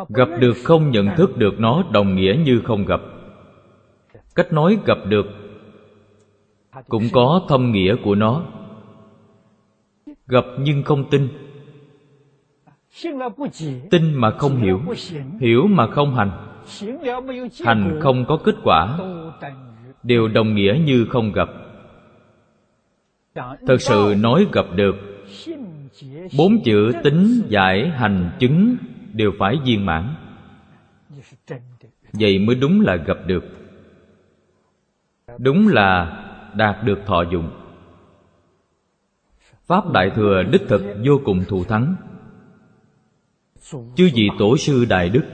Gặp 0.08 0.28
được 0.40 0.54
không 0.64 0.90
nhận 0.90 1.08
thức 1.16 1.36
được 1.36 1.54
nó 1.58 1.84
đồng 1.92 2.16
nghĩa 2.16 2.36
như 2.44 2.60
không 2.64 2.84
gặp 2.86 3.00
Cách 4.34 4.52
nói 4.52 4.78
gặp 4.86 4.98
được 5.08 5.26
cũng 6.88 7.08
có 7.12 7.46
thâm 7.48 7.72
nghĩa 7.72 7.96
của 8.04 8.14
nó. 8.14 8.42
Gặp 10.26 10.44
nhưng 10.58 10.82
không 10.82 11.10
tin. 11.10 11.28
Tin 13.90 14.14
mà 14.14 14.30
không 14.30 14.56
hiểu 14.56 14.80
hiểu 15.40 15.66
mà 15.66 15.86
không 15.90 16.14
hành. 16.14 16.30
Hành 17.64 17.98
không 18.02 18.24
có 18.28 18.38
kết 18.44 18.54
quả. 18.64 18.98
Đều 20.02 20.28
đồng 20.28 20.54
nghĩa 20.54 20.78
như 20.84 21.06
không 21.10 21.32
gặp. 21.32 21.48
Thật 23.66 23.80
sự 23.80 24.14
nói 24.18 24.46
gặp 24.52 24.66
được. 24.74 24.96
Bốn 26.38 26.62
chữ 26.64 26.92
tính, 27.02 27.42
giải, 27.48 27.88
hành, 27.88 28.30
chứng 28.38 28.76
đều 29.12 29.32
phải 29.38 29.56
viên 29.64 29.86
mãn. 29.86 30.14
Vậy 32.12 32.38
mới 32.38 32.56
đúng 32.56 32.80
là 32.80 32.96
gặp 32.96 33.18
được 33.26 33.63
đúng 35.38 35.68
là 35.68 36.20
đạt 36.54 36.84
được 36.84 36.98
thọ 37.06 37.22
dụng. 37.32 37.50
Pháp 39.66 39.92
đại 39.92 40.10
thừa 40.10 40.42
đích 40.42 40.62
thực 40.68 40.82
vô 41.06 41.20
cùng 41.24 41.44
thù 41.48 41.64
thắng. 41.64 41.94
Chư 43.72 44.10
vị 44.14 44.28
tổ 44.38 44.56
sư 44.56 44.84
đại 44.88 45.08
đức, 45.08 45.24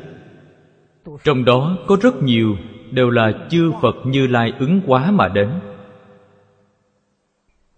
trong 1.24 1.44
đó 1.44 1.76
có 1.86 1.96
rất 2.02 2.22
nhiều 2.22 2.56
đều 2.90 3.10
là 3.10 3.32
chư 3.50 3.72
phật 3.82 3.94
như 4.04 4.26
lai 4.26 4.52
ứng 4.58 4.80
quá 4.86 5.10
mà 5.10 5.28
đến. 5.28 5.50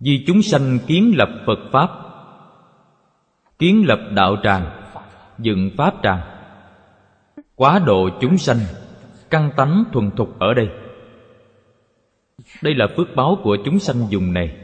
Vì 0.01 0.25
chúng 0.27 0.43
sanh 0.43 0.79
kiến 0.87 1.13
lập 1.17 1.29
phật 1.47 1.59
pháp, 1.73 1.91
kiến 3.59 3.85
lập 3.87 4.01
đạo 4.15 4.37
tràng, 4.43 4.83
dựng 5.39 5.71
pháp 5.77 5.95
tràng, 6.03 6.21
quá 7.55 7.81
độ 7.87 8.09
chúng 8.21 8.39
sanh 8.39 8.59
căn 9.31 9.51
tánh 9.57 9.85
thuần 9.93 10.11
thục 10.11 10.39
ở 10.39 10.55
đây 10.55 10.69
đây 12.63 12.75
là 12.75 12.87
phước 12.97 13.09
báo 13.17 13.39
của 13.43 13.57
chúng 13.65 13.79
sanh 13.79 13.97
dùng 14.11 14.33
này. 14.33 14.57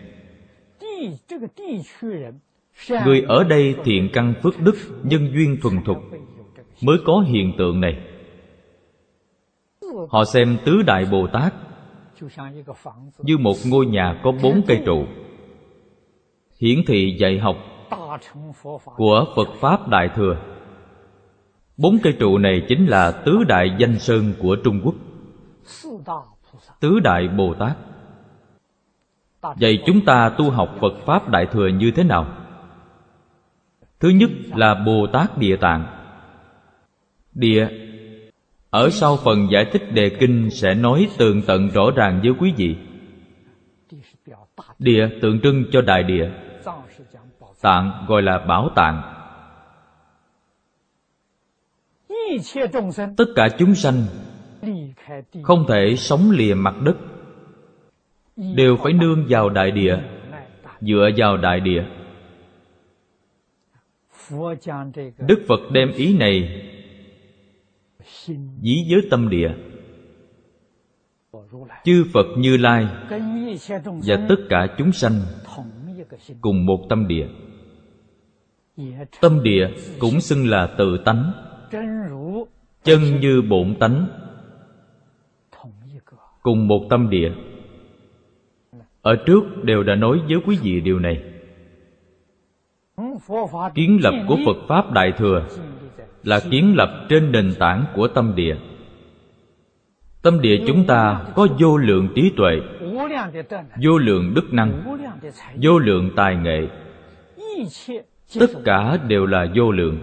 Người 3.04 3.22
ở 3.28 3.44
đây 3.44 3.74
thiện 3.84 4.08
căn 4.12 4.34
phước 4.42 4.60
đức, 4.60 4.76
nhân 5.02 5.30
duyên 5.34 5.56
thuần 5.62 5.84
thục, 5.84 5.98
mới 6.82 6.96
có 7.04 7.20
hiện 7.20 7.52
tượng 7.58 7.80
này. 7.80 7.98
Họ 10.08 10.24
xem 10.24 10.58
tứ 10.64 10.82
đại 10.82 11.04
bồ 11.04 11.26
tát 11.26 11.54
như 13.18 13.38
một 13.38 13.56
ngôi 13.66 13.86
nhà 13.86 14.20
có 14.24 14.32
bốn 14.42 14.62
cây 14.66 14.82
trụ. 14.86 15.04
Hiển 16.60 16.78
thị 16.86 17.16
dạy 17.20 17.38
học 17.38 17.56
của 18.96 19.24
phật 19.36 19.48
pháp 19.60 19.88
đại 19.88 20.08
thừa. 20.16 20.36
Bốn 21.76 21.98
cây 22.02 22.12
trụ 22.20 22.38
này 22.38 22.62
chính 22.68 22.86
là 22.86 23.22
tứ 23.26 23.44
đại 23.48 23.76
danh 23.78 23.98
sơn 23.98 24.32
của 24.38 24.56
trung 24.64 24.80
quốc 24.84 24.94
tứ 26.80 27.00
đại 27.00 27.28
bồ 27.28 27.54
tát. 27.54 27.76
Vậy 29.42 29.82
chúng 29.86 30.04
ta 30.04 30.28
tu 30.38 30.50
học 30.50 30.76
phật 30.80 30.92
pháp 31.06 31.28
đại 31.28 31.46
thừa 31.46 31.68
như 31.68 31.90
thế 31.90 32.04
nào? 32.04 32.26
Thứ 34.00 34.08
nhất 34.08 34.30
là 34.54 34.74
bồ 34.74 35.06
tát 35.12 35.38
địa 35.38 35.56
tạng. 35.56 35.86
Địa. 37.32 37.68
Ở 38.70 38.90
sau 38.90 39.16
phần 39.16 39.48
giải 39.50 39.64
thích 39.72 39.92
đề 39.92 40.16
kinh 40.20 40.50
sẽ 40.50 40.74
nói 40.74 41.08
tường 41.18 41.42
tận 41.46 41.68
rõ 41.68 41.82
ràng 41.96 42.20
với 42.22 42.32
quý 42.38 42.52
vị. 42.56 42.76
Địa 44.78 45.08
tượng 45.22 45.40
trưng 45.40 45.64
cho 45.72 45.80
đại 45.80 46.02
địa. 46.02 46.30
Tạng 47.60 48.04
gọi 48.08 48.22
là 48.22 48.38
bảo 48.38 48.70
tạng. 48.74 49.02
Tất 53.16 53.24
cả 53.36 53.48
chúng 53.58 53.74
sanh 53.74 54.02
không 55.42 55.64
thể 55.68 55.94
sống 55.96 56.30
lìa 56.30 56.54
mặt 56.54 56.74
đất. 56.84 56.96
Đều 58.36 58.76
phải 58.76 58.92
nương 58.92 59.26
vào 59.28 59.48
đại 59.48 59.70
địa, 59.70 59.98
dựa 60.80 61.10
vào 61.16 61.36
đại 61.36 61.60
địa. 61.60 61.84
Đức 65.18 65.44
phật 65.48 65.60
đem 65.72 65.92
ý 65.92 66.16
này 66.18 66.64
dí 68.62 68.86
với 68.90 69.00
tâm 69.10 69.28
địa. 69.28 69.50
Chư 71.84 72.04
phật 72.12 72.26
như 72.36 72.56
lai 72.56 72.86
và 73.82 74.26
tất 74.28 74.36
cả 74.48 74.74
chúng 74.78 74.92
sanh 74.92 75.20
cùng 76.40 76.66
một 76.66 76.86
tâm 76.88 77.08
địa. 77.08 77.26
Tâm 79.20 79.42
địa 79.42 79.70
cũng 79.98 80.20
xưng 80.20 80.46
là 80.46 80.74
tự 80.78 80.98
tánh, 81.04 81.32
chân 82.84 83.20
như 83.20 83.42
bổn 83.42 83.74
tánh 83.80 84.06
cùng 86.48 86.68
một 86.68 86.86
tâm 86.90 87.10
địa. 87.10 87.32
Ở 89.02 89.16
trước 89.26 89.64
đều 89.64 89.82
đã 89.82 89.94
nói 89.94 90.20
với 90.28 90.38
quý 90.46 90.58
vị 90.62 90.80
điều 90.80 90.98
này. 90.98 91.22
Kiến 93.74 93.98
lập 94.02 94.14
của 94.28 94.36
phật 94.46 94.56
pháp 94.68 94.92
đại 94.92 95.12
thừa 95.12 95.46
là 96.24 96.40
kiến 96.50 96.74
lập 96.76 97.06
trên 97.08 97.32
nền 97.32 97.54
tảng 97.58 97.84
của 97.94 98.08
tâm 98.08 98.32
địa. 98.36 98.56
Tâm 100.22 100.40
địa 100.40 100.64
chúng 100.66 100.86
ta 100.86 101.24
có 101.34 101.46
vô 101.58 101.76
lượng 101.76 102.08
trí 102.14 102.32
tuệ, 102.36 102.60
vô 103.82 103.98
lượng 103.98 104.34
đức 104.34 104.52
năng, 104.52 104.98
vô 105.62 105.78
lượng 105.78 106.10
tài 106.16 106.36
nghệ. 106.36 106.68
Tất 108.40 108.50
cả 108.64 108.98
đều 109.08 109.26
là 109.26 109.46
vô 109.54 109.70
lượng. 109.70 109.98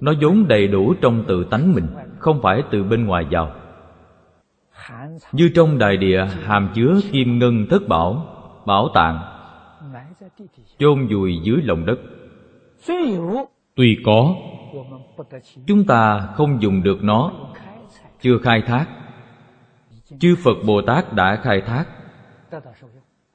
Nó 0.00 0.12
vốn 0.22 0.48
đầy 0.48 0.68
đủ 0.68 0.94
trong 1.00 1.24
tự 1.28 1.44
tánh 1.44 1.72
mình, 1.72 1.86
không 2.18 2.42
phải 2.42 2.62
từ 2.70 2.84
bên 2.84 3.06
ngoài 3.06 3.26
vào 3.30 3.61
như 5.32 5.50
trong 5.54 5.78
đại 5.78 5.96
địa 5.96 6.26
hàm 6.44 6.68
chứa 6.74 7.00
kim 7.12 7.38
ngân 7.38 7.66
thất 7.70 7.88
bảo 7.88 8.26
bảo 8.66 8.88
tàng, 8.94 9.20
chôn 10.78 11.06
vùi 11.06 11.40
dưới 11.42 11.62
lòng 11.62 11.86
đất. 11.86 11.98
Tuy 13.74 13.98
có, 14.04 14.34
chúng 15.66 15.84
ta 15.84 16.28
không 16.34 16.62
dùng 16.62 16.82
được 16.82 17.04
nó, 17.04 17.32
chưa 18.20 18.38
khai 18.38 18.62
thác. 18.66 18.86
Chư 20.18 20.36
phật 20.44 20.56
bồ 20.66 20.82
tát 20.82 21.12
đã 21.12 21.36
khai 21.42 21.60
thác, 21.60 21.84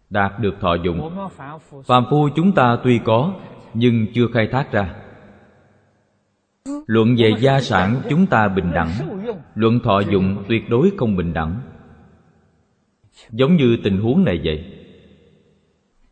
đạt 0.10 0.40
được 0.40 0.56
thọ 0.62 0.76
dụng. 0.76 1.30
Phàm 1.86 2.06
phu 2.10 2.30
chúng 2.36 2.52
ta 2.52 2.78
tuy 2.84 3.00
có, 3.06 3.34
nhưng 3.74 4.08
chưa 4.14 4.28
khai 4.34 4.48
thác 4.52 4.72
ra. 4.72 4.96
Luận 6.86 7.16
về 7.18 7.32
gia 7.40 7.62
sản, 7.62 8.02
chúng 8.10 8.26
ta 8.26 8.48
bình 8.48 8.72
đẳng 8.74 9.17
luận 9.56 9.80
thọ 9.80 10.00
dụng 10.00 10.44
tuyệt 10.48 10.70
đối 10.70 10.92
không 10.98 11.16
bình 11.16 11.34
đẳng. 11.34 11.62
Giống 13.30 13.56
như 13.56 13.78
tình 13.84 13.98
huống 13.98 14.24
này 14.24 14.42
vậy, 14.44 14.66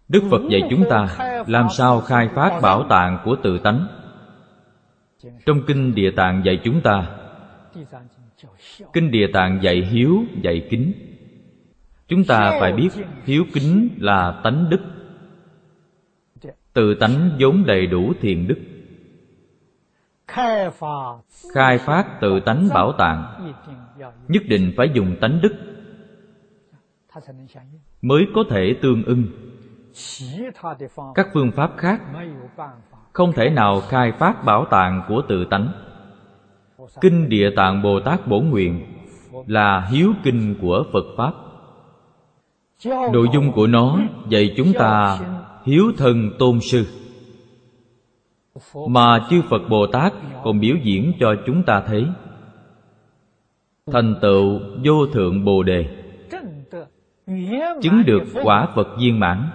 đức 0.07 0.23
phật 0.31 0.41
dạy 0.49 0.61
chúng 0.69 0.83
ta 0.89 1.17
làm 1.47 1.67
sao 1.69 2.01
khai 2.01 2.27
phát 2.35 2.59
bảo 2.61 2.85
tàng 2.89 3.19
của 3.25 3.35
tự 3.43 3.57
tánh. 3.57 3.87
Trong 5.45 5.61
kinh 5.67 5.95
địa 5.95 6.11
tạng 6.11 6.41
dạy 6.45 6.59
chúng 6.63 6.81
ta, 6.81 7.09
kinh 8.93 9.11
địa 9.11 9.27
tạng 9.33 9.59
dạy 9.61 9.81
hiếu, 9.91 10.23
dạy 10.41 10.67
kính. 10.69 10.93
Chúng 12.07 12.23
ta 12.23 12.57
phải 12.59 12.73
biết 12.73 12.89
hiếu 13.25 13.45
kính 13.53 13.89
là 13.97 14.41
tánh 14.43 14.69
đức. 14.69 14.79
Tự 16.73 16.95
tánh 16.95 17.37
vốn 17.39 17.63
đầy 17.65 17.87
đủ 17.87 18.13
thiền 18.21 18.47
đức 18.47 18.57
khai 21.53 21.77
phát 21.77 22.05
tự 22.21 22.39
tánh 22.39 22.69
bảo 22.73 22.93
tàng. 22.97 23.51
Nhất 24.27 24.43
định 24.47 24.73
phải 24.77 24.89
dùng 24.93 25.15
tánh 25.21 25.39
đức 25.41 25.55
mới 28.01 28.27
có 28.35 28.43
thể 28.49 28.75
tương 28.81 29.03
ưng. 29.03 29.23
Các 31.15 31.27
phương 31.33 31.51
pháp 31.51 31.71
khác 31.77 32.01
không 33.13 33.33
thể 33.33 33.49
nào 33.49 33.81
khai 33.81 34.11
phát 34.11 34.45
bảo 34.45 34.65
tàng 34.71 35.01
của 35.07 35.21
tự 35.27 35.45
tánh. 35.45 35.67
Kinh 37.01 37.29
địa 37.29 37.49
tạng 37.55 37.81
bồ 37.81 37.99
tát 37.99 38.27
bổ 38.27 38.39
nguyện 38.39 38.85
là 39.47 39.87
hiếu 39.91 40.13
kinh 40.23 40.55
của 40.61 40.83
phật 40.93 41.05
pháp. 41.17 41.33
Nội 43.13 43.27
dung 43.33 43.51
của 43.51 43.67
nó 43.67 43.99
dạy 44.29 44.53
chúng 44.57 44.73
ta 44.73 45.19
hiếu 45.63 45.91
thân 45.97 46.31
tôn 46.39 46.59
sư 46.61 46.85
mà 48.87 49.27
chư 49.29 49.41
phật 49.49 49.61
bồ 49.69 49.87
tát 49.87 50.13
còn 50.43 50.59
biểu 50.59 50.75
diễn 50.83 51.13
cho 51.19 51.35
chúng 51.45 51.63
ta 51.63 51.81
thấy. 51.87 52.07
Thành 53.91 54.15
tựu 54.21 54.59
vô 54.85 55.07
thượng 55.13 55.45
bồ 55.45 55.63
đề. 55.63 55.85
Chứng 57.81 58.03
được 58.05 58.23
quả 58.43 58.67
phật 58.75 58.87
viên 58.99 59.19
mãn. 59.19 59.49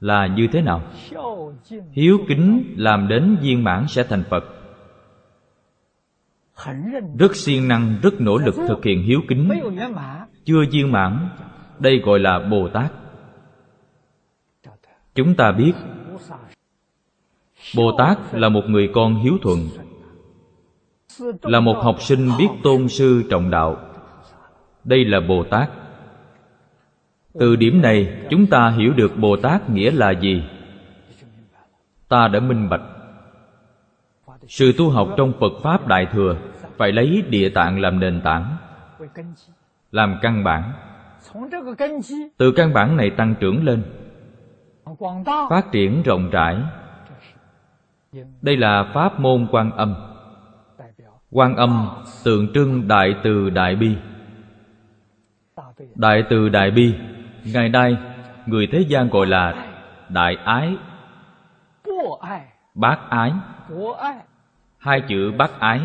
Là 0.00 0.26
như 0.26 0.48
thế 0.52 0.62
nào? 0.62 0.82
Hiếu 1.92 2.18
kính 2.28 2.74
làm 2.76 3.08
đến 3.08 3.36
viên 3.42 3.64
mãn 3.64 3.88
sẽ 3.88 4.04
thành 4.04 4.22
phật. 4.30 4.44
Rất 7.18 7.36
siêng 7.36 7.68
năng, 7.68 7.96
rất 8.02 8.20
nỗ 8.20 8.38
lực 8.38 8.54
thực 8.68 8.84
hiện 8.84 9.02
hiếu 9.02 9.20
kính. 9.28 9.48
Chưa 10.44 10.64
viên 10.70 10.92
mãn, 10.92 11.28
đây 11.78 11.98
gọi 11.98 12.18
là 12.18 12.38
bồ 12.38 12.68
tát. 12.68 12.92
Chúng 15.14 15.34
ta 15.34 15.52
biết 15.52 15.72
bồ 17.76 17.92
tát 17.98 18.18
là 18.34 18.48
một 18.48 18.62
người 18.68 18.90
con 18.94 19.14
hiếu 19.14 19.38
thuận, 19.42 19.58
là 21.42 21.60
một 21.60 21.76
học 21.82 22.02
sinh 22.02 22.30
biết 22.38 22.48
tôn 22.62 22.88
sư 22.88 23.22
trọng 23.30 23.50
đạo. 23.50 23.76
Đây 24.84 25.04
là 25.04 25.20
bồ 25.20 25.44
tát 25.44 25.70
từ 27.38 27.56
điểm 27.56 27.82
này, 27.82 28.26
chúng 28.30 28.46
ta 28.46 28.70
hiểu 28.70 28.92
được 28.92 29.16
bồ 29.16 29.36
tát 29.36 29.70
nghĩa 29.70 29.90
là 29.90 30.10
gì. 30.10 30.42
Ta 32.08 32.28
đã 32.28 32.40
minh 32.40 32.68
bạch. 32.68 32.82
Sự 34.48 34.72
tu 34.78 34.90
học 34.90 35.08
trong 35.16 35.32
phật 35.40 35.52
pháp 35.62 35.86
đại 35.86 36.06
thừa 36.12 36.36
phải 36.76 36.92
lấy 36.92 37.22
địa 37.28 37.48
tạng 37.48 37.80
làm 37.80 38.00
nền 38.00 38.20
tảng, 38.24 38.56
làm 39.90 40.18
căn 40.22 40.44
bản. 40.44 40.72
Từ 42.36 42.52
căn 42.52 42.72
bản 42.74 42.96
này 42.96 43.10
tăng 43.10 43.34
trưởng 43.40 43.64
lên, 43.64 43.82
phát 45.50 45.72
triển 45.72 46.02
rộng 46.02 46.30
rãi 46.30 46.56
đây 48.42 48.56
là 48.56 48.90
pháp 48.94 49.20
môn 49.20 49.46
quan 49.50 49.70
âm. 49.70 49.94
Quan 51.30 51.56
âm, 51.56 51.88
tượng 52.24 52.52
trưng 52.54 52.88
đại 52.88 53.14
từ 53.24 53.50
đại 53.50 53.76
bi. 53.76 53.96
Đại 55.94 56.24
từ 56.30 56.48
đại 56.48 56.70
bi, 56.70 56.94
ngày 57.44 57.68
nay, 57.68 57.96
người 58.46 58.66
thế 58.66 58.84
gian 58.88 59.08
gọi 59.10 59.26
là 59.26 59.66
đại 60.08 60.36
ái. 60.44 60.76
Bác 62.74 62.98
ái. 63.10 63.32
Hai 64.78 65.02
chữ 65.08 65.32
bác 65.38 65.60
ái 65.60 65.80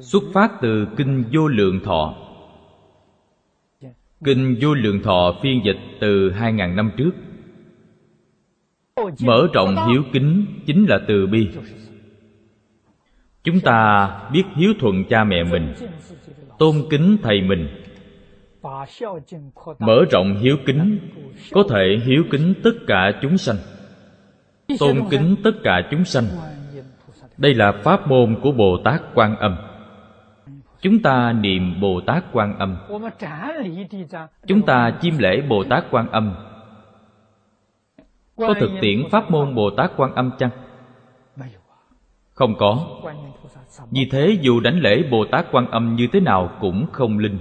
xuất 0.00 0.22
phát 0.34 0.52
từ 0.60 0.86
kinh 0.96 1.24
vô 1.32 1.48
lượng 1.48 1.80
thọ. 1.84 2.14
Kinh 4.24 4.56
vô 4.60 4.74
lượng 4.74 5.02
thọ 5.02 5.34
phiên 5.42 5.64
dịch 5.64 5.78
từ 6.00 6.30
hai 6.30 6.52
ngàn 6.52 6.76
năm 6.76 6.90
trước 6.96 7.10
mở 9.24 9.46
rộng 9.52 9.76
hiếu 9.88 10.02
kính 10.12 10.46
chính 10.66 10.86
là 10.88 10.98
từ 11.08 11.26
bi. 11.26 11.48
Chúng 13.44 13.60
ta 13.60 14.08
biết 14.32 14.44
hiếu 14.56 14.72
thuận 14.80 15.04
cha 15.04 15.24
mẹ 15.24 15.44
mình, 15.44 15.74
tôn 16.58 16.74
kính 16.90 17.16
thầy 17.22 17.42
mình. 17.42 17.68
Mở 19.78 20.04
rộng 20.10 20.36
hiếu 20.40 20.56
kính, 20.66 20.98
có 21.52 21.62
thể 21.70 21.98
hiếu 22.06 22.24
kính 22.30 22.54
tất 22.64 22.74
cả 22.86 23.12
chúng 23.22 23.38
sanh. 23.38 23.56
Tôn 24.78 24.96
kính 25.10 25.36
tất 25.44 25.50
cả 25.62 25.88
chúng 25.90 26.04
sanh. 26.04 26.24
Đây 27.38 27.54
là 27.54 27.72
pháp 27.72 28.08
môn 28.08 28.36
của 28.42 28.52
bồ 28.52 28.78
tát 28.84 29.02
quan 29.14 29.36
âm. 29.36 29.56
Chúng 30.80 31.02
ta 31.02 31.32
niệm 31.32 31.80
bồ 31.80 32.00
tát 32.00 32.24
quan 32.32 32.58
âm. 32.58 32.76
Chúng 34.46 34.62
ta 34.62 34.92
chiêm 35.00 35.18
lễ 35.18 35.42
bồ 35.48 35.64
tát 35.64 35.84
quan 35.90 36.10
âm 36.10 36.34
có 38.48 38.54
thực 38.60 38.70
tiễn 38.80 39.08
pháp 39.10 39.30
môn 39.30 39.54
bồ 39.54 39.70
tát 39.70 39.90
quan 39.96 40.14
âm 40.14 40.30
chăng? 40.38 40.50
Không 42.34 42.54
có. 42.58 42.86
Vì 43.90 44.08
thế 44.10 44.38
dù 44.40 44.60
đánh 44.60 44.80
lễ 44.80 45.02
bồ 45.10 45.24
tát 45.24 45.46
quan 45.52 45.70
âm 45.70 45.96
như 45.96 46.08
thế 46.12 46.20
nào 46.20 46.50
cũng 46.60 46.86
không 46.92 47.18
linh. 47.18 47.38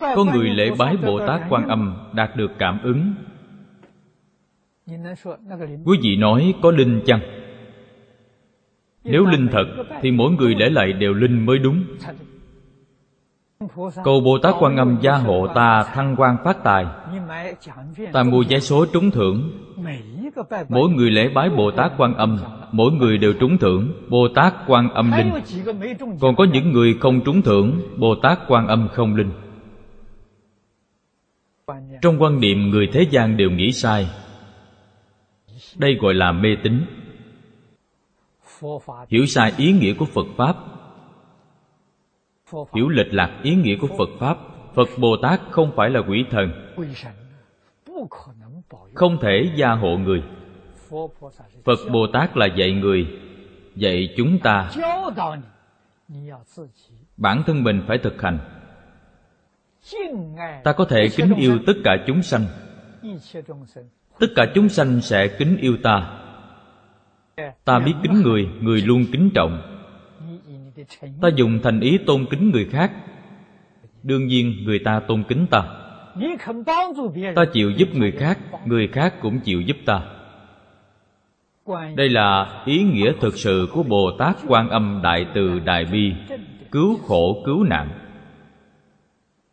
Có 0.00 0.24
người 0.32 0.48
lễ 0.48 0.70
bái 0.78 0.96
bồ 0.96 1.26
tát 1.26 1.40
quan 1.50 1.68
âm 1.68 1.96
đạt 2.12 2.36
được 2.36 2.50
cảm 2.58 2.82
ứng. 2.82 3.14
Quý 5.84 5.98
vị 6.02 6.16
nói 6.16 6.54
có 6.62 6.70
linh 6.70 7.00
chăng? 7.06 7.20
Nếu 9.04 9.26
linh 9.26 9.48
thật 9.52 9.64
thì 10.00 10.10
mỗi 10.10 10.32
người 10.32 10.54
lễ 10.54 10.70
lại 10.70 10.92
đều 10.92 11.14
linh 11.14 11.46
mới 11.46 11.58
đúng 11.58 11.84
cầu 14.04 14.20
bồ 14.20 14.38
tát 14.42 14.54
quan 14.60 14.76
âm 14.76 14.98
gia 15.02 15.16
hộ 15.16 15.46
ta 15.54 15.84
thăng 15.94 16.16
quan 16.18 16.36
phát 16.44 16.64
tài. 16.64 16.86
Ta 18.12 18.22
mua 18.22 18.44
vé 18.48 18.60
số 18.60 18.86
trúng 18.92 19.10
thưởng, 19.10 19.50
mỗi 20.68 20.88
người 20.88 21.10
lễ 21.10 21.28
bái 21.34 21.50
bồ 21.50 21.70
tát 21.70 21.92
quan 21.98 22.14
âm, 22.14 22.38
mỗi 22.72 22.92
người 22.92 23.18
đều 23.18 23.32
trúng 23.40 23.58
thưởng 23.58 23.92
bồ 24.08 24.28
tát 24.34 24.54
quan 24.66 24.90
âm 24.90 25.12
linh. 25.12 25.32
Còn 26.20 26.36
có 26.36 26.44
những 26.52 26.72
người 26.72 26.94
không 27.00 27.20
trúng 27.24 27.42
thưởng 27.42 27.80
bồ 27.96 28.14
tát 28.14 28.38
quan 28.48 28.66
âm 28.66 28.88
không 28.92 29.16
linh. 29.16 29.30
Trong 32.02 32.22
quan 32.22 32.40
niệm 32.40 32.70
người 32.70 32.88
thế 32.92 33.06
gian 33.10 33.36
đều 33.36 33.50
nghĩ 33.50 33.72
sai. 33.72 34.08
Đây 35.76 35.94
gọi 36.00 36.14
là 36.14 36.32
mê 36.32 36.48
tín. 36.62 36.84
Hiểu 39.08 39.26
sai 39.26 39.52
ý 39.56 39.72
nghĩa 39.72 39.94
của 39.94 40.04
phật 40.04 40.26
pháp 40.36 40.56
hiểu 42.74 42.88
lệch 42.88 43.14
lạc 43.14 43.40
ý 43.42 43.54
nghĩa 43.54 43.76
của 43.76 43.88
phật 43.98 44.08
pháp, 44.18 44.38
phật 44.74 44.88
bồ 44.98 45.16
tát 45.22 45.40
không 45.50 45.72
phải 45.76 45.90
là 45.90 46.00
quỷ 46.08 46.24
thần. 46.30 46.74
Không 48.94 49.18
thể 49.20 49.50
gia 49.56 49.70
hộ 49.70 49.96
người. 49.96 50.22
Phật 51.64 51.78
bồ 51.92 52.06
tát 52.12 52.36
là 52.36 52.46
dạy 52.46 52.72
người, 52.72 53.06
dạy 53.74 54.14
chúng 54.16 54.38
ta. 54.38 54.70
Bản 57.16 57.42
thân 57.46 57.62
mình 57.64 57.82
phải 57.86 57.98
thực 57.98 58.22
hành. 58.22 58.38
Ta 60.64 60.72
có 60.72 60.84
thể 60.84 61.08
kính 61.16 61.34
yêu 61.34 61.58
tất 61.66 61.72
cả 61.84 61.96
chúng 62.06 62.22
sanh. 62.22 62.46
Tất 64.18 64.26
cả 64.36 64.46
chúng 64.54 64.68
sanh 64.68 65.00
sẽ 65.00 65.28
kính 65.38 65.56
yêu 65.56 65.76
ta. 65.82 66.18
Ta 67.64 67.78
biết 67.78 67.94
kính 68.02 68.22
người 68.22 68.48
người 68.60 68.82
luôn 68.82 69.04
kính 69.12 69.30
trọng 69.34 69.77
ta 71.20 71.28
dùng 71.36 71.58
thành 71.62 71.80
ý 71.80 71.98
tôn 71.98 72.26
kính 72.30 72.50
người 72.50 72.64
khác. 72.64 72.92
Đương 74.02 74.26
nhiên 74.26 74.54
người 74.64 74.78
ta 74.78 75.00
tôn 75.00 75.22
kính 75.28 75.46
ta. 75.50 75.62
Ta 77.34 77.44
chịu 77.52 77.70
giúp 77.70 77.88
người 77.94 78.12
khác 78.12 78.38
người 78.66 78.88
khác 78.88 79.14
cũng 79.20 79.40
chịu 79.40 79.60
giúp 79.60 79.76
ta. 79.86 80.00
Đây 81.96 82.08
là 82.08 82.62
ý 82.64 82.82
nghĩa 82.82 83.12
thực 83.20 83.36
sự 83.36 83.68
của 83.72 83.82
bồ 83.82 84.10
tát 84.18 84.36
quan 84.46 84.68
âm 84.68 85.00
đại 85.02 85.26
từ 85.34 85.58
đại 85.58 85.84
bi 85.84 86.12
cứu 86.70 86.98
khổ 87.06 87.42
cứu 87.46 87.64
nạn. 87.64 87.88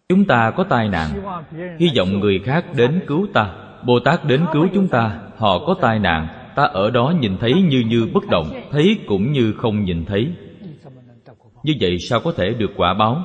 Chúng 0.10 0.26
ta 0.26 0.52
có 0.52 0.64
tai 0.64 0.90
nạn. 0.90 1.10
Hy 1.80 1.92
vọng 1.98 2.20
người 2.20 2.40
khác 2.40 2.66
đến 2.76 3.02
cứu 3.08 3.28
ta. 3.34 3.54
Bồ 3.86 4.00
tát 4.00 4.26
đến 4.26 4.46
cứu 4.54 4.68
chúng 4.74 4.88
ta 4.88 5.20
họ 5.38 5.60
có 5.60 5.76
tai 5.82 6.00
nạn. 6.00 6.28
Ta 6.56 6.64
ở 6.64 6.92
đó 6.92 7.14
nhìn 7.20 7.38
thấy 7.38 7.54
như 7.54 7.84
như 7.88 8.10
bất 8.14 8.24
động 8.30 8.52
thấy 8.72 8.98
cũng 9.08 9.32
như 9.32 9.54
không 9.54 9.84
nhìn 9.84 10.06
thấy 10.06 10.32
như 11.66 11.74
vậy 11.82 12.00
sao 12.00 12.20
có 12.20 12.32
thể 12.38 12.54
được 12.54 12.72
quả 12.78 12.94
báo? 12.94 13.24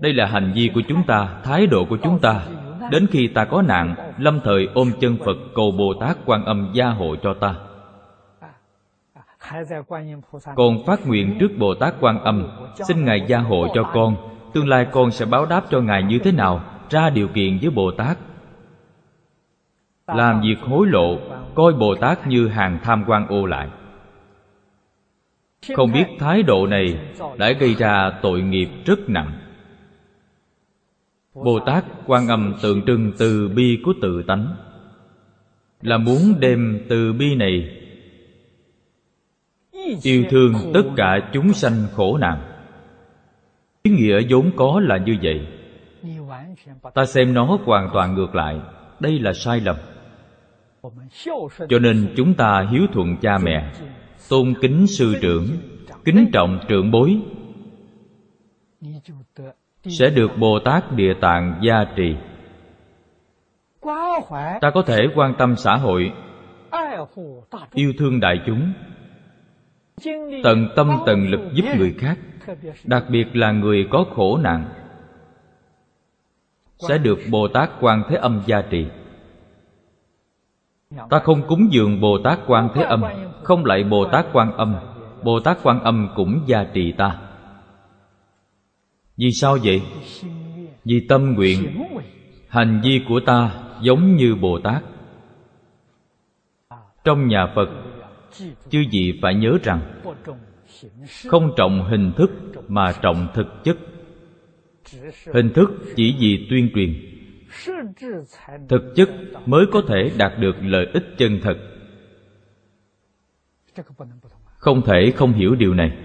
Đây 0.00 0.12
là 0.12 0.26
hành 0.26 0.52
vi 0.54 0.70
của 0.74 0.82
chúng 0.88 1.02
ta, 1.06 1.28
thái 1.42 1.66
độ 1.66 1.84
của 1.84 1.96
chúng 2.02 2.18
ta. 2.18 2.40
Đến 2.90 3.06
khi 3.10 3.26
ta 3.26 3.44
có 3.44 3.62
nạn, 3.62 3.94
lâm 4.18 4.40
thời 4.44 4.68
ôm 4.74 4.90
chân 5.00 5.16
phật 5.24 5.36
cầu 5.54 5.70
bồ 5.70 5.94
tát 6.00 6.16
quan 6.26 6.44
âm 6.44 6.70
gia 6.74 6.86
hộ 6.86 7.16
cho 7.22 7.34
ta. 7.34 7.54
Còn 10.56 10.86
phát 10.86 11.06
nguyện 11.06 11.36
trước 11.40 11.50
bồ 11.58 11.74
tát 11.74 11.94
quan 12.00 12.24
âm, 12.24 12.48
xin 12.88 13.04
ngài 13.04 13.24
gia 13.28 13.38
hộ 13.38 13.66
cho 13.74 13.82
con. 13.94 14.16
Tương 14.54 14.68
lai 14.68 14.86
con 14.92 15.10
sẽ 15.10 15.26
báo 15.26 15.46
đáp 15.46 15.64
cho 15.70 15.80
ngài 15.80 16.02
như 16.02 16.18
thế 16.18 16.32
nào, 16.32 16.60
ra 16.90 17.10
điều 17.10 17.28
kiện 17.28 17.58
với 17.62 17.70
bồ 17.70 17.90
tát. 17.90 18.18
Làm 20.06 20.40
việc 20.40 20.60
hối 20.60 20.86
lộ, 20.86 21.18
coi 21.54 21.72
bồ 21.72 21.94
tát 21.94 22.26
như 22.26 22.48
hàng 22.48 22.78
tham 22.82 23.04
quan 23.06 23.26
ô 23.28 23.46
lại 23.46 23.68
không 25.76 25.92
biết 25.92 26.06
thái 26.18 26.42
độ 26.42 26.66
này 26.66 26.98
đã 27.38 27.52
gây 27.52 27.74
ra 27.74 28.12
tội 28.22 28.42
nghiệp 28.42 28.68
rất 28.84 28.98
nặng. 29.08 29.32
Bồ 31.34 31.60
tát 31.66 31.84
quan 32.06 32.28
âm 32.28 32.54
tượng 32.62 32.82
trưng 32.86 33.12
từ 33.18 33.48
bi 33.48 33.78
của 33.84 33.92
tự 34.02 34.22
tánh, 34.22 34.56
là 35.82 35.98
muốn 35.98 36.34
đem 36.40 36.80
từ 36.88 37.12
bi 37.12 37.34
này 37.34 37.76
yêu 40.02 40.24
thương 40.30 40.54
tất 40.74 40.82
cả 40.96 41.30
chúng 41.32 41.52
sanh 41.52 41.86
khổ 41.94 42.18
nạn. 42.18 42.42
Ý 43.82 43.90
nghĩa 43.90 44.20
vốn 44.28 44.50
có 44.56 44.80
là 44.84 44.98
như 44.98 45.16
vậy. 45.22 45.46
Ta 46.94 47.04
xem 47.04 47.34
nó 47.34 47.58
hoàn 47.64 47.90
toàn 47.94 48.14
ngược 48.14 48.34
lại, 48.34 48.60
đây 49.00 49.18
là 49.18 49.32
sai 49.32 49.60
lầm. 49.60 49.76
Cho 51.68 51.78
nên 51.78 52.12
chúng 52.16 52.34
ta 52.34 52.68
hiếu 52.72 52.82
thuận 52.92 53.16
cha 53.16 53.38
mẹ 53.38 53.72
tôn 54.30 54.54
kính 54.60 54.86
sư 54.86 55.14
trưởng, 55.22 55.46
kính 56.04 56.30
trọng 56.32 56.58
trưởng 56.68 56.90
bối. 56.90 57.20
Sẽ 59.84 60.10
được 60.10 60.30
bồ 60.38 60.58
tát 60.64 60.92
địa 60.92 61.14
tạng 61.20 61.60
gia 61.62 61.84
trì. 61.96 62.16
Ta 64.60 64.70
có 64.74 64.82
thể 64.86 65.06
quan 65.14 65.34
tâm 65.38 65.56
xã 65.56 65.76
hội, 65.76 66.12
yêu 67.74 67.92
thương 67.98 68.20
đại 68.20 68.40
chúng, 68.46 68.72
tận 70.44 70.68
tâm 70.76 70.98
tận 71.06 71.28
lực 71.28 71.40
giúp 71.52 71.64
người 71.78 71.94
khác, 71.98 72.18
đặc 72.84 73.04
biệt 73.10 73.36
là 73.36 73.52
người 73.52 73.86
có 73.90 74.04
khổ 74.14 74.36
nạn. 74.36 74.64
Sẽ 76.88 76.98
được 76.98 77.18
bồ 77.30 77.48
tát 77.48 77.70
quan 77.80 78.02
thế 78.08 78.16
âm 78.16 78.42
gia 78.46 78.62
trì 78.62 78.86
ta 80.90 81.18
không 81.18 81.42
cúng 81.48 81.68
dường 81.70 82.00
bồ 82.00 82.18
tát 82.24 82.38
quan 82.46 82.68
thế 82.74 82.82
âm, 82.82 83.02
không 83.42 83.64
lại 83.64 83.84
bồ 83.84 84.04
tát 84.12 84.26
quan 84.32 84.52
âm. 84.56 84.76
Bồ 85.22 85.40
tát 85.40 85.58
quan 85.62 85.80
âm 85.82 86.08
cũng 86.16 86.40
gia 86.46 86.64
trì 86.64 86.92
ta. 86.92 87.20
Vì 89.16 89.30
sao 89.32 89.58
vậy? 89.64 89.82
Vì 90.84 91.06
tâm 91.08 91.34
nguyện. 91.34 91.82
Hành 92.48 92.80
vi 92.84 93.00
của 93.08 93.20
ta 93.26 93.52
giống 93.80 94.16
như 94.16 94.34
bồ 94.34 94.58
tát. 94.58 94.82
Trong 97.04 97.28
nhà 97.28 97.46
phật, 97.54 97.68
chư 98.70 98.84
vị 98.92 99.18
phải 99.22 99.34
nhớ 99.34 99.58
rằng, 99.62 99.80
không 101.26 101.52
trọng 101.56 101.84
hình 101.84 102.12
thức 102.12 102.30
mà 102.68 102.92
trọng 103.02 103.28
thực 103.34 103.64
chất. 103.64 103.76
Hình 105.34 105.52
thức 105.54 105.70
chỉ 105.96 106.16
vì 106.18 106.46
tuyên 106.50 106.70
truyền 106.74 107.09
thực 108.68 108.92
chất 108.96 109.10
mới 109.46 109.66
có 109.72 109.82
thể 109.88 110.10
đạt 110.18 110.32
được 110.38 110.56
lợi 110.62 110.86
ích 110.92 111.04
chân 111.18 111.40
thật. 111.42 111.56
Không 114.56 114.82
thể 114.86 115.12
không 115.16 115.32
hiểu 115.32 115.54
điều 115.54 115.74
này. 115.74 115.98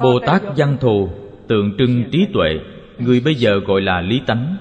Bồ 0.00 0.20
tát 0.26 0.42
văn 0.56 0.76
thù, 0.80 1.08
tượng 1.48 1.76
trưng 1.78 2.04
trí 2.12 2.26
tuệ, 2.34 2.58
người 2.98 3.20
bây 3.24 3.34
giờ 3.34 3.60
gọi 3.66 3.80
là 3.80 4.00
lý 4.00 4.20
tánh, 4.26 4.56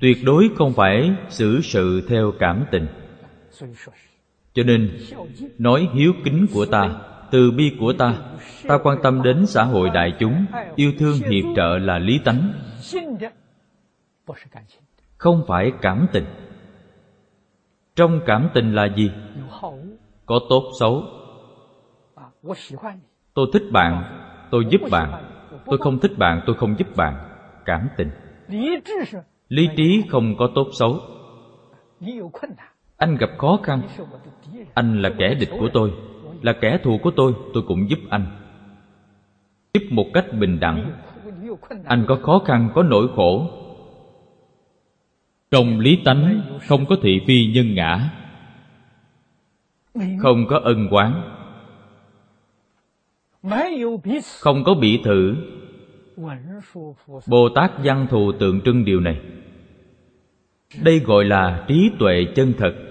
tuyệt 0.00 0.16
đối 0.24 0.50
không 0.56 0.72
phải 0.72 1.10
xử 1.28 1.60
sự 1.60 2.06
theo 2.08 2.32
cảm 2.38 2.64
tình. 2.70 2.86
Cho 4.52 4.62
nên, 4.62 4.90
nói 5.58 5.88
hiếu 5.94 6.12
kính 6.24 6.46
của 6.54 6.66
ta 6.66 7.00
từ 7.30 7.50
bi 7.50 7.76
của 7.80 7.92
ta. 7.92 8.14
Ta 8.68 8.78
quan 8.82 8.98
tâm 9.02 9.22
đến 9.22 9.46
xã 9.46 9.64
hội 9.64 9.90
đại 9.90 10.12
chúng, 10.18 10.44
yêu 10.76 10.92
thương 10.98 11.14
hiệp 11.14 11.44
trợ 11.56 11.78
là 11.78 11.98
lý 11.98 12.18
tánh. 12.24 12.52
Không 15.16 15.44
phải 15.46 15.72
cảm 15.82 16.06
tình. 16.12 16.24
Trong 17.96 18.20
cảm 18.26 18.48
tình 18.54 18.74
là 18.74 18.88
gì? 18.96 19.10
Có 20.26 20.40
tốt 20.48 20.62
xấu. 20.80 21.04
Tôi 23.34 23.46
thích 23.52 23.62
bạn, 23.72 24.20
tôi 24.50 24.64
giúp 24.70 24.80
bạn. 24.90 25.24
Tôi 25.66 25.78
không 25.78 25.98
thích 25.98 26.18
bạn, 26.18 26.42
tôi 26.46 26.56
không 26.56 26.78
giúp 26.78 26.96
bạn. 26.96 27.14
Cảm 27.64 27.88
tình. 27.96 28.10
Lý 29.48 29.68
trí 29.76 30.02
không 30.08 30.34
có 30.38 30.48
tốt 30.54 30.66
xấu. 30.72 31.00
Anh 32.96 33.16
gặp 33.16 33.30
khó 33.38 33.58
khăn. 33.62 33.82
Anh 34.74 35.02
là 35.02 35.10
kẻ 35.18 35.34
địch 35.34 35.50
của 35.60 35.68
tôi 35.72 35.92
là 36.42 36.52
kẻ 36.52 36.78
thù 36.82 36.98
của 37.02 37.10
tôi 37.10 37.34
tôi 37.54 37.62
cũng 37.66 37.90
giúp 37.90 37.98
anh. 38.10 38.26
Giúp 39.74 39.82
một 39.90 40.06
cách 40.14 40.26
bình 40.32 40.60
đẳng. 40.60 40.92
Anh 41.84 42.04
có 42.08 42.18
khó 42.22 42.42
khăn, 42.46 42.70
có 42.74 42.82
nỗi 42.82 43.08
khổ. 43.16 43.50
Trong 45.50 45.80
lý 45.80 45.98
tánh, 46.04 46.40
không 46.66 46.86
có 46.86 46.96
thị 47.02 47.20
phi 47.26 47.52
nhân 47.54 47.74
ngã. 47.74 48.10
Không 50.18 50.46
có 50.48 50.60
ân 50.64 50.88
quán. 50.90 51.34
Không 54.40 54.64
có 54.64 54.74
bị 54.74 55.00
thử. 55.04 55.36
Bồ 57.26 57.48
tát 57.48 57.70
văn 57.84 58.06
thù 58.10 58.32
tượng 58.32 58.60
trưng 58.60 58.84
điều 58.84 59.00
này. 59.00 59.20
Đây 60.82 60.98
gọi 60.98 61.24
là 61.24 61.64
trí 61.68 61.90
tuệ 61.98 62.26
chân 62.34 62.52
thật 62.58 62.87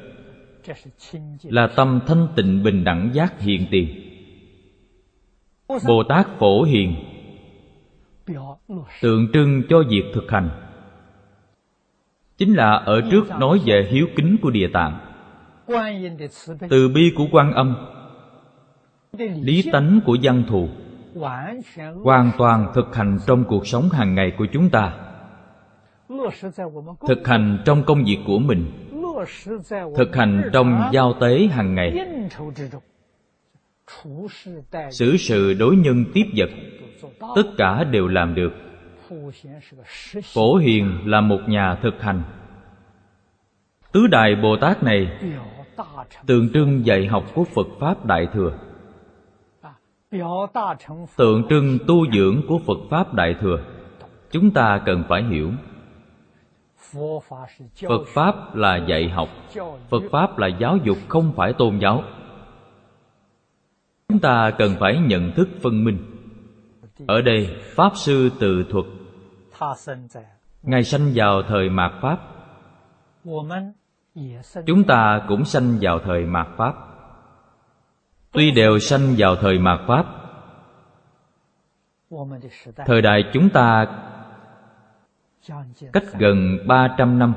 là 1.43 1.67
tâm 1.75 1.99
thanh 2.07 2.27
tịnh 2.35 2.63
bình 2.63 2.83
đẳng 2.83 3.09
giác 3.13 3.41
hiện 3.41 3.65
tiền. 3.71 3.87
Bồ 5.87 6.03
tát 6.09 6.27
phổ 6.39 6.63
hiền. 6.63 6.95
Tượng 9.01 9.27
trưng 9.33 9.63
cho 9.69 9.83
việc 9.89 10.03
thực 10.13 10.31
hành. 10.31 10.49
Chính 12.37 12.53
là 12.53 12.71
ở 12.73 13.01
trước 13.11 13.29
nói 13.39 13.61
về 13.65 13.87
hiếu 13.91 14.07
kính 14.15 14.37
của 14.41 14.49
địa 14.49 14.67
tạng. 14.73 14.99
Từ 16.69 16.89
bi 16.89 17.11
của 17.15 17.27
quan 17.31 17.53
âm. 17.53 17.75
Lý 19.17 19.63
tánh 19.71 19.99
của 20.05 20.17
văn 20.21 20.43
thù. 20.47 20.69
Hoàn 22.03 22.31
toàn 22.37 22.71
thực 22.75 22.95
hành 22.95 23.17
trong 23.27 23.43
cuộc 23.43 23.67
sống 23.67 23.89
hàng 23.89 24.15
ngày 24.15 24.31
của 24.37 24.45
chúng 24.53 24.69
ta. 24.69 24.97
Thực 27.07 27.27
hành 27.27 27.57
trong 27.65 27.83
công 27.83 28.03
việc 28.03 28.17
của 28.25 28.39
mình 28.39 28.86
thực 29.97 30.15
hành 30.15 30.49
trong 30.53 30.89
giao 30.91 31.13
tế 31.21 31.47
hàng 31.51 31.75
ngày. 31.75 31.93
xử 34.91 35.17
sự 35.17 35.53
đối 35.53 35.75
nhân 35.75 36.05
tiếp 36.13 36.25
vật 36.35 36.49
tất 37.35 37.43
cả 37.57 37.83
đều 37.83 38.07
làm 38.07 38.35
được. 38.35 38.53
phổ 40.33 40.55
hiền 40.55 40.99
là 41.05 41.21
một 41.21 41.39
nhà 41.47 41.75
thực 41.81 42.01
hành. 42.01 42.23
Tứ 43.91 44.07
đại 44.07 44.35
bồ 44.35 44.55
tát 44.61 44.83
này 44.83 45.19
tượng 46.25 46.49
trưng 46.53 46.85
dạy 46.85 47.05
học 47.05 47.23
của 47.33 47.43
phật 47.43 47.67
pháp 47.79 48.05
đại 48.05 48.27
thừa. 48.33 48.51
tượng 51.17 51.47
trưng 51.49 51.77
tu 51.87 52.11
dưỡng 52.11 52.41
của 52.47 52.59
phật 52.65 52.77
pháp 52.89 53.13
đại 53.13 53.35
thừa. 53.41 53.59
Chúng 54.31 54.51
ta 54.51 54.81
cần 54.85 55.03
phải 55.09 55.23
hiểu 55.23 55.51
phật 57.87 58.03
pháp 58.07 58.55
là 58.55 58.77
dạy 58.87 59.09
học, 59.09 59.29
phật 59.89 60.03
pháp 60.11 60.37
là 60.37 60.47
giáo 60.47 60.77
dục, 60.77 60.97
không 61.07 61.33
phải 61.35 61.53
tôn 61.53 61.79
giáo. 61.79 62.03
Chúng 64.09 64.19
ta 64.19 64.51
cần 64.57 64.75
phải 64.79 64.97
nhận 64.97 65.31
thức 65.31 65.49
phân 65.61 65.83
minh. 65.83 65.97
Ở 67.07 67.21
đây, 67.21 67.57
pháp 67.75 67.91
sư 67.95 68.29
tự 68.39 68.65
thuật. 68.69 68.85
Ngài 70.63 70.83
sanh 70.83 71.11
vào 71.15 71.41
thời 71.43 71.69
mạt 71.69 71.91
pháp. 72.01 72.19
Chúng 74.65 74.83
ta 74.83 75.25
cũng 75.27 75.45
sanh 75.45 75.77
vào 75.81 75.99
thời 75.99 76.25
mạt 76.25 76.47
pháp. 76.57 76.73
Tuy 78.31 78.51
đều 78.51 78.79
sanh 78.79 79.15
vào 79.17 79.35
thời 79.35 79.59
mạt 79.59 79.79
pháp, 79.87 80.05
thời 82.85 83.01
đại 83.01 83.23
chúng 83.33 83.49
ta 83.49 83.85
cách 85.93 86.03
gần 86.19 86.57
ba 86.67 86.95
trăm 86.97 87.19
năm. 87.19 87.33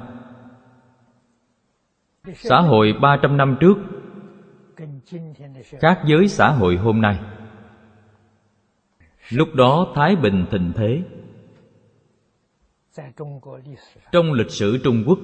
Xã 2.35 2.61
hội 2.61 2.93
ba 3.03 3.19
trăm 3.23 3.37
năm 3.37 3.57
trước, 3.61 3.75
khác 5.81 6.03
với 6.09 6.29
xã 6.29 6.49
hội 6.49 6.77
hôm 6.77 7.01
nay. 7.01 7.21
Lúc 9.31 9.49
đó 9.55 9.93
thái 9.95 10.17
bình 10.17 10.47
thịnh 10.51 10.73
thế. 10.77 11.03
Trong 14.13 14.33
lịch 14.33 14.51
sử 14.51 14.81
trung 14.85 15.05
quốc, 15.07 15.19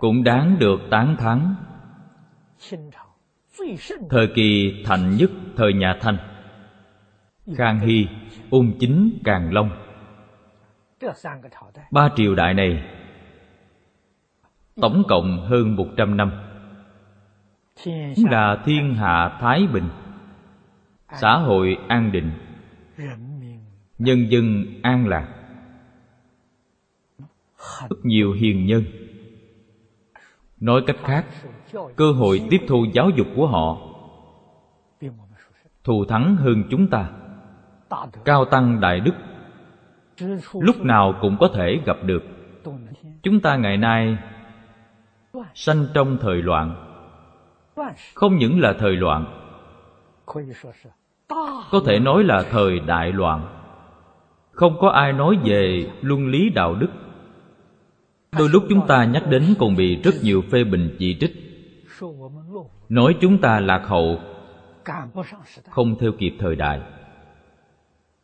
cũng 0.00 0.24
đáng 0.24 0.58
được 0.58 0.80
tán 0.90 1.16
thán. 1.18 1.54
Thời 4.10 4.28
kỳ 4.34 4.82
thạnh 4.86 5.16
nhất, 5.16 5.30
thời 5.56 5.72
nhà 5.72 5.98
thanh 6.00 6.16
khang 7.56 7.80
hy 7.80 8.06
ung 8.50 8.72
chính 8.80 9.18
càn 9.24 9.50
long 9.50 9.70
ba 11.90 12.08
triều 12.16 12.34
đại 12.34 12.54
này 12.54 12.82
tổng 14.80 15.02
cộng 15.08 15.46
hơn 15.48 15.76
một 15.76 15.86
trăm 15.96 16.16
năm. 16.16 16.32
Là 18.16 18.62
thiên 18.64 18.94
hạ 18.94 19.38
thái 19.40 19.66
bình, 19.72 19.88
xã 21.14 21.36
hội 21.36 21.78
an 21.88 22.12
định, 22.12 22.30
nhân 23.98 24.30
dân 24.30 24.64
an 24.82 25.08
lạc, 25.08 25.28
rất 27.90 27.96
nhiều 28.02 28.32
hiền 28.32 28.66
nhân. 28.66 28.84
Nói 30.60 30.82
cách 30.86 30.96
khác, 31.04 31.26
cơ 31.96 32.12
hội 32.12 32.42
tiếp 32.50 32.60
thu 32.68 32.86
giáo 32.92 33.10
dục 33.10 33.26
của 33.36 33.46
họ 33.46 33.76
thù 35.84 36.04
thắng 36.04 36.36
hơn 36.36 36.64
chúng 36.70 36.86
ta, 36.90 37.10
cao 38.24 38.44
tăng 38.44 38.80
đại 38.80 39.00
đức 39.00 39.14
lúc 40.60 40.84
nào 40.84 41.14
cũng 41.20 41.36
có 41.40 41.48
thể 41.54 41.80
gặp 41.84 41.96
được. 42.02 42.22
Chúng 43.22 43.40
ta 43.40 43.56
ngày 43.56 43.76
nay 43.76 44.16
sanh 45.54 45.86
trong 45.94 46.18
thời 46.20 46.42
loạn. 46.42 46.88
Không 48.14 48.36
những 48.36 48.60
là 48.60 48.72
thời 48.72 48.96
loạn, 48.96 49.24
có 51.70 51.80
thể 51.86 51.98
nói 51.98 52.24
là 52.24 52.42
thời 52.50 52.80
đại 52.80 53.12
loạn. 53.12 53.46
Không 54.52 54.76
có 54.80 54.88
ai 54.88 55.12
nói 55.12 55.38
về 55.44 55.90
luân 56.00 56.26
lý 56.26 56.50
đạo 56.50 56.74
đức. 56.74 56.88
Đôi 58.38 58.48
lúc 58.48 58.62
chúng 58.68 58.86
ta 58.86 59.04
nhắc 59.04 59.22
đến 59.28 59.54
còn 59.58 59.76
bị 59.76 60.02
rất 60.02 60.14
nhiều 60.22 60.42
phê 60.50 60.64
bình 60.64 60.96
chỉ 60.98 61.16
trích. 61.20 61.32
Nói 62.88 63.16
chúng 63.20 63.38
ta 63.38 63.60
lạc 63.60 63.82
hậu, 63.86 64.20
không 65.70 65.96
theo 66.00 66.12
kịp 66.18 66.34
thời 66.38 66.56
đại 66.56 66.80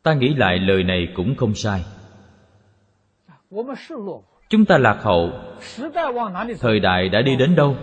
ta 0.09 0.15
nghĩ 0.15 0.35
lại 0.35 0.59
lời 0.59 0.85
này 0.85 1.09
cũng 1.15 1.35
không 1.35 1.55
sai. 1.55 1.85
Chúng 4.49 4.65
ta 4.65 4.79
lạc 4.79 4.99
hậu. 5.03 5.31
Thời 6.61 6.81
đại 6.81 7.09
đã 7.09 7.23
đi 7.23 7.37
đến 7.37 7.57
đâu? 7.57 7.77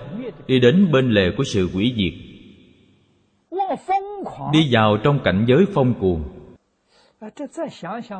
Đi 0.48 0.60
đến 0.60 0.92
bên 0.92 1.12
lề 1.12 1.32
của 1.38 1.44
sự 1.44 1.70
quỷ 1.76 1.94
diệt. 1.98 2.14
Đi 4.54 4.68
vào 4.72 4.98
trong 4.98 5.20
cảnh 5.24 5.46
giới 5.48 5.66
phong 5.74 5.94
cuồng. 5.94 6.24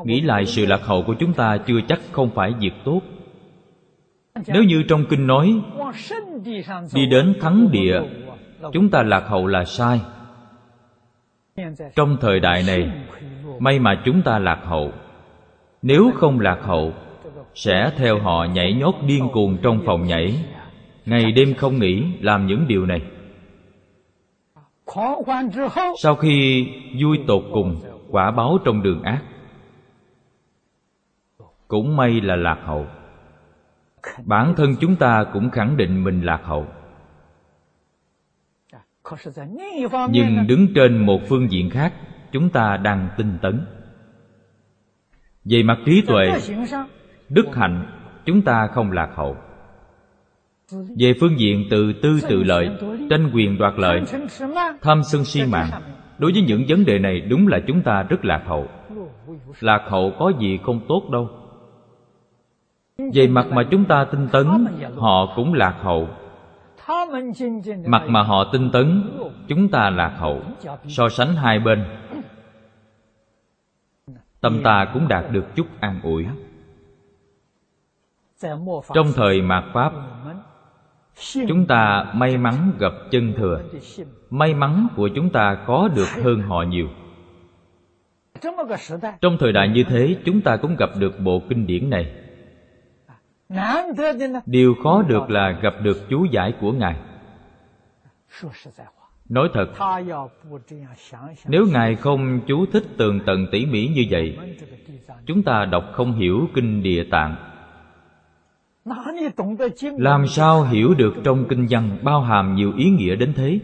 Nghĩ 0.06 0.22
lại 0.22 0.46
sự 0.46 0.66
lạc 0.66 0.82
hậu 0.82 1.04
của 1.08 1.16
chúng 1.20 1.34
ta 1.34 1.58
chưa 1.68 1.80
chắc 1.88 2.00
không 2.12 2.30
phải 2.36 2.54
việc 2.60 2.74
tốt. 2.86 3.02
Nếu 4.48 4.64
như 4.64 4.84
trong 4.88 5.06
kinh 5.10 5.28
nói, 5.28 5.62
đi 6.94 7.06
đến 7.06 7.36
thắng 7.42 7.72
địa, 7.72 8.02
chúng 8.74 8.90
ta 8.90 9.04
lạc 9.04 9.28
hậu 9.28 9.48
là 9.48 9.66
sai. 9.66 10.02
Trong 11.96 12.18
thời 12.22 12.40
đại 12.40 12.64
này 12.68 12.92
may 13.60 13.80
mà 13.80 14.02
chúng 14.06 14.22
ta 14.22 14.40
lạc 14.40 14.60
hậu. 14.64 14.92
Nếu 15.82 16.12
không 16.16 16.40
lạc 16.40 16.60
hậu, 16.62 16.94
sẽ 17.56 17.92
theo 17.98 18.20
họ 18.20 18.46
nhảy 18.46 18.74
nhót 18.74 18.96
điên 19.08 19.28
cuồng 19.34 19.58
trong 19.62 19.82
phòng 19.86 20.08
nhảy. 20.08 20.46
Ngày 21.06 21.32
đêm 21.32 21.54
không 21.54 21.80
nghỉ, 21.80 22.04
làm 22.22 22.48
những 22.48 22.68
điều 22.68 22.86
này. 22.86 23.02
Sau 25.98 26.16
khi 26.16 26.68
vui 27.02 27.20
tột 27.28 27.44
cùng, 27.54 27.82
quả 28.10 28.32
báo 28.32 28.58
trong 28.66 28.84
đường 28.84 29.04
ác. 29.04 29.22
Cũng 31.68 31.96
may 31.96 32.22
là 32.22 32.36
lạc 32.36 32.60
hậu. 32.66 32.86
Bản 34.26 34.54
thân 34.58 34.76
chúng 34.82 34.96
ta 34.96 35.26
cũng 35.34 35.50
khẳng 35.50 35.78
định 35.78 36.04
mình 36.04 36.22
lạc 36.22 36.42
hậu. 36.44 36.66
Nhưng 40.10 40.48
đứng 40.48 40.68
trên 40.76 41.06
một 41.06 41.22
phương 41.30 41.52
diện 41.52 41.70
khác 41.70 41.94
chúng 42.36 42.50
ta 42.50 42.78
đang 42.78 43.10
tinh 43.18 43.38
tấn. 43.42 43.60
Về 45.46 45.64
mặt 45.64 45.78
trí 45.86 46.02
tuệ, 46.02 46.32
đức 47.30 47.56
hạnh 47.56 47.86
chúng 48.26 48.42
ta 48.42 48.68
không 48.68 48.92
lạc 48.92 49.10
hậu. 49.16 49.38
Về 50.98 51.14
phương 51.20 51.40
diện 51.40 51.66
tự 51.70 51.94
tư 52.02 52.20
tự 52.30 52.44
lợi, 52.44 52.70
tranh 53.10 53.32
quyền 53.34 53.58
đoạt 53.58 53.74
lợi, 53.78 54.02
tham 54.82 55.04
sân 55.04 55.26
si 55.26 55.46
mạng, 55.46 55.70
đối 56.18 56.32
với 56.32 56.42
những 56.42 56.64
vấn 56.68 56.86
đề 56.86 57.00
này 57.00 57.22
đúng 57.22 57.48
là 57.48 57.60
chúng 57.68 57.82
ta 57.82 58.04
rất 58.04 58.26
lạc 58.26 58.42
hậu. 58.46 58.68
Lạc 59.60 59.82
hậu 59.88 60.12
có 60.20 60.32
gì 60.40 60.60
không 60.64 60.80
tốt 60.88 61.10
đâu. 61.12 61.30
Về 63.14 63.28
mặt 63.28 63.46
mà 63.52 63.64
chúng 63.72 63.86
ta 63.86 64.06
tinh 64.12 64.28
tấn, 64.32 64.48
họ 64.96 65.34
cũng 65.36 65.54
lạc 65.54 65.76
hậu. 65.82 66.10
Mặt 67.86 68.04
mà 68.08 68.24
họ 68.24 68.50
tinh 68.54 68.70
tấn, 68.74 69.04
chúng 69.48 69.70
ta 69.70 69.90
lạc 69.90 70.16
hậu. 70.18 70.42
So 70.88 71.10
sánh 71.10 71.36
hai 71.36 71.60
bên 71.60 71.86
tâm 74.46 74.62
ta 74.64 74.88
cũng 74.94 75.08
đạt 75.08 75.26
được 75.32 75.56
chút 75.56 75.68
an 75.80 76.00
ủi. 76.04 76.26
Trong 78.94 79.08
thời 79.16 79.42
mạt 79.42 79.64
pháp, 79.74 79.94
chúng 81.48 81.66
ta 81.68 82.12
may 82.16 82.38
mắn 82.38 82.72
gặp 82.80 82.94
chân 83.12 83.34
thừa. 83.38 83.64
May 84.30 84.54
mắn 84.54 84.88
của 84.96 85.10
chúng 85.16 85.30
ta 85.30 85.64
có 85.68 85.90
được 85.96 86.08
hơn 86.24 86.42
họ 86.42 86.64
nhiều. 86.64 86.88
Trong 89.22 89.38
thời 89.40 89.52
đại 89.52 89.70
như 89.70 89.84
thế, 89.84 90.18
chúng 90.26 90.42
ta 90.42 90.58
cũng 90.58 90.76
gặp 90.76 90.90
được 91.00 91.20
bộ 91.20 91.42
kinh 91.50 91.68
điển 91.68 91.90
này. 91.90 92.14
Điều 94.46 94.76
khó 94.84 95.02
được 95.02 95.30
là 95.30 95.52
gặp 95.62 95.74
được 95.82 95.98
chú 96.10 96.26
giải 96.26 96.54
của 96.62 96.72
ngài 96.72 96.96
nói 99.30 99.50
thật, 99.54 99.66
nếu 101.48 101.66
ngài 101.72 101.96
không 101.96 102.40
chú 102.48 102.66
thích 102.66 102.84
tường 102.98 103.20
tận 103.26 103.48
tỉ 103.52 103.66
mỉ 103.66 103.88
như 103.88 104.06
vậy, 104.10 104.38
chúng 105.26 105.44
ta 105.44 105.66
đọc 105.66 105.84
không 105.94 106.14
hiểu 106.14 106.50
kinh 106.54 106.84
địa 106.84 107.04
tạng. 107.12 107.36
Làm 109.98 110.28
sao 110.28 110.64
hiểu 110.64 110.94
được 110.94 111.14
trong 111.24 111.46
kinh 111.50 111.68
văn 111.70 111.98
bao 112.04 112.22
hàm 112.22 112.56
nhiều 112.56 112.74
ý 112.78 112.90
nghĩa 112.90 113.16
đến 113.16 113.34
thế? 113.36 113.60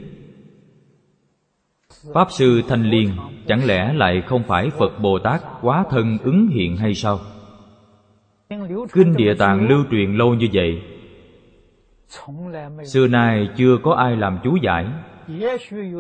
Pháp 2.14 2.28
sư 2.32 2.62
thanh 2.68 2.84
liên 2.84 3.10
chẳng 3.48 3.66
lẽ 3.66 3.94
lại 3.94 4.24
không 4.28 4.44
phải 4.44 4.70
phật 4.70 5.00
bồ 5.02 5.20
tát 5.20 5.42
quá 5.62 5.86
thân 5.90 6.18
ứng 6.24 6.48
hiện 6.48 6.78
hay 6.78 6.94
sao? 6.94 7.20
Kinh 8.94 9.16
địa 9.16 9.34
tạng 9.34 9.70
lưu 9.70 9.84
truyền 9.92 10.16
lâu 10.16 10.34
như 10.34 10.48
vậy, 10.54 10.82
xưa 12.86 13.08
nay 13.08 13.50
chưa 13.58 13.78
có 13.84 13.94
ai 13.94 14.16
làm 14.16 14.40
chú 14.44 14.56
giải 14.56 14.86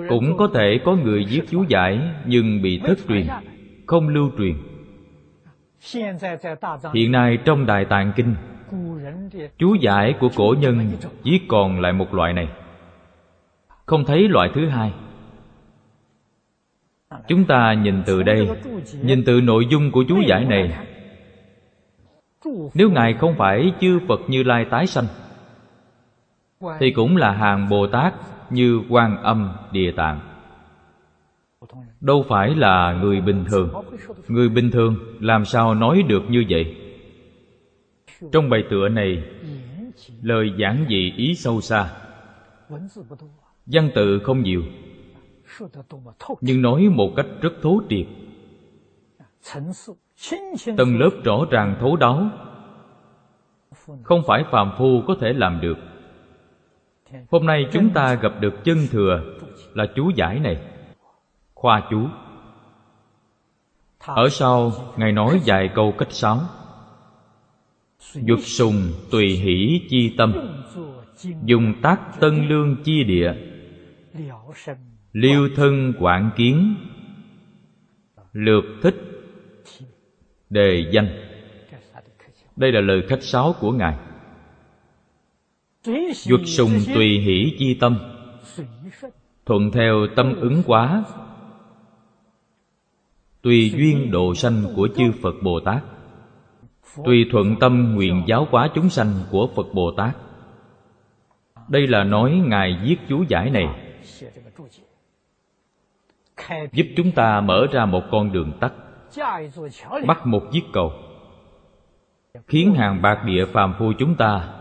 cũng 0.10 0.38
có 0.38 0.50
thể 0.54 0.80
có 0.86 0.96
người 0.96 1.26
viết 1.30 1.42
chú 1.50 1.66
giải, 1.68 2.00
nhưng 2.26 2.62
bị 2.62 2.82
thất 2.86 2.98
truyền, 3.08 3.28
không 3.86 4.08
lưu 4.08 4.32
truyền. 4.38 4.54
Hiện 6.94 7.12
nay 7.12 7.38
trong 7.46 7.66
đại 7.66 7.86
tạng 7.86 8.14
kinh, 8.16 8.36
chú 9.58 9.76
giải 9.76 10.14
của 10.20 10.30
cổ 10.36 10.56
nhân 10.60 10.92
chỉ 11.24 11.42
còn 11.48 11.80
lại 11.80 11.94
một 11.94 12.14
loại 12.14 12.34
này. 12.34 12.48
Không 13.86 14.06
thấy 14.06 14.28
loại 14.30 14.50
thứ 14.54 14.68
hai. 14.70 14.94
Chúng 17.28 17.46
ta 17.46 17.74
nhìn 17.74 18.04
từ 18.06 18.24
đây, 18.24 18.50
nhìn 19.02 19.24
từ 19.26 19.42
nội 19.42 19.68
dung 19.70 19.92
của 19.92 20.04
chú 20.08 20.22
giải 20.28 20.46
này. 20.46 20.78
Nếu 22.74 22.90
ngài 22.90 23.14
không 23.14 23.36
phải 23.38 23.74
chư 23.82 24.00
phật 24.08 24.20
như 24.28 24.44
lai 24.44 24.66
tái 24.66 24.88
sanh, 24.88 25.06
thì 26.80 26.92
cũng 26.92 27.18
là 27.18 27.32
hàng 27.32 27.70
bồ 27.70 27.88
tát 27.88 28.14
như 28.52 28.82
quan 28.90 29.24
âm 29.24 29.52
địa 29.72 29.92
tạng. 29.92 30.20
Đâu 32.02 32.26
phải 32.30 32.56
là 32.56 33.00
người 33.02 33.22
bình 33.22 33.46
thường. 33.50 33.70
Người 34.28 34.50
bình 34.50 34.72
thường 34.72 34.96
làm 35.20 35.46
sao 35.46 35.76
nói 35.76 36.04
được 36.08 36.24
như 36.30 36.46
vậy? 36.50 36.76
Trong 38.32 38.50
bài 38.50 38.64
tựa 38.70 38.90
này, 38.90 39.24
lời 40.22 40.54
giảng 40.60 40.86
dị 40.90 41.14
ý 41.18 41.36
sâu 41.36 41.62
xa. 41.62 41.90
Văn 43.66 43.90
tự 43.96 44.20
không 44.20 44.44
nhiều, 44.44 44.64
nhưng 46.42 46.62
nói 46.62 46.90
một 46.90 47.14
cách 47.16 47.26
rất 47.42 47.54
thấu 47.62 47.82
triệt. 47.90 48.08
Tầng 50.78 51.00
lớp 51.00 51.10
rõ 51.24 51.46
ràng 51.52 51.76
thấu 51.80 51.96
đáo. 51.96 52.30
Không 54.04 54.24
phải 54.28 54.44
phàm 54.52 54.72
phu 54.78 55.02
có 55.08 55.16
thể 55.22 55.34
làm 55.34 55.62
được 55.62 55.78
hôm 57.30 57.46
nay 57.46 57.66
chúng 57.72 57.90
ta 57.90 58.14
gặp 58.14 58.32
được 58.40 58.64
chân 58.64 58.78
thừa 58.92 59.24
là 59.74 59.86
chú 59.96 60.12
giải 60.16 60.40
này. 60.40 60.58
Khoa 61.54 61.88
chú. 61.90 62.08
Ở 64.00 64.30
sau, 64.30 64.72
ngài 64.98 65.12
nói 65.12 65.42
vài 65.46 65.70
câu 65.76 65.94
cách 65.98 66.12
sáo 66.12 66.40
Dục 68.14 68.40
sùng 68.40 68.92
tùy 69.12 69.28
hỷ 69.28 69.82
chi 69.90 70.16
tâm. 70.18 70.34
Dùng 71.46 71.74
tác 71.82 72.00
tân 72.20 72.48
lương 72.48 72.84
chi 72.84 73.04
địa. 73.04 73.34
Liêu 75.14 75.50
thân 75.56 75.94
quảng 76.00 76.30
kiến. 76.38 76.76
Lược 78.34 78.64
thích. 78.82 78.96
Đề 80.50 80.86
danh. 80.92 81.08
Đây 82.56 82.72
là 82.72 82.82
lời 82.82 83.02
khách 83.10 83.24
sáo 83.24 83.56
của 83.60 83.72
Ngài. 83.72 83.96
Dục 86.24 86.42
sùng 86.46 86.80
tùy 86.94 87.20
hỷ 87.20 87.56
chi 87.60 87.74
tâm. 87.74 87.98
Thuận 89.46 89.72
theo 89.72 90.08
tâm 90.16 90.36
ứng 90.40 90.64
quá. 90.66 91.04
Tùy 93.42 93.74
duyên 93.78 94.12
độ 94.12 94.36
sanh 94.36 94.64
của 94.76 94.88
chư 94.98 95.12
Phật 95.22 95.36
Bồ 95.44 95.60
Tát. 95.60 95.84
Tùy 97.06 97.26
thuận 97.32 97.56
tâm 97.60 97.96
nguyện 97.96 98.24
giáo 98.28 98.48
hóa 98.52 98.70
chúng 98.76 98.90
sanh 98.90 99.14
của 99.32 99.50
Phật 99.56 99.74
Bồ 99.74 99.92
Tát. 99.92 100.16
Đây 101.68 101.88
là 101.88 102.04
nói 102.04 102.42
Ngài 102.46 102.80
viết 102.84 102.98
chú 103.10 103.24
giải 103.28 103.50
này. 103.50 103.68
Giúp 106.72 106.86
chúng 106.98 107.12
ta 107.12 107.42
mở 107.42 107.68
ra 107.72 107.86
một 107.86 108.04
con 108.12 108.32
đường 108.32 108.52
tắt. 108.60 108.74
Bắt 110.08 110.28
một 110.28 110.42
chiếc 110.52 110.64
cầu. 110.74 110.94
Khiến 112.48 112.74
hàng 112.74 113.02
bạc 113.02 113.24
địa 113.26 113.46
phàm 113.46 113.74
phu 113.80 113.94
chúng 114.00 114.16
ta 114.16 114.61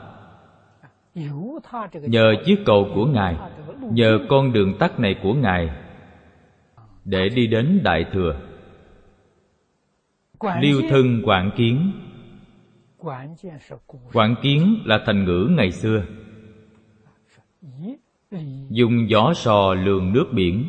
Nhờ 1.14 2.34
chiếc 2.44 2.56
cầu 2.66 2.88
của 2.94 3.06
Ngài, 3.06 3.36
Nhờ 3.80 4.18
con 4.28 4.52
đường 4.52 4.78
tắt 4.78 5.00
này 5.00 5.16
của 5.22 5.34
Ngài, 5.34 5.70
Để 7.04 7.28
đi 7.28 7.46
đến 7.46 7.80
Đại 7.82 8.04
Thừa. 8.12 8.40
Liêu 10.60 10.82
thân 10.90 11.22
quảng 11.24 11.50
kiến. 11.56 11.92
Quảng 14.12 14.34
kiến 14.42 14.82
là 14.84 15.02
thành 15.06 15.24
ngữ 15.24 15.48
ngày 15.50 15.70
xưa. 15.70 16.04
Dùng 18.70 19.10
gió 19.10 19.32
sò 19.34 19.74
lường 19.74 20.12
nước 20.12 20.26
biển. 20.32 20.64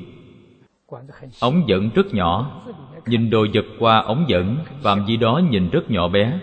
Ống 1.39 1.63
dẫn 1.67 1.89
rất 1.95 2.13
nhỏ. 2.13 2.61
Nhìn 3.05 3.29
đồ 3.29 3.45
vật 3.53 3.65
qua 3.79 4.01
ống 4.01 4.25
dẫn, 4.27 4.57
Phạm 4.83 5.05
vi 5.05 5.17
đó 5.17 5.41
nhìn 5.49 5.69
rất 5.69 5.91
nhỏ 5.91 6.07
bé. 6.07 6.39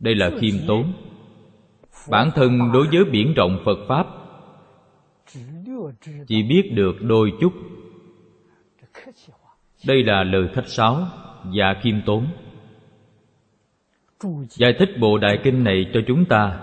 Đây 0.00 0.14
là 0.14 0.30
khiêm 0.40 0.54
tốn. 0.66 0.92
Bản 2.10 2.30
thân 2.34 2.72
đối 2.72 2.86
với 2.86 3.04
biển 3.04 3.34
rộng 3.34 3.58
Phật 3.64 3.78
Pháp, 3.88 4.06
Chỉ 6.26 6.42
biết 6.42 6.70
được 6.74 6.92
đôi 7.00 7.32
chút. 7.40 7.52
Đây 9.86 10.02
là 10.04 10.24
lời 10.24 10.48
khách 10.54 10.68
sáo 10.68 11.06
và 11.44 11.74
khiêm 11.82 11.94
tốn. 12.06 12.26
Giải 14.48 14.74
thích 14.78 14.88
bộ 15.00 15.18
đại 15.18 15.38
kinh 15.44 15.64
này 15.64 15.90
cho 15.94 16.00
chúng 16.06 16.24
ta. 16.24 16.60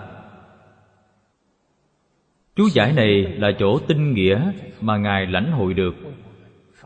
Chú 2.56 2.68
giải 2.68 2.92
này 2.92 3.22
là 3.22 3.48
chỗ 3.58 3.78
tinh 3.88 4.14
nghĩa 4.14 4.52
mà 4.80 4.96
ngài 4.96 5.26
lãnh 5.26 5.52
hội 5.52 5.74
được. 5.74 5.94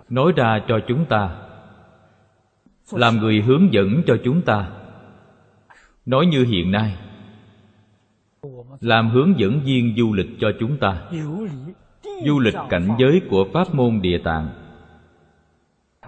Nói 0.08 0.32
ra 0.36 0.60
cho 0.68 0.80
chúng 0.88 1.04
ta. 1.04 1.36
Làm 2.92 3.16
người 3.16 3.40
hướng 3.40 3.72
dẫn 3.72 4.02
cho 4.06 4.16
chúng 4.24 4.42
ta. 4.42 4.70
Nói 6.06 6.26
như 6.26 6.44
hiện 6.44 6.70
nay 6.70 6.96
làm 8.80 9.10
hướng 9.10 9.38
dẫn 9.38 9.60
viên 9.64 9.94
du 9.96 10.12
lịch 10.12 10.28
cho 10.40 10.52
chúng 10.60 10.76
ta. 10.76 11.02
Du 12.26 12.40
lịch 12.40 12.54
cảnh 12.70 12.88
giới 12.98 13.20
của 13.30 13.46
pháp 13.52 13.74
môn 13.74 14.00
địa 14.02 14.18
tạng. 14.18 14.48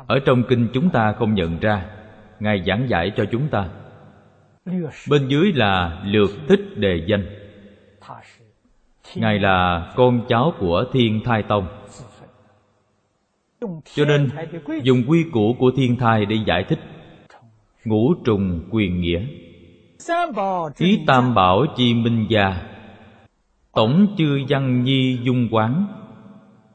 Ở 0.07 0.19
trong 0.19 0.43
kinh 0.49 0.69
chúng 0.73 0.91
ta 0.91 1.13
không 1.13 1.35
nhận 1.35 1.59
ra, 1.61 1.87
ngài 2.41 2.63
giảng 2.67 2.89
giải 2.89 3.13
cho 3.17 3.25
chúng 3.33 3.49
ta. 3.49 3.69
Bên 5.11 5.29
dưới 5.29 5.53
là 5.53 6.03
lược 6.05 6.31
thích 6.49 6.61
đề 6.77 7.05
danh. 7.07 7.27
Ngài 9.15 9.39
là 9.39 9.93
con 9.97 10.21
cháu 10.29 10.53
của 10.59 10.85
thiên 10.93 11.21
thai 11.25 11.43
tông. 11.43 11.67
Cho 13.95 14.05
nên, 14.05 14.29
dùng 14.83 15.03
quy 15.07 15.25
củ 15.33 15.57
của 15.59 15.71
thiên 15.77 15.97
thai 15.97 16.27
để 16.27 16.37
giải 16.47 16.65
thích. 16.69 16.79
Ngũ 17.85 18.15
trùng 18.25 18.61
quyền 18.71 19.01
nghĩa 19.01 19.21
ý 20.79 21.05
tam 21.07 21.35
bảo 21.35 21.67
chi 21.77 21.95
minh 21.95 22.27
gia. 22.29 22.63
Tổng 23.75 24.07
chư 24.19 24.41
văn 24.49 24.85
nhi 24.85 25.19
dung 25.23 25.49
quán. 25.51 25.87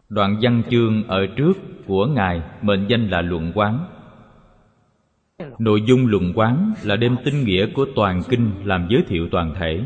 Đoạn 0.10 0.38
văn 0.42 0.64
chương 0.70 1.08
ở 1.08 1.28
trước 1.36 1.54
của 1.88 2.06
ngài, 2.06 2.42
mệnh 2.62 2.86
danh 2.88 3.10
là 3.10 3.22
luận 3.22 3.52
quán. 3.56 3.86
Nội 5.60 5.82
dung 5.86 6.08
luận 6.08 6.34
quán 6.36 6.74
là 6.84 6.96
đem 6.96 7.18
tinh 7.26 7.44
nghĩa 7.44 7.66
của 7.74 7.86
toàn 7.96 8.22
kinh 8.30 8.52
làm 8.64 8.88
giới 8.90 9.04
thiệu 9.08 9.30
toàn 9.32 9.54
thể. 9.60 9.82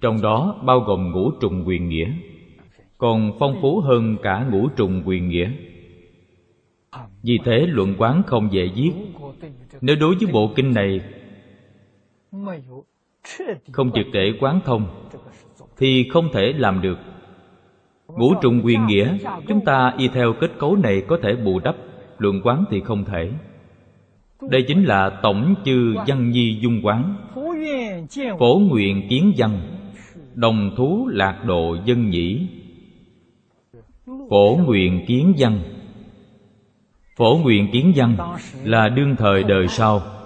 Trong 0.00 0.22
đó 0.22 0.60
bao 0.64 0.80
gồm 0.80 1.12
ngũ 1.12 1.30
trùng 1.40 1.64
quyền 1.66 1.88
nghĩa. 1.88 2.12
Còn 2.98 3.32
phong 3.38 3.58
phú 3.62 3.80
hơn 3.80 4.16
cả 4.22 4.46
ngũ 4.50 4.68
trùng 4.68 5.02
quyền 5.06 5.28
nghĩa. 5.28 5.50
Vì 7.22 7.38
thế 7.44 7.66
luận 7.68 7.94
quán 7.98 8.22
không 8.26 8.52
dễ 8.52 8.70
viết. 8.74 8.92
Nếu 9.80 9.96
đối 10.00 10.14
với 10.14 10.32
bộ 10.32 10.52
kinh 10.56 10.74
này 10.74 11.00
không 13.72 13.90
triệt 13.94 14.06
để 14.12 14.32
quán 14.40 14.60
thông, 14.64 15.08
thì 15.76 16.08
không 16.08 16.28
thể 16.32 16.52
làm 16.56 16.80
được. 16.82 16.98
Ngũ 18.08 18.34
trùng 18.42 18.60
quyền 18.64 18.86
nghĩa, 18.86 19.16
chúng 19.48 19.64
ta 19.64 19.94
y 19.98 20.08
theo 20.08 20.32
kết 20.40 20.50
cấu 20.58 20.76
này 20.76 21.02
có 21.08 21.18
thể 21.22 21.36
bù 21.36 21.58
đắp, 21.58 21.76
luận 22.18 22.40
quán 22.44 22.64
thì 22.70 22.80
không 22.80 23.04
thể. 23.04 23.30
Đây 24.50 24.64
chính 24.68 24.84
là 24.84 25.10
tổng 25.22 25.54
chư 25.64 25.94
văn 26.06 26.30
nhi 26.30 26.58
dung 26.60 26.80
quán. 26.82 27.16
Phổ 28.38 28.54
nguyện 28.54 29.06
kiến 29.08 29.32
văn, 29.36 29.60
đồng 30.34 30.70
thú 30.76 31.08
lạc 31.12 31.44
độ 31.44 31.76
dân 31.84 32.10
nhĩ. 32.10 32.46
Phổ 34.30 34.58
nguyện 34.66 35.04
kiến 35.06 35.34
văn. 35.38 35.60
Phổ 37.16 37.38
nguyện 37.42 37.68
kiến 37.72 37.92
văn 37.96 38.16
là 38.64 38.88
đương 38.88 39.16
thời 39.16 39.42
đời 39.42 39.68
sau 39.68 40.17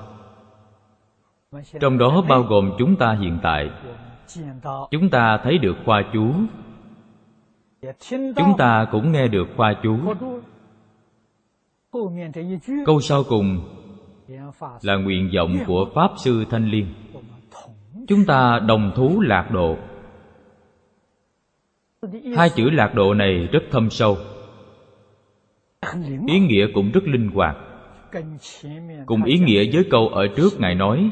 trong 1.81 1.99
đó 1.99 2.25
bao 2.29 2.43
gồm 2.43 2.73
chúng 2.79 2.97
ta 2.97 3.17
hiện 3.21 3.39
tại. 3.43 3.71
Chúng 4.91 5.11
ta 5.11 5.41
thấy 5.43 5.59
được 5.59 5.77
khoa 5.85 6.03
chú. 6.13 6.33
Chúng 8.11 8.57
ta 8.59 8.87
cũng 8.93 9.13
nghe 9.13 9.29
được 9.29 9.49
khoa 9.57 9.75
chú. 9.83 9.99
Câu 12.87 13.01
sau 13.01 13.25
cùng 13.29 13.61
là 14.83 14.97
nguyện 14.97 15.31
vọng 15.37 15.59
của 15.67 15.87
pháp 15.95 16.11
sư 16.17 16.45
thanh 16.51 16.71
liên. 16.71 16.87
Chúng 18.09 18.25
ta 18.27 18.61
đồng 18.69 18.93
thú 18.97 19.21
lạc 19.21 19.51
độ. 19.51 19.77
Hai 22.37 22.51
chữ 22.57 22.71
lạc 22.71 22.95
độ 22.95 23.15
này 23.15 23.49
rất 23.53 23.63
thâm 23.71 23.91
sâu. 23.91 24.17
Ý 26.27 26.41
nghĩa 26.41 26.67
cũng 26.75 26.91
rất 26.93 27.05
linh 27.05 27.31
hoạt 27.35 27.57
cùng 29.07 29.25
ý 29.25 29.39
nghĩa 29.39 29.71
với 29.73 29.87
câu 29.91 30.09
ở 30.09 30.29
trước 30.37 30.61
ngài 30.61 30.75
nói 30.75 31.11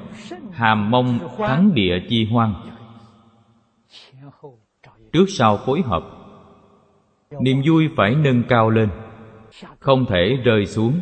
hàm 0.52 0.90
mong 0.90 1.18
thắng 1.38 1.74
địa 1.74 1.98
chi 2.08 2.24
hoang. 2.24 2.54
Trước 5.12 5.24
sau 5.28 5.56
phối 5.66 5.82
hợp 5.82 6.02
niềm 7.40 7.62
vui 7.66 7.88
phải 7.96 8.14
nâng 8.14 8.42
cao 8.48 8.70
lên 8.70 8.88
không 9.78 10.06
thể 10.06 10.38
rơi 10.44 10.66
xuống. 10.66 11.00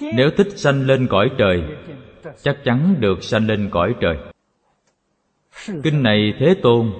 Nếu 0.00 0.30
thích 0.36 0.48
sanh 0.56 0.86
lên 0.86 1.06
cõi 1.10 1.30
trời 1.38 1.62
chắc 2.42 2.56
chắn 2.64 2.94
được 3.00 3.22
sanh 3.22 3.46
lên 3.46 3.68
cõi 3.72 3.94
trời. 4.00 4.16
Kinh 5.82 6.02
này 6.02 6.34
thế 6.38 6.54
tôn 6.62 6.92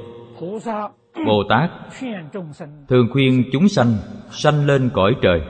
bồ 1.27 1.45
tát 1.49 1.71
thường 2.89 3.09
khuyên 3.13 3.45
chúng 3.53 3.69
sanh 3.69 3.97
sanh 4.31 4.67
lên 4.67 4.91
cõi 4.95 5.17
trời 5.23 5.41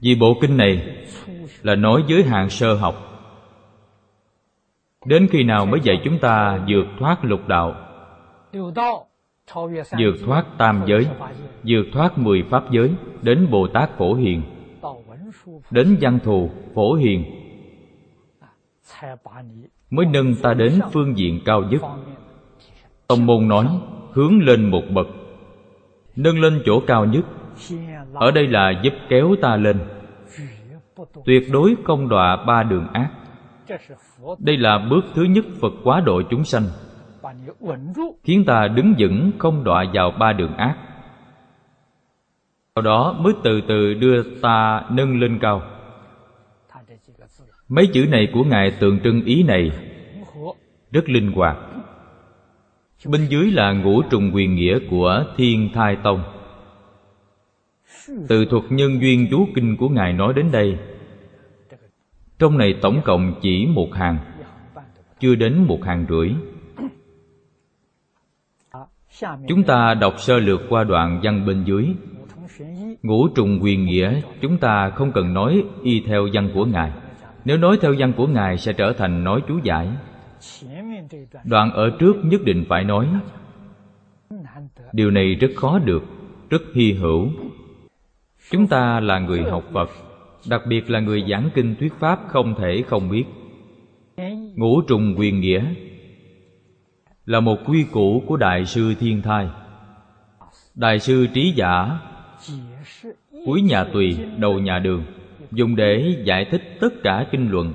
vì 0.00 0.14
bộ 0.20 0.34
kinh 0.40 0.56
này 0.56 1.06
là 1.62 1.74
nói 1.74 2.04
giới 2.08 2.22
hạn 2.22 2.50
sơ 2.50 2.74
học. 2.74 2.94
Đến 5.04 5.28
khi 5.30 5.44
nào 5.44 5.66
mới 5.66 5.80
dạy 5.82 6.00
chúng 6.04 6.18
ta 6.18 6.64
vượt 6.68 6.86
thoát 6.98 7.24
lục 7.24 7.48
đạo? 7.48 7.74
Vượt 9.98 10.16
thoát 10.26 10.44
tam 10.58 10.82
giới, 10.86 11.06
vượt 11.64 11.84
thoát 11.92 12.18
mười 12.18 12.42
pháp 12.50 12.70
giới, 12.70 12.90
đến 13.22 13.50
bồ 13.50 13.66
tát 13.66 13.98
phổ 13.98 14.14
hiền. 14.14 14.42
Đến 15.70 15.96
văn 16.00 16.18
thù 16.24 16.50
phổ 16.74 16.94
hiền. 16.94 17.24
Mới 19.90 20.06
nâng 20.06 20.34
ta 20.42 20.54
đến 20.54 20.80
phương 20.92 21.18
diện 21.18 21.40
cao 21.44 21.62
nhất. 21.62 21.82
Tông 23.08 23.26
môn 23.26 23.48
nói 23.48 23.66
hướng 24.12 24.42
lên 24.42 24.70
một 24.70 24.82
bậc, 24.90 25.06
nâng 26.16 26.40
lên 26.40 26.62
chỗ 26.64 26.80
cao 26.86 27.04
nhất 27.04 27.24
ở 28.14 28.30
đây 28.30 28.46
là 28.46 28.80
giúp 28.82 28.94
kéo 29.08 29.34
ta 29.42 29.56
lên. 29.56 29.78
Tuyệt 31.24 31.42
đối 31.52 31.76
không 31.84 32.08
đọa 32.08 32.36
ba 32.36 32.62
đường 32.62 32.86
ác. 32.92 33.10
Đây 34.38 34.56
là 34.56 34.78
bước 34.90 35.04
thứ 35.14 35.22
nhất 35.22 35.44
phật 35.60 35.72
quá 35.84 36.00
độ 36.00 36.22
chúng 36.30 36.44
sanh. 36.44 36.64
Khiến 38.22 38.44
ta 38.44 38.68
đứng 38.68 38.94
vững, 38.98 39.30
không 39.38 39.64
đọa 39.64 39.84
vào 39.92 40.10
ba 40.10 40.32
đường 40.32 40.56
ác. 40.56 40.76
Sau 42.74 42.82
đó 42.82 43.16
mới 43.20 43.32
từ 43.42 43.60
từ 43.68 43.94
đưa 43.94 44.22
ta 44.22 44.82
nâng 44.90 45.20
lên 45.20 45.38
cao. 45.38 45.62
Mấy 47.68 47.86
chữ 47.86 48.06
này 48.10 48.28
của 48.32 48.44
ngài 48.44 48.70
tượng 48.70 49.00
trưng 49.00 49.24
ý 49.24 49.42
này. 49.42 49.70
Rất 50.90 51.08
linh 51.08 51.32
hoạt. 51.32 51.56
Bên 53.06 53.26
dưới 53.28 53.50
là 53.50 53.72
ngũ 53.72 54.02
trùng 54.02 54.30
quyền 54.34 54.54
nghĩa 54.54 54.78
của 54.90 55.24
thiên 55.36 55.70
thai 55.74 55.96
tông 55.96 56.22
từ 58.28 58.44
thuật 58.50 58.64
nhân 58.70 59.00
duyên 59.00 59.26
chú 59.30 59.48
kinh 59.54 59.76
của 59.76 59.88
ngài 59.88 60.12
nói 60.12 60.32
đến 60.36 60.52
đây 60.52 60.78
trong 62.38 62.58
này 62.58 62.74
tổng 62.82 63.00
cộng 63.04 63.34
chỉ 63.40 63.66
một 63.66 63.94
hàng 63.94 64.18
chưa 65.20 65.34
đến 65.34 65.64
một 65.68 65.84
hàng 65.84 66.06
rưỡi. 66.08 66.30
Chúng 69.48 69.62
ta 69.62 69.94
đọc 69.94 70.14
sơ 70.18 70.38
lược 70.38 70.60
qua 70.68 70.84
đoạn 70.84 71.20
văn 71.22 71.46
bên 71.46 71.64
dưới. 71.64 71.86
Ngũ 73.02 73.28
trùng 73.28 73.58
quyền 73.62 73.84
nghĩa 73.84 74.20
chúng 74.40 74.58
ta 74.58 74.90
không 74.90 75.12
cần 75.12 75.34
nói 75.34 75.64
y 75.82 76.00
theo 76.00 76.28
văn 76.32 76.50
của 76.54 76.64
ngài. 76.64 76.92
Nếu 77.44 77.56
nói 77.56 77.78
theo 77.80 77.94
văn 77.98 78.12
của 78.16 78.26
ngài 78.26 78.58
sẽ 78.58 78.72
trở 78.72 78.92
thành 78.92 79.24
nói 79.24 79.42
chú 79.48 79.58
giải. 79.62 79.88
Đoạn 81.44 81.70
ở 81.70 81.90
trước 81.98 82.16
nhất 82.24 82.40
định 82.44 82.64
phải 82.68 82.84
nói. 82.84 83.08
Điều 84.92 85.10
này 85.10 85.34
rất 85.34 85.50
khó 85.56 85.78
được 85.78 86.02
rất 86.50 86.62
hy 86.74 86.92
hữu 86.92 87.28
chúng 88.50 88.66
ta 88.66 89.00
là 89.00 89.18
người 89.18 89.42
học 89.42 89.64
phật, 89.72 89.90
đặc 90.48 90.62
biệt 90.68 90.90
là 90.90 91.00
người 91.00 91.24
giảng 91.30 91.50
kinh 91.54 91.74
thuyết 91.80 91.92
pháp 91.98 92.20
không 92.28 92.54
thể 92.58 92.82
không 92.86 93.10
biết. 93.10 93.24
Ngũ 94.56 94.82
trùng 94.88 95.14
quyền 95.18 95.40
nghĩa 95.40 95.64
là 97.26 97.40
một 97.40 97.56
quy 97.66 97.84
củ 97.92 98.22
của 98.26 98.36
đại 98.36 98.66
sư 98.66 98.94
thiên 99.00 99.22
thai. 99.22 99.48
Đại 100.74 100.98
sư 100.98 101.26
trí 101.34 101.52
giả, 101.56 101.98
cuối 103.46 103.62
nhà 103.62 103.84
tùy, 103.84 104.18
đầu 104.38 104.58
nhà 104.58 104.78
đường, 104.78 105.04
dùng 105.52 105.76
để 105.76 106.16
giải 106.24 106.44
thích 106.50 106.62
tất 106.80 106.88
cả 107.02 107.26
kinh 107.30 107.50
luận. 107.50 107.72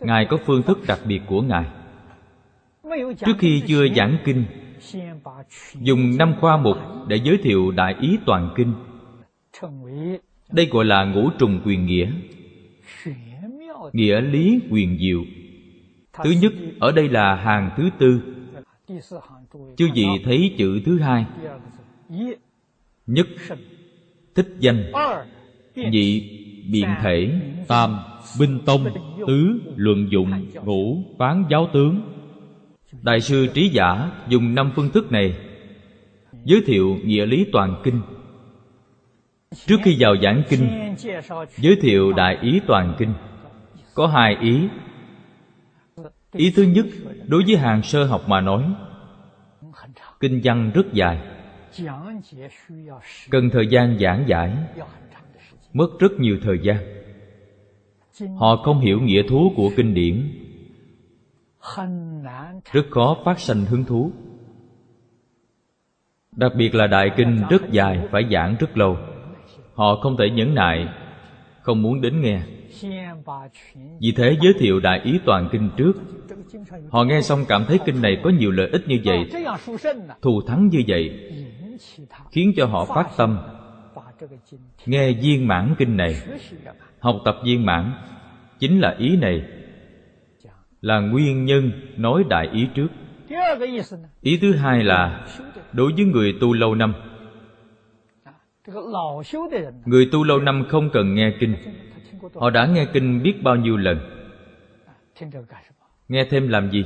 Ngài 0.00 0.26
có 0.30 0.36
phương 0.46 0.62
thức 0.62 0.78
đặc 0.88 0.98
biệt 1.04 1.20
của 1.26 1.42
ngài. 1.42 1.64
Trước 3.26 3.36
khi 3.38 3.62
chưa 3.66 3.88
giảng 3.96 4.16
kinh 4.24 4.44
dùng 5.80 6.16
năm 6.18 6.34
khoa 6.40 6.56
mục 6.56 6.76
để 7.08 7.16
giới 7.24 7.38
thiệu 7.42 7.70
đại 7.70 7.94
ý 8.00 8.18
toàn 8.26 8.54
kinh. 8.56 8.74
Đây 10.52 10.66
gọi 10.66 10.84
là 10.84 11.04
ngũ 11.04 11.30
trùng 11.38 11.60
quyền 11.64 11.86
nghĩa. 11.86 12.10
Nghĩa 13.92 14.20
lý 14.20 14.60
quyền 14.70 14.98
diệu. 14.98 15.24
Thứ 16.24 16.30
nhất, 16.30 16.52
ở 16.80 16.92
đây 16.92 17.08
là 17.08 17.34
hàng 17.34 17.70
thứ 17.76 17.90
tư. 17.98 18.20
Chưa 19.76 19.86
gì 19.94 20.06
thấy 20.24 20.54
chữ 20.58 20.80
thứ 20.84 20.98
hai. 20.98 21.26
Nhất, 23.06 23.26
thích 24.34 24.56
danh. 24.58 24.92
Nhị, 25.74 26.30
biện 26.72 26.88
thể. 27.02 27.40
Tam, 27.68 27.96
binh 28.40 28.60
tông, 28.66 28.84
tứ, 29.26 29.60
luận 29.76 30.08
dụng, 30.10 30.30
ngũ, 30.64 31.02
phán, 31.18 31.44
giáo 31.50 31.68
tướng 31.72 32.13
đại 33.04 33.20
sư 33.20 33.46
trí 33.54 33.68
giả 33.68 34.10
dùng 34.28 34.54
năm 34.54 34.72
phương 34.76 34.90
thức 34.90 35.12
này 35.12 35.34
giới 36.44 36.62
thiệu 36.66 36.96
nghĩa 37.04 37.26
lý 37.26 37.46
toàn 37.52 37.80
kinh. 37.84 38.00
Trước 39.66 39.76
khi 39.84 39.96
vào 39.98 40.14
giảng 40.22 40.42
kinh, 40.48 40.94
giới 41.56 41.76
thiệu 41.80 42.12
đại 42.12 42.38
ý 42.42 42.60
toàn 42.66 42.94
kinh. 42.98 43.14
Có 43.94 44.06
hai 44.06 44.36
ý. 44.40 44.68
Ý 46.32 46.52
thứ 46.56 46.62
nhất, 46.62 46.86
đối 47.26 47.42
với 47.46 47.56
hàng 47.56 47.82
sơ 47.82 48.04
học 48.04 48.28
mà 48.28 48.40
nói, 48.40 48.64
kinh 50.20 50.40
văn 50.44 50.70
rất 50.74 50.92
dài. 50.92 51.18
Cần 53.30 53.50
thời 53.52 53.66
gian 53.66 53.98
giảng 54.00 54.24
giải, 54.28 54.56
mất 55.72 55.88
rất 55.98 56.12
nhiều 56.18 56.38
thời 56.42 56.58
gian. 56.62 56.76
Họ 58.38 58.56
không 58.56 58.80
hiểu 58.80 59.00
nghĩa 59.00 59.22
thú 59.28 59.52
của 59.56 59.70
kinh 59.76 59.94
điển 59.94 60.43
rất 62.72 62.86
khó 62.90 63.16
phát 63.24 63.38
sanh 63.38 63.64
hứng 63.64 63.84
thú. 63.84 64.12
Đặc 66.36 66.52
biệt 66.56 66.74
là 66.74 66.86
đại 66.86 67.10
kinh 67.16 67.42
rất 67.50 67.70
dài 67.70 68.08
phải 68.10 68.22
giảng 68.32 68.56
rất 68.60 68.76
lâu. 68.76 68.96
Họ 69.74 69.96
không 69.96 70.16
thể 70.16 70.30
nhẫn 70.30 70.54
nại 70.54 70.88
không 71.62 71.82
muốn 71.82 72.00
đến 72.00 72.20
nghe. 72.20 72.42
Vì 74.00 74.12
thế 74.16 74.36
giới 74.42 74.52
thiệu 74.58 74.80
đại 74.80 75.00
ý 75.04 75.20
toàn 75.24 75.48
kinh 75.52 75.70
trước. 75.76 75.92
Họ 76.90 77.04
nghe 77.04 77.20
xong 77.20 77.44
cảm 77.48 77.64
thấy 77.68 77.78
kinh 77.86 78.02
này 78.02 78.20
có 78.24 78.30
nhiều 78.30 78.50
lợi 78.50 78.68
ích 78.72 78.88
như 78.88 79.00
vậy. 79.04 79.30
Thù 80.22 80.42
thắng 80.46 80.68
như 80.68 80.82
vậy 80.88 81.30
khiến 82.30 82.52
cho 82.56 82.66
họ 82.66 82.84
phát 82.84 83.08
tâm. 83.16 83.38
Nghe 84.86 85.12
viên 85.12 85.48
mãn 85.48 85.74
kinh 85.78 85.96
này 85.96 86.14
học 86.98 87.16
tập 87.24 87.36
viên 87.44 87.66
mãn 87.66 87.92
chính 88.58 88.80
là 88.80 88.94
ý 88.98 89.16
này 89.16 89.42
là 90.84 91.00
nguyên 91.00 91.44
nhân 91.44 91.72
nói 91.96 92.24
đại 92.28 92.48
ý 92.52 92.68
trước. 92.74 92.88
Ý 94.20 94.38
thứ 94.40 94.52
hai 94.56 94.84
là 94.84 95.26
đối 95.72 95.92
với 95.92 96.04
người 96.04 96.34
tu 96.40 96.52
lâu 96.52 96.74
năm. 96.74 96.94
Người 99.84 100.08
tu 100.12 100.24
lâu 100.24 100.38
năm 100.38 100.64
không 100.68 100.90
cần 100.92 101.14
nghe 101.14 101.32
kinh. 101.40 101.54
Họ 102.34 102.50
đã 102.50 102.66
nghe 102.66 102.86
kinh 102.92 103.22
biết 103.22 103.42
bao 103.42 103.56
nhiêu 103.56 103.76
lần. 103.76 103.98
Nghe 106.08 106.24
thêm 106.30 106.48
làm 106.48 106.70
gì? 106.70 106.84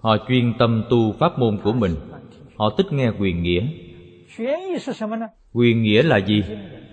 Họ 0.00 0.16
chuyên 0.28 0.52
tâm 0.58 0.84
tu 0.90 1.12
pháp 1.12 1.38
môn 1.38 1.58
của 1.62 1.72
mình. 1.72 1.92
Họ 2.56 2.70
thích 2.78 2.86
nghe 2.90 3.10
quyền 3.18 3.42
nghĩa. 3.42 3.66
Quyền 5.52 5.82
nghĩa 5.82 6.02
là 6.02 6.16
gì? 6.16 6.44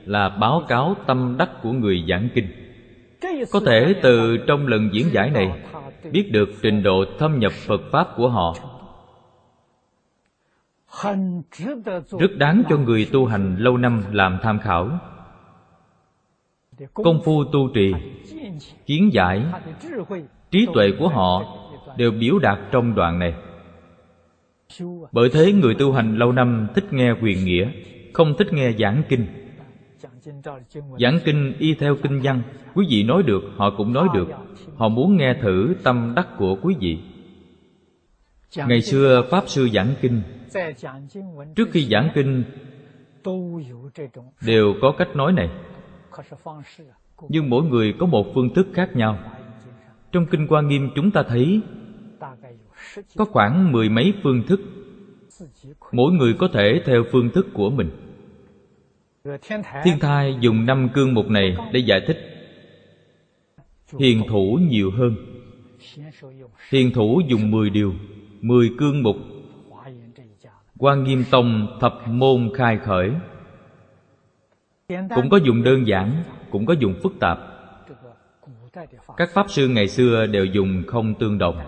Là 0.05 0.29
báo 0.29 0.65
cáo 0.67 0.95
tâm 1.07 1.35
đắc 1.39 1.49
của 1.61 1.71
người 1.71 2.03
giảng 2.09 2.29
kinh 2.35 2.66
có 3.51 3.59
thể 3.65 3.95
từ 4.01 4.37
trong 4.47 4.67
lần 4.67 4.89
diễn 4.93 5.13
giải 5.13 5.29
này, 5.29 5.63
biết 6.11 6.29
được 6.31 6.49
trình 6.61 6.83
độ 6.83 7.05
thâm 7.19 7.39
nhập 7.39 7.51
phật 7.51 7.81
pháp 7.91 8.07
của 8.17 8.29
họ. 8.29 8.55
Rất 12.19 12.31
đáng 12.37 12.63
cho 12.69 12.77
người 12.77 13.07
tu 13.11 13.25
hành 13.25 13.55
lâu 13.59 13.77
năm 13.77 14.03
làm 14.11 14.37
tham 14.41 14.59
khảo. 14.59 14.89
Công 16.93 17.21
phu 17.25 17.43
tu 17.43 17.69
trì, 17.73 17.93
kiến 18.85 19.09
giải, 19.13 19.43
trí 20.51 20.67
tuệ 20.73 20.91
của 20.99 21.07
họ 21.07 21.43
đều 21.97 22.11
biểu 22.11 22.39
đạt 22.39 22.59
trong 22.71 22.95
đoạn 22.95 23.19
này. 23.19 23.33
Bởi 25.11 25.29
thế 25.33 25.51
người 25.53 25.75
tu 25.75 25.91
hành 25.91 26.17
lâu 26.17 26.31
năm 26.31 26.67
thích 26.75 26.93
nghe 26.93 27.11
quyền 27.21 27.45
nghĩa, 27.45 27.71
không 28.13 28.33
thích 28.37 28.53
nghe 28.53 28.71
giảng 28.79 29.03
kinh 29.09 29.25
giảng 30.99 31.19
kinh 31.25 31.53
y 31.59 31.73
theo 31.73 31.95
kinh 32.03 32.21
văn. 32.23 32.41
Quý 32.73 32.85
vị 32.89 33.03
nói 33.03 33.23
được 33.23 33.41
họ 33.55 33.73
cũng 33.77 33.93
nói 33.93 34.07
được. 34.13 34.27
Họ 34.75 34.89
muốn 34.89 35.17
nghe 35.17 35.33
thử 35.41 35.75
tâm 35.83 36.13
đắc 36.15 36.27
của 36.37 36.57
quý 36.61 36.75
vị. 36.79 36.99
Ngày 38.67 38.81
xưa 38.81 39.23
pháp 39.31 39.43
sư 39.47 39.69
giảng 39.73 39.95
kinh. 40.01 40.21
Trước 41.55 41.67
khi 41.71 41.87
giảng 41.91 42.09
kinh 42.15 42.43
đều 44.45 44.73
có 44.81 44.93
cách 44.97 45.15
nói 45.15 45.33
này. 45.33 45.49
Nhưng 47.29 47.49
mỗi 47.49 47.63
người 47.63 47.93
có 47.99 48.05
một 48.05 48.25
phương 48.35 48.53
thức 48.53 48.67
khác 48.73 48.95
nhau. 48.95 49.19
Trong 50.11 50.25
kinh 50.25 50.47
quan 50.47 50.67
nghiêm 50.67 50.89
chúng 50.95 51.11
ta 51.11 51.23
thấy 51.23 51.61
có 53.15 53.25
khoảng 53.25 53.71
mười 53.71 53.89
mấy 53.89 54.13
phương 54.23 54.43
thức. 54.47 54.61
Mỗi 55.91 56.11
người 56.13 56.33
có 56.39 56.47
thể 56.53 56.81
theo 56.85 57.03
phương 57.11 57.29
thức 57.29 57.47
của 57.53 57.69
mình 57.69 58.06
thiên 59.83 59.99
thai 59.99 60.35
dùng 60.39 60.65
năm 60.65 60.89
cương 60.93 61.13
mục 61.13 61.29
này 61.29 61.55
để 61.71 61.79
giải 61.79 62.01
thích 62.07 62.17
hiền 63.99 64.23
thủ 64.29 64.59
nhiều 64.69 64.91
hơn. 64.91 65.15
Hiền 66.69 66.91
thủ 66.93 67.21
dùng 67.27 67.51
mười 67.51 67.69
điều, 67.69 67.93
mười 68.41 68.71
cương 68.77 69.03
mục. 69.03 69.15
Quan 70.77 71.03
nghiêm 71.03 71.23
tông 71.31 71.77
thập 71.81 71.93
môn 72.07 72.49
khai 72.53 72.77
khởi. 72.77 73.11
Cũng 74.89 75.29
có 75.29 75.37
dùng 75.37 75.63
đơn 75.63 75.87
giản, 75.87 76.23
cũng 76.49 76.65
có 76.65 76.73
dùng 76.73 76.95
phức 77.03 77.13
tạp. 77.19 77.39
Các 79.17 79.29
pháp 79.33 79.45
sư 79.49 79.67
ngày 79.67 79.87
xưa 79.87 80.25
đều 80.25 80.45
dùng 80.45 80.83
không 80.87 81.13
tương 81.13 81.37
đồng. 81.37 81.59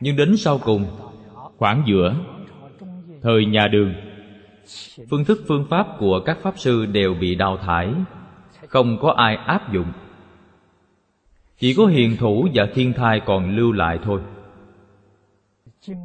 Nhưng 0.00 0.16
đến 0.16 0.36
sau 0.36 0.58
cùng, 0.58 0.84
khoảng 1.56 1.82
giữa, 1.86 2.14
thời 3.22 3.46
nhà 3.46 3.68
đường 3.68 3.94
phương 5.10 5.24
thức, 5.24 5.44
phương 5.48 5.66
pháp 5.70 5.86
của 5.98 6.20
các 6.20 6.38
pháp 6.42 6.58
sư 6.58 6.86
đều 6.86 7.14
bị 7.14 7.34
đào 7.34 7.56
thải. 7.56 7.88
Không 8.68 8.98
có 9.00 9.12
ai 9.12 9.36
áp 9.36 9.72
dụng. 9.72 9.92
Chỉ 11.58 11.74
có 11.74 11.86
hiền 11.86 12.16
thủ 12.16 12.48
và 12.54 12.66
thiên 12.74 12.92
thai 12.92 13.20
còn 13.26 13.56
lưu 13.56 13.72
lại 13.72 13.98
thôi. 14.04 14.20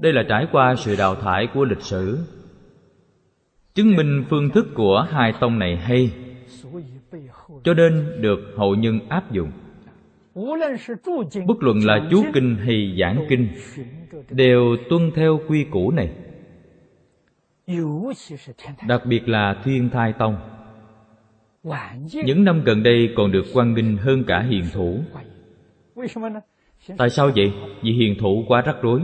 Đây 0.01 0.14
là 0.14 0.24
trải 0.30 0.47
qua 0.51 0.76
sự 0.76 0.95
đào 0.95 1.16
thải 1.16 1.47
của 1.53 1.66
lịch 1.66 1.82
sử. 1.82 2.20
Chứng 3.76 3.95
minh 3.95 4.24
phương 4.30 4.49
thức 4.49 4.68
của 4.76 5.08
hai 5.12 5.34
tông 5.39 5.60
này 5.60 5.78
hay, 5.78 6.12
cho 7.64 7.74
nên 7.74 8.22
được 8.22 8.39
hậu 8.58 8.76
nhân 8.76 8.99
áp 9.10 9.32
dụng. 9.32 9.51
Bất 11.45 11.64
luận 11.64 11.86
là 11.86 12.08
chú 12.12 12.24
kinh 12.34 12.55
hay 12.55 12.97
giảng 12.99 13.26
kinh, 13.30 13.47
đều 14.30 14.78
tuân 14.89 15.12
theo 15.16 15.39
quy 15.47 15.64
củ 15.64 15.91
này 15.91 16.10
đặc 18.88 19.05
biệt 19.05 19.30
là 19.30 19.55
thiên 19.63 19.89
thai 19.89 20.13
tông. 20.13 20.38
Những 22.26 22.43
năm 22.43 22.63
gần 22.63 22.84
đây 22.84 23.09
còn 23.15 23.32
được 23.32 23.45
quan 23.53 23.74
nghênh 23.74 23.97
hơn 23.97 24.24
cả 24.28 24.41
hiền 24.49 24.63
thủ. 24.74 24.99
Tại 26.97 27.09
sao 27.09 27.32
vậy? 27.36 27.53
Vì 27.82 27.91
hiền 27.91 28.15
thủ 28.20 28.45
quá 28.47 28.61
rắc 28.61 28.76
rối. 28.82 29.01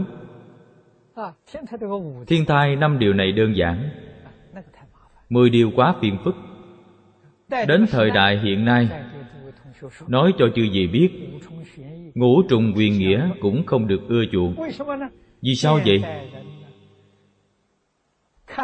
Thiên 2.26 2.44
thai 2.46 2.76
năm 2.76 2.98
điều 2.98 3.12
này 3.12 3.32
đơn 3.32 3.56
giản. 3.56 3.88
mười 5.28 5.50
điều 5.50 5.70
quá 5.76 5.94
phiền 6.00 6.18
phức. 6.24 6.34
Đến 7.48 7.86
thời 7.90 8.10
đại 8.10 8.38
hiện 8.38 8.64
nay 8.64 8.88
nói 10.08 10.32
cho 10.38 10.46
chư 10.54 10.62
gì 10.62 10.86
biết 10.86 11.10
ngũ 12.14 12.42
trùng 12.48 12.72
quyền 12.76 12.98
nghĩa 12.98 13.30
cũng 13.40 13.66
không 13.66 13.86
được 13.86 14.00
ưa 14.08 14.24
chuộng. 14.32 14.54
vì 15.42 15.54
sao 15.54 15.80
vậy 15.86 16.02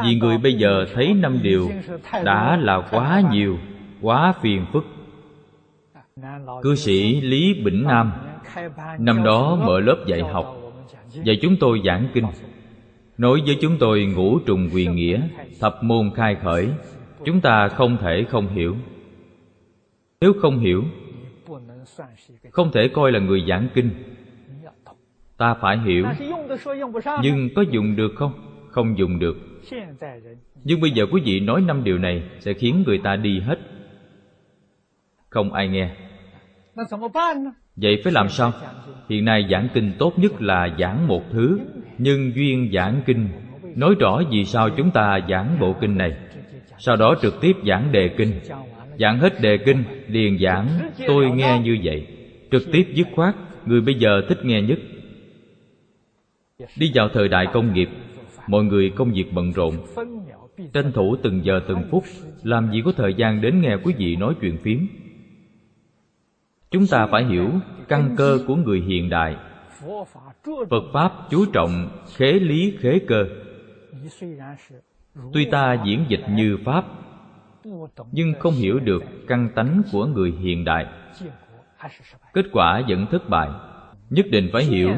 vì 0.04 0.14
người 0.14 0.38
bây 0.38 0.54
giờ 0.54 0.86
thấy 0.94 1.14
năm 1.14 1.38
điều 1.42 1.70
đã 2.24 2.56
là 2.56 2.88
quá 2.90 3.22
nhiều, 3.30 3.58
quá 4.00 4.34
phiền 4.42 4.66
phức. 4.72 4.84
Cư 6.62 6.74
sĩ 6.74 7.20
lý 7.20 7.54
bỉnh 7.64 7.84
nam, 7.88 8.12
năm 8.98 9.24
đó 9.24 9.58
mở 9.66 9.80
lớp 9.80 10.04
dạy 10.06 10.22
học 10.22 10.56
và 11.14 11.32
chúng 11.42 11.56
tôi 11.60 11.80
giảng 11.84 12.08
kinh. 12.14 12.24
Nói 13.18 13.42
với 13.46 13.58
chúng 13.60 13.76
tôi 13.78 14.04
ngũ 14.04 14.38
trùng 14.38 14.68
quyền 14.74 14.94
nghĩa, 14.94 15.20
thập 15.60 15.82
môn 15.82 16.10
khai 16.14 16.34
khởi, 16.34 16.68
chúng 17.24 17.40
ta 17.40 17.68
không 17.68 17.96
thể 18.00 18.24
không 18.28 18.48
hiểu. 18.48 18.76
Nếu 20.20 20.32
không 20.40 20.58
hiểu, 20.58 20.84
không 22.50 22.70
thể 22.72 22.88
coi 22.88 23.12
là 23.12 23.18
người 23.18 23.44
giảng 23.48 23.68
kinh. 23.74 23.90
Ta 25.36 25.54
phải 25.54 25.78
hiểu, 25.78 26.06
nhưng 27.22 27.48
có 27.54 27.62
dùng 27.70 27.96
được 27.96 28.12
không? 28.16 28.32
Không 28.68 28.98
dùng 28.98 29.18
được 29.18 29.49
nhưng 30.64 30.80
bây 30.80 30.90
giờ 30.90 31.06
quý 31.12 31.22
vị 31.24 31.40
nói 31.40 31.60
năm 31.60 31.84
điều 31.84 31.98
này 31.98 32.22
sẽ 32.38 32.52
khiến 32.52 32.82
người 32.86 32.98
ta 33.04 33.16
đi 33.16 33.40
hết. 33.40 33.58
Không 35.28 35.52
ai 35.52 35.68
nghe. 35.68 35.90
vậy 37.76 38.00
phải 38.04 38.12
làm 38.12 38.28
sao? 38.28 38.52
hiện 39.08 39.24
nay 39.24 39.46
giảng 39.50 39.68
kinh 39.74 39.92
tốt 39.98 40.18
nhất 40.18 40.42
là 40.42 40.68
giảng 40.78 41.06
một 41.06 41.22
thứ 41.30 41.60
nhân 41.98 42.32
duyên 42.34 42.70
giảng 42.72 43.02
kinh. 43.06 43.28
Nói 43.76 43.94
rõ 44.00 44.22
vì 44.30 44.44
sao 44.44 44.70
chúng 44.70 44.90
ta 44.90 45.18
giảng 45.28 45.56
bộ 45.60 45.74
kinh 45.80 45.98
này. 45.98 46.12
Sau 46.78 46.96
đó 46.96 47.14
trực 47.22 47.40
tiếp 47.40 47.56
giảng 47.66 47.92
đề 47.92 48.08
kinh. 48.16 48.32
Giảng 48.98 49.18
hết 49.18 49.40
đề 49.40 49.58
kinh 49.58 49.84
liền 50.08 50.38
giảng 50.38 50.68
tôi 51.06 51.30
nghe 51.30 51.60
như 51.64 51.78
vậy. 51.84 52.06
Trực 52.50 52.62
tiếp 52.72 52.86
dứt 52.94 53.06
khoát 53.14 53.34
người 53.66 53.80
bây 53.80 53.94
giờ 53.94 54.22
thích 54.28 54.44
nghe 54.44 54.62
nhất. 54.62 54.78
Đi 56.76 56.90
vào 56.94 57.08
thời 57.08 57.28
đại 57.28 57.46
công 57.52 57.74
nghiệp 57.74 57.88
mọi 58.50 58.64
người 58.64 58.90
công 58.96 59.12
việc 59.12 59.32
bận 59.32 59.52
rộn. 59.52 59.74
Tranh 60.72 60.92
thủ 60.92 61.16
từng 61.22 61.44
giờ 61.44 61.60
từng 61.68 61.82
phút, 61.90 62.04
làm 62.42 62.72
gì 62.72 62.82
có 62.84 62.92
thời 62.96 63.14
gian 63.14 63.40
đến 63.40 63.60
nghe 63.60 63.76
quý 63.84 63.94
vị 63.98 64.16
nói 64.16 64.34
chuyện 64.40 64.56
phím. 64.62 64.86
Chúng 66.70 66.86
ta 66.86 67.06
phải 67.06 67.24
hiểu 67.24 67.50
căn 67.88 68.14
cơ 68.16 68.38
của 68.46 68.56
người 68.56 68.80
hiện 68.80 69.10
đại. 69.10 69.36
Phật 70.70 70.84
pháp 70.92 71.12
chú 71.30 71.46
trọng 71.52 71.88
khế 72.16 72.32
lý 72.32 72.76
khế 72.80 72.98
cơ. 73.06 73.24
Tuy 75.32 75.44
ta 75.44 75.82
diễn 75.84 76.04
dịch 76.08 76.22
như 76.30 76.58
pháp, 76.64 76.84
nhưng 78.12 78.34
không 78.38 78.54
hiểu 78.54 78.78
được 78.78 79.04
căn 79.28 79.48
tánh 79.54 79.82
của 79.92 80.06
người 80.06 80.34
hiện 80.40 80.64
đại. 80.64 80.86
Kết 82.32 82.46
quả 82.52 82.82
vẫn 82.88 83.06
thất 83.10 83.28
bại. 83.28 83.48
Nhất 84.10 84.26
định 84.30 84.50
phải 84.52 84.64
hiểu 84.64 84.90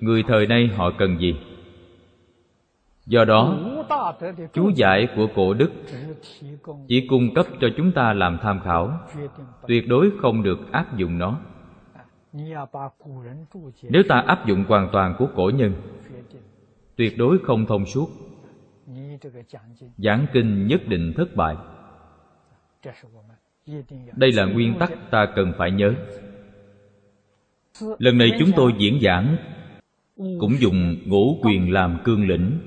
người 0.00 0.22
thời 0.28 0.46
nay 0.46 0.70
họ 0.76 0.90
cần 0.98 1.18
gì 1.18 1.36
do 3.10 3.24
đó 3.24 3.58
chú 4.52 4.70
giải 4.74 5.08
của 5.16 5.26
cổ 5.34 5.54
đức 5.54 5.70
chỉ 6.88 7.06
cung 7.06 7.34
cấp 7.34 7.46
cho 7.60 7.68
chúng 7.76 7.92
ta 7.92 8.12
làm 8.12 8.38
tham 8.42 8.60
khảo, 8.64 9.00
tuyệt 9.68 9.88
đối 9.88 10.10
không 10.20 10.42
được 10.42 10.72
áp 10.72 10.96
dụng 10.96 11.18
nó. 11.18 11.38
Nếu 13.82 14.02
ta 14.08 14.20
áp 14.26 14.46
dụng 14.46 14.64
hoàn 14.68 14.88
toàn 14.92 15.14
của 15.18 15.26
cổ 15.34 15.50
nhân, 15.54 15.72
tuyệt 16.96 17.18
đối 17.18 17.38
không 17.38 17.66
thông 17.66 17.86
suốt. 17.86 18.08
Giảng 19.96 20.26
kinh 20.32 20.66
nhất 20.66 20.80
định 20.88 21.12
thất 21.16 21.36
bại. 21.36 21.56
Đây 24.16 24.32
là 24.32 24.44
nguyên 24.44 24.78
tắc 24.78 25.10
ta 25.10 25.26
cần 25.36 25.52
phải 25.58 25.70
nhớ. 25.70 25.94
Lần 27.98 28.18
này 28.18 28.30
chúng 28.38 28.50
tôi 28.56 28.72
diễn 28.78 29.00
giảng, 29.02 29.36
cũng 30.16 30.60
dùng 30.60 30.96
ngũ 31.06 31.38
quyền 31.42 31.72
làm 31.72 31.98
cương 32.04 32.28
lĩnh 32.28 32.58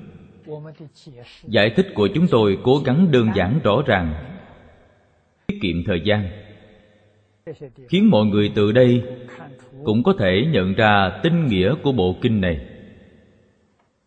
giải 1.44 1.70
thích 1.70 1.86
của 1.94 2.08
chúng 2.14 2.26
tôi 2.30 2.58
cố 2.62 2.78
gắng 2.84 3.10
đơn 3.10 3.28
giản 3.34 3.60
rõ 3.64 3.82
ràng. 3.86 4.14
Tiết 5.46 5.58
kiệm 5.62 5.84
thời 5.86 6.00
gian. 6.00 6.28
Khiến 7.88 8.10
mọi 8.10 8.26
người 8.26 8.52
từ 8.54 8.72
đây 8.72 9.02
cũng 9.84 10.02
có 10.02 10.14
thể 10.18 10.46
nhận 10.52 10.74
ra 10.74 11.20
tinh 11.22 11.46
nghĩa 11.46 11.74
của 11.82 11.92
bộ 11.92 12.16
kinh 12.20 12.40
này. 12.40 12.66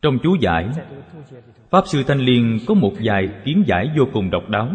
Trong 0.02 0.20
chú 0.24 0.36
giải, 0.42 0.70
pháp 1.70 1.88
sư 1.88 2.04
thanh 2.08 2.20
liên 2.20 2.60
có 2.68 2.74
một 2.74 2.94
vài 3.04 3.30
kiến 3.46 3.64
giải 3.68 3.90
vô 3.98 4.06
cùng 4.14 4.30
độc 4.30 4.50
đáo. 4.50 4.70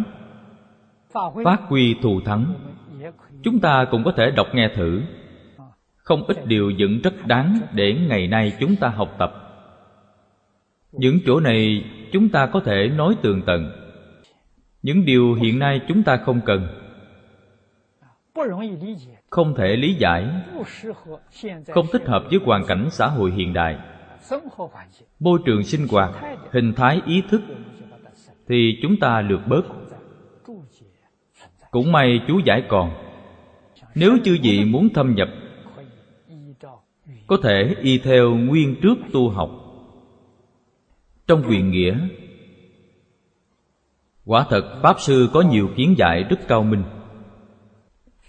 Phát 1.44 1.60
huy 1.68 1.94
thù 2.02 2.20
thắng. 2.20 2.54
Chúng 3.42 3.60
ta 3.60 3.86
cũng 3.90 4.04
có 4.04 4.12
thể 4.16 4.30
đọc 4.30 4.46
nghe 4.54 4.68
thử. 4.74 5.02
Không 5.96 6.24
ít 6.26 6.46
điều 6.46 6.70
dựng 6.70 7.00
rất 7.02 7.26
đáng 7.26 7.58
để 7.72 7.94
ngày 8.08 8.26
nay 8.26 8.52
chúng 8.60 8.76
ta 8.76 8.88
học 8.88 9.16
tập 9.18 9.41
những 10.93 11.18
chỗ 11.26 11.40
này 11.40 11.84
chúng 12.12 12.28
ta 12.28 12.47
có 12.47 12.61
thể 12.61 12.88
nói 12.97 13.14
tường 13.22 13.43
tận. 13.47 13.72
Những 14.82 15.05
điều 15.05 15.34
hiện 15.34 15.59
nay 15.59 15.80
chúng 15.88 16.03
ta 16.03 16.16
không 16.16 16.40
cần. 16.47 16.66
Không 19.30 19.55
thể 19.55 19.76
lý 19.76 19.95
giải. 19.95 20.26
Không 21.68 21.86
thích 21.93 22.07
hợp 22.07 22.24
với 22.30 22.40
hoàn 22.45 22.64
cảnh 22.64 22.88
xã 22.90 23.07
hội 23.07 23.30
hiện 23.30 23.53
đại. 23.53 23.78
Môi 25.20 25.38
trường 25.45 25.62
sinh 25.62 25.86
hoạt, 25.90 26.11
hình 26.51 26.72
thái 26.74 27.01
ý 27.07 27.22
thức 27.28 27.43
thì 28.49 28.78
chúng 28.82 28.97
ta 29.01 29.20
lược 29.20 29.40
bớt. 29.47 29.62
Cũng 31.70 31.93
may 31.93 32.20
chú 32.28 32.40
giải 32.45 32.62
còn. 32.68 32.90
Nếu 33.95 34.16
chư 34.24 34.38
vị 34.43 34.64
muốn 34.64 34.88
thâm 34.88 35.14
nhập, 35.14 35.28
có 37.26 37.36
thể 37.43 37.74
y 37.80 37.99
theo 37.99 38.34
nguyên 38.34 38.76
trước 38.82 38.95
tu 39.12 39.28
học 39.28 39.61
trong 41.32 41.42
quyền 41.48 41.70
nghĩa. 41.70 41.98
Quả 44.24 44.46
thật, 44.50 44.80
pháp 44.82 44.96
sư 45.00 45.28
có 45.32 45.40
nhiều 45.40 45.68
kiến 45.76 45.94
giải 45.98 46.22
rất 46.22 46.48
cao 46.48 46.62
minh. 46.62 46.82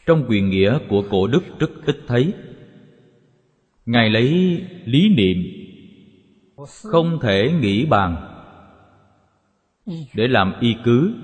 Trong 0.05 0.25
quyền 0.29 0.49
nghĩa 0.49 0.77
của 0.89 1.03
cổ 1.11 1.27
đức 1.27 1.43
rất 1.59 1.69
ít 1.85 1.97
thấy. 2.07 2.33
Ngài 3.85 4.09
lấy 4.09 4.29
lý 4.85 5.09
niệm, 5.09 5.37
không 6.83 7.19
thể 7.21 7.51
nghĩ 7.61 7.85
bàn, 7.85 8.15
để 9.85 10.27
làm 10.27 10.53
y 10.59 10.75
cứ. 10.83 11.15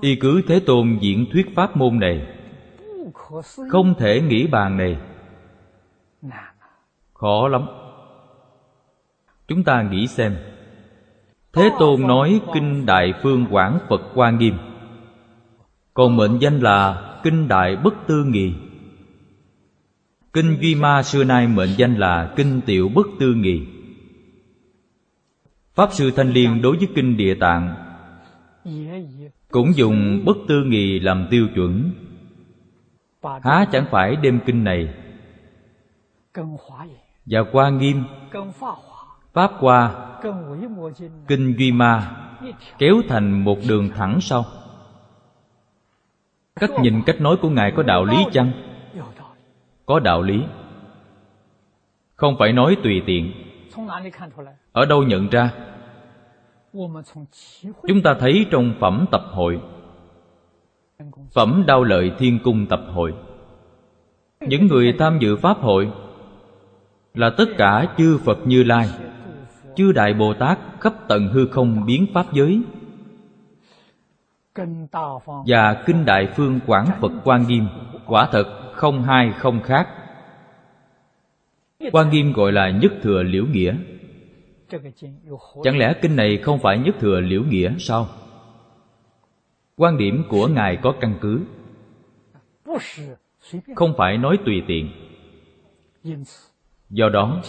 Y 0.00 0.16
cứ 0.16 0.42
thế 0.48 0.60
tôn 0.66 0.98
diễn 1.00 1.26
thuyết 1.32 1.54
pháp 1.54 1.76
môn 1.76 1.98
này. 1.98 2.26
Không 3.70 3.94
thể 3.98 4.20
nghĩ 4.20 4.46
bàn 4.46 4.76
này. 4.76 4.96
Khó 7.14 7.48
lắm 7.48 7.66
chúng 9.48 9.64
ta 9.64 9.82
nghĩ 9.82 10.06
xem. 10.06 10.36
Thế 11.52 11.70
tôn 11.78 12.06
nói 12.06 12.40
kinh 12.54 12.86
đại 12.86 13.12
phương 13.22 13.46
quảng 13.50 13.78
phật 13.88 14.00
hoa 14.14 14.30
nghiêm. 14.30 14.54
Còn 15.94 16.16
mệnh 16.16 16.38
danh 16.38 16.60
là 16.60 17.10
kinh 17.22 17.48
đại 17.48 17.76
bất 17.76 17.94
tư 18.06 18.24
nghị. 18.24 18.54
Kinh 20.32 20.56
duy 20.60 20.74
ma 20.74 21.02
xưa 21.02 21.24
nay 21.24 21.46
mệnh 21.46 21.70
danh 21.76 21.94
là 21.94 22.32
kinh 22.36 22.60
tiểu 22.66 22.88
bất 22.94 23.06
tư 23.20 23.34
nghị. 23.34 23.66
Pháp 25.74 25.92
sư 25.92 26.10
thanh 26.16 26.30
liên 26.30 26.62
đối 26.62 26.76
với 26.76 26.88
kinh 26.94 27.16
địa 27.16 27.34
tạng 27.34 27.74
cũng 29.50 29.76
dùng 29.76 30.24
bất 30.24 30.36
tư 30.48 30.64
nghị 30.64 31.00
làm 31.00 31.26
tiêu 31.30 31.48
chuẩn. 31.54 31.90
Há 33.42 33.66
chẳng 33.72 33.86
phải 33.90 34.16
đem 34.16 34.40
kinh 34.46 34.64
này? 34.64 34.94
Và 37.26 37.40
qua 37.52 37.70
nghiêm 37.70 38.04
pháp 39.34 39.50
qua 39.60 39.94
kinh 41.28 41.54
duy 41.58 41.72
ma, 41.72 42.16
kéo 42.78 42.96
thành 43.08 43.44
một 43.44 43.58
đường 43.68 43.90
thẳng 43.94 44.20
sau. 44.20 44.44
Cách 46.60 46.70
nhìn 46.82 47.02
cách 47.06 47.20
nói 47.20 47.36
của 47.42 47.48
ngài 47.48 47.72
có 47.76 47.82
đạo 47.82 48.04
lý 48.04 48.16
chăng? 48.32 48.52
Có 49.86 50.00
đạo 50.00 50.22
lý. 50.22 50.42
Không 52.16 52.36
phải 52.38 52.52
nói 52.52 52.76
tùy 52.82 53.02
tiện. 53.06 53.32
Ở 54.72 54.86
đâu 54.86 55.02
nhận 55.02 55.28
ra? 55.28 55.50
Chúng 57.88 58.02
ta 58.04 58.14
thấy 58.20 58.46
trong 58.50 58.74
phẩm 58.80 59.06
tập 59.10 59.22
hội. 59.30 59.60
Phẩm 61.34 61.64
đao 61.66 61.84
lợi 61.84 62.12
thiên 62.18 62.38
cung 62.44 62.66
tập 62.66 62.80
hội. 62.92 63.14
Những 64.40 64.66
người 64.66 64.94
tham 64.98 65.18
dự 65.20 65.36
pháp 65.36 65.58
hội 65.60 65.90
là 67.14 67.30
tất 67.38 67.48
cả 67.58 67.94
chư 67.98 68.18
phật 68.18 68.38
như 68.44 68.62
lai 68.62 68.88
chư 69.76 69.92
đại 69.92 70.14
bồ 70.14 70.34
tát 70.34 70.58
khắp 70.80 70.94
tận 71.08 71.28
hư 71.28 71.46
không 71.46 71.86
biến 71.86 72.06
pháp 72.14 72.26
giới. 72.32 72.62
Và 75.46 75.82
kinh 75.86 76.04
đại 76.04 76.28
phương 76.36 76.60
quảng 76.66 76.86
phật 77.00 77.12
quan 77.24 77.46
nghiêm, 77.48 77.66
quả 78.06 78.28
thật 78.32 78.72
không 78.72 79.02
hai 79.02 79.32
không 79.32 79.62
khác. 79.62 79.88
Quan 81.92 82.10
nghiêm 82.10 82.32
gọi 82.32 82.52
là 82.52 82.70
nhất 82.70 82.92
thừa 83.02 83.22
liễu 83.22 83.44
nghĩa. 83.46 83.76
Chẳng 85.64 85.78
lẽ 85.78 85.94
kinh 86.02 86.16
này 86.16 86.36
không 86.36 86.58
phải 86.58 86.78
nhất 86.78 86.94
thừa 87.00 87.20
liễu 87.20 87.42
nghĩa 87.42 87.74
sao? 87.78 88.06
Quan 89.76 89.98
điểm 89.98 90.24
của 90.28 90.48
ngài 90.48 90.76
có 90.76 90.94
căn 91.00 91.14
cứ. 91.20 91.40
Không 93.74 93.94
phải 93.96 94.18
nói 94.18 94.38
tùy 94.44 94.62
tiện. 94.66 94.90
Do 96.90 97.08
đó, 97.08 97.40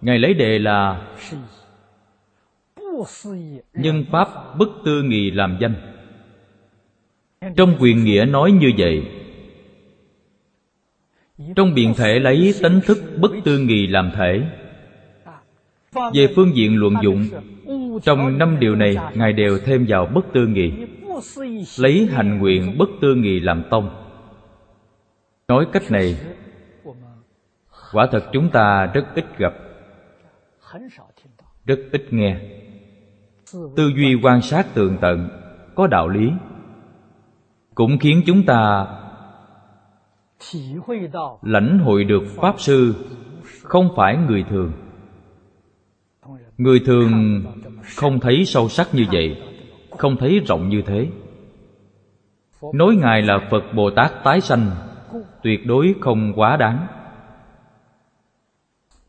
ngài 0.00 0.18
lấy 0.18 0.34
đề 0.34 0.58
là 0.58 1.08
nhân 3.74 4.04
pháp 4.12 4.28
bất 4.58 4.68
tư 4.84 5.02
nghị 5.02 5.30
làm 5.30 5.58
danh. 5.60 5.74
Trong 7.56 7.76
quyền 7.80 8.04
nghĩa 8.04 8.24
nói 8.24 8.52
như 8.52 8.72
vậy, 8.78 9.02
trong 11.56 11.74
biện 11.74 11.94
thể 11.96 12.18
lấy 12.18 12.54
tánh 12.62 12.80
thức 12.86 12.98
bất 13.20 13.30
tư 13.44 13.58
nghị 13.58 13.86
làm 13.86 14.10
thể, 14.16 14.42
về 16.14 16.32
phương 16.36 16.56
diện 16.56 16.76
luận 16.76 16.94
dụng, 17.02 17.28
trong 18.02 18.38
năm 18.38 18.56
điều 18.60 18.74
này 18.74 18.96
ngài 19.14 19.32
đều 19.32 19.58
thêm 19.64 19.86
vào 19.88 20.06
bất 20.06 20.26
tư 20.32 20.46
nghị, 20.46 20.72
lấy 21.78 22.08
hành 22.12 22.38
nguyện 22.38 22.78
bất 22.78 22.88
tư 23.00 23.14
nghị 23.14 23.40
làm 23.40 23.62
tông. 23.70 23.90
Nói 25.48 25.66
cách 25.72 25.90
này, 25.90 26.16
quả 27.92 28.08
thật 28.12 28.24
chúng 28.32 28.50
ta 28.50 28.90
rất 28.94 29.06
ít 29.14 29.38
gặp, 29.38 29.54
rất 31.66 31.78
ít 31.92 32.12
nghe 32.12 32.40
tư 33.52 33.92
duy 33.96 34.14
quan 34.22 34.42
sát 34.42 34.66
tường 34.74 34.96
tận, 35.00 35.28
có 35.74 35.86
đạo 35.86 36.08
lý. 36.08 36.30
Cũng 37.74 37.98
khiến 37.98 38.22
chúng 38.26 38.46
ta 38.46 38.86
lãnh 41.42 41.78
hội 41.78 42.04
được 42.04 42.22
pháp 42.36 42.54
sư, 42.60 42.94
không 43.62 43.88
phải 43.96 44.16
người 44.16 44.44
thường. 44.50 44.72
Người 46.58 46.80
thường 46.86 47.42
không 47.96 48.20
thấy 48.20 48.44
sâu 48.44 48.68
sắc 48.68 48.94
như 48.94 49.04
vậy, 49.12 49.42
không 49.98 50.16
thấy 50.16 50.40
rộng 50.46 50.68
như 50.68 50.82
thế. 50.86 51.08
Nói 52.74 52.96
ngài 52.96 53.22
là 53.22 53.38
phật 53.50 53.62
bồ 53.74 53.90
tát 53.90 54.12
tái 54.24 54.40
sanh, 54.40 54.70
tuyệt 55.42 55.66
đối 55.66 55.94
không 56.00 56.32
quá 56.36 56.56
đáng. 56.56 56.86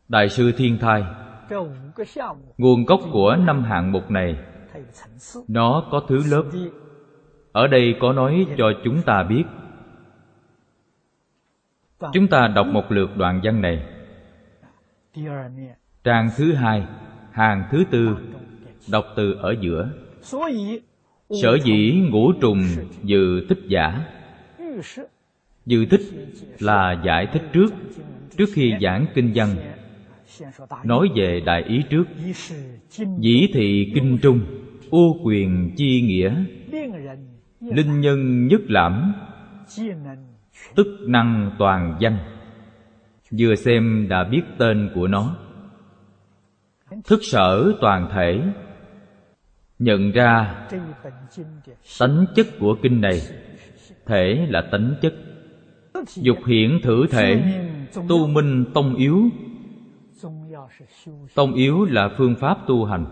Đại 0.08 0.28
sư 0.28 0.52
thiên 0.56 0.78
thai 0.78 1.04
nguồn 2.58 2.84
gốc 2.84 3.00
của 3.12 3.36
năm 3.36 3.62
hạng 3.62 3.92
mục 3.92 4.10
này, 4.10 4.36
nó 5.48 5.88
có 5.90 6.02
thứ 6.08 6.18
lớp. 6.30 6.44
Ở 7.52 7.66
đây 7.66 7.94
có 8.00 8.12
nói 8.12 8.46
cho 8.58 8.72
chúng 8.84 9.02
ta 9.02 9.22
biết. 9.22 9.44
Chúng 12.12 12.28
ta 12.28 12.48
đọc 12.54 12.66
một 12.66 12.92
lượt 12.92 13.16
đoạn 13.16 13.40
văn 13.42 13.60
này. 13.60 13.86
Trang 16.04 16.28
thứ 16.36 16.52
hai, 16.52 16.86
hàng 17.32 17.68
thứ 17.70 17.84
tư, 17.90 18.16
đọc 18.90 19.04
từ 19.16 19.32
ở 19.32 19.54
giữa. 19.60 19.90
Sở 21.42 21.58
dĩ 21.64 22.02
ngũ 22.10 22.32
trùng 22.40 22.62
dự 23.02 23.46
thích 23.48 23.60
giả. 23.68 24.04
Dự 25.66 25.86
thích 25.86 26.00
là 26.58 27.02
giải 27.04 27.26
thích 27.32 27.42
trước. 27.52 27.68
Trước 28.36 28.48
khi 28.54 28.74
giảng 28.80 29.06
kinh 29.14 29.32
văn 29.34 29.48
nói 30.84 31.08
về 31.16 31.40
đại 31.46 31.62
ý 31.62 31.82
trước. 31.90 32.04
dĩ 33.20 33.48
thị 33.54 33.92
kinh 33.94 34.18
trung 34.22 34.40
u 34.90 35.16
quyền 35.24 35.74
chi 35.76 36.02
nghĩa. 36.02 36.44
linh 37.60 38.00
nhân 38.00 38.46
nhất 38.46 38.60
lãm 38.68 39.12
tức 40.74 40.86
năng 41.06 41.50
toàn 41.58 41.96
danh. 42.00 42.18
Vừa 43.38 43.54
xem 43.54 44.06
đã 44.10 44.24
biết 44.24 44.42
tên 44.58 44.90
của 44.94 45.06
nó. 45.06 45.36
Thức 47.04 47.20
sở 47.22 47.72
toàn 47.80 48.08
thể. 48.12 48.40
Nhận 49.78 50.12
ra 50.12 50.54
tánh 51.98 52.26
chất 52.34 52.46
của 52.60 52.76
kinh 52.82 53.00
này. 53.00 53.20
Thể 54.06 54.46
là 54.48 54.62
tánh 54.72 54.94
chất. 55.02 55.14
Dục 56.16 56.38
hiển 56.46 56.80
thử 56.82 57.06
thể. 57.10 57.42
Tu 58.08 58.26
minh 58.26 58.64
tông 58.74 58.94
yếu 58.94 59.30
tông 61.34 61.54
yếu 61.54 61.84
là 61.84 62.08
phương 62.18 62.34
pháp 62.34 62.58
tu 62.66 62.84
hành. 62.84 63.06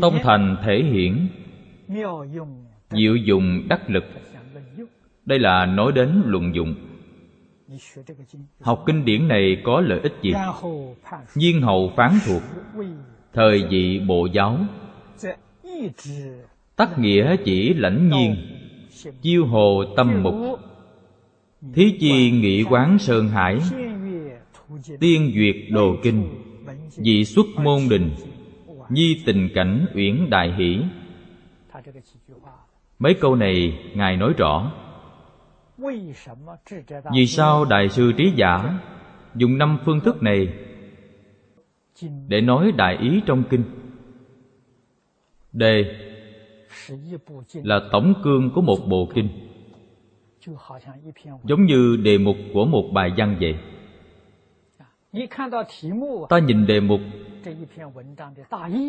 Tông 0.00 0.18
thành 0.22 0.56
thể 0.64 0.82
hiển 0.82 1.28
diệu 2.90 3.16
dụng 3.16 3.68
đắc 3.68 3.90
lực. 3.90 4.04
Đây 5.24 5.38
là 5.38 5.66
nói 5.66 5.92
đến 5.92 6.22
luận 6.26 6.54
dụng 6.54 6.74
học 8.60 8.82
kinh 8.86 9.04
điển 9.04 9.28
này 9.28 9.62
có 9.64 9.80
lợi 9.80 10.00
ích 10.00 10.14
gì? 10.22 10.32
Nhiên 11.34 11.62
hậu 11.62 11.92
phán 11.96 12.18
thuộc. 12.26 12.42
Thời 13.32 13.66
vị 13.70 14.00
bộ 14.08 14.26
giáo. 14.32 14.58
Tắc 16.76 16.98
nghĩa 16.98 17.36
chỉ 17.44 17.74
lãnh 17.74 18.08
nhiên. 18.08 18.36
Chiêu 19.22 19.46
hồ 19.46 19.84
tâm 19.96 20.22
mục. 20.22 20.34
Thí 21.74 21.96
chi 22.00 22.30
nghị 22.30 22.62
quán 22.62 22.98
sơn 22.98 23.28
hải 23.28 23.58
tiên 25.00 25.32
duyệt 25.34 25.56
đồ 25.70 25.96
kinh 26.02 26.28
dị 26.90 27.24
xuất 27.24 27.46
môn 27.56 27.78
đình, 27.90 28.10
nhi 28.90 29.22
tình 29.26 29.48
cảnh 29.54 29.86
uyển 29.94 30.30
đại 30.30 30.54
hỷ. 30.58 30.78
Mấy 32.98 33.14
câu 33.20 33.36
này 33.36 33.78
ngài 33.94 34.16
nói 34.16 34.32
rõ. 34.36 34.72
Vì 37.12 37.26
sao 37.26 37.64
đại 37.64 37.88
sư 37.88 38.12
trí 38.16 38.32
giả 38.36 38.78
dùng 39.34 39.58
năm 39.58 39.78
phương 39.84 40.00
thức 40.00 40.22
này 40.22 40.48
để 42.28 42.40
nói 42.40 42.72
đại 42.76 42.96
ý 43.00 43.20
trong 43.26 43.42
kinh? 43.50 43.64
Đề 45.52 45.84
là 47.52 47.80
tổng 47.92 48.14
cương 48.24 48.50
của 48.54 48.60
một 48.62 48.78
bộ 48.88 49.08
kinh, 49.14 49.28
giống 51.44 51.64
như 51.64 51.96
đề 51.96 52.18
mục 52.18 52.36
của 52.54 52.64
một 52.64 52.90
bài 52.92 53.12
văn 53.16 53.36
vậy 53.40 53.54
ta 56.28 56.38
nhìn 56.38 56.66
đề 56.66 56.80
mục 56.80 57.00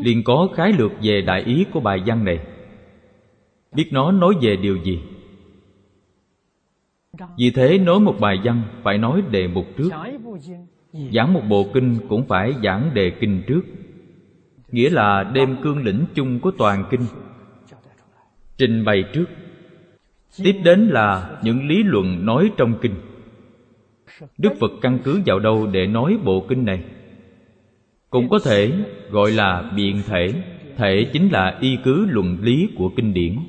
liền 0.04 0.24
có 0.24 0.50
khái 0.56 0.74
lược 0.74 0.92
về 1.02 1.22
đại 1.22 1.42
ý 1.42 1.66
của 1.74 1.80
bài 1.80 2.02
văn 2.06 2.26
này。Biết 2.26 3.90
nó 3.92 4.12
nói 4.12 4.34
về 4.42 4.56
điều 4.56 4.78
gì 4.84 5.00
vì 7.38 7.52
thế 7.52 7.78
nói 7.78 8.00
một 8.00 8.16
bài 8.20 8.40
văn 8.44 8.62
phải 8.84 8.98
nói 8.98 9.22
đề 9.32 9.48
mục 9.48 9.66
trước。giảng 9.78 11.34
một 11.34 11.42
bộ 11.50 11.66
kinh 11.74 11.98
cũng 12.10 12.28
phải 12.28 12.54
giảng 12.64 12.92
đề 12.94 13.12
kinh 13.20 13.44
trước。Nghĩa 13.48 14.90
là 14.90 15.24
đem 15.24 15.58
cương 15.64 15.84
lĩnh 15.84 16.06
chung 16.14 16.40
của 16.40 16.52
toàn 16.52 16.86
kinh 16.92 17.02
trình 18.58 18.86
bày 18.86 19.04
trước。Tiếp 19.14 20.62
đến 20.64 20.88
là 20.88 21.40
những 21.44 21.68
lý 21.68 21.84
luận 21.84 22.26
nói 22.26 22.52
trong 22.58 22.74
kinh 22.82 22.96
đức 24.38 24.54
phật 24.60 24.72
căn 24.82 25.00
cứ 25.04 25.22
vào 25.26 25.40
đâu 25.40 25.68
để 25.68 25.88
nói 25.88 26.18
bộ 26.24 26.46
kinh 26.50 26.66
này? 26.66 26.84
Cũng 28.10 28.30
có 28.30 28.40
thể 28.40 28.72
gọi 29.10 29.32
là 29.32 29.72
biện 29.76 30.02
thể 30.08 30.34
thể 30.78 31.10
chính 31.14 31.30
là 31.30 31.58
y 31.62 31.78
cứ 31.84 32.06
luận 32.10 32.38
lý 32.42 32.70
của 32.78 32.92
kinh 32.96 33.14
điển. 33.14 33.40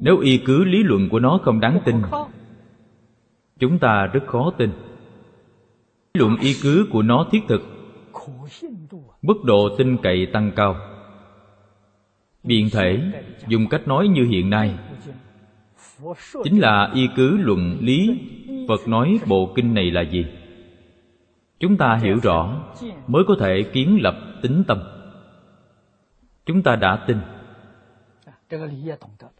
Nếu 0.00 0.18
y 0.18 0.38
cứ 0.38 0.64
lý 0.64 0.82
luận 0.82 1.08
của 1.08 1.18
nó 1.18 1.40
không 1.42 1.60
đáng 1.60 1.78
tin, 1.84 1.96
chúng 3.58 3.78
ta 3.78 4.06
rất 4.06 4.26
khó 4.26 4.50
tin. 4.58 4.70
Lý 6.14 6.18
luận 6.18 6.36
y 6.40 6.54
cứ 6.62 6.86
của 6.90 7.02
nó 7.02 7.26
thiết 7.30 7.40
thực, 7.48 7.62
mức 9.22 9.44
độ 9.44 9.76
tin 9.78 9.96
cậy 9.96 10.26
tăng 10.26 10.50
cao. 10.56 10.76
Biện 12.42 12.68
thể 12.72 12.98
dùng 13.48 13.66
cách 13.68 13.88
nói 13.88 14.08
như 14.08 14.24
hiện 14.24 14.50
nay, 14.50 14.74
chính 16.44 16.58
là 16.58 16.90
y 16.94 17.08
cứ 17.16 17.36
luận 17.36 17.78
lý 17.80 18.18
phật 18.70 18.88
nói 18.88 19.18
bộ 19.26 19.52
kinh 19.54 19.74
này 19.74 19.90
là 19.90 20.00
gì? 20.02 20.26
Chúng 21.60 21.76
ta 21.76 21.98
hiểu 22.02 22.16
rõ, 22.22 22.62
mới 23.06 23.24
có 23.28 23.34
thể 23.40 23.62
kiến 23.72 23.98
lập 24.02 24.14
tính 24.42 24.64
tâm. 24.68 24.78
Chúng 26.46 26.62
ta 26.62 26.76
đã 26.76 27.04
tin. 27.06 27.18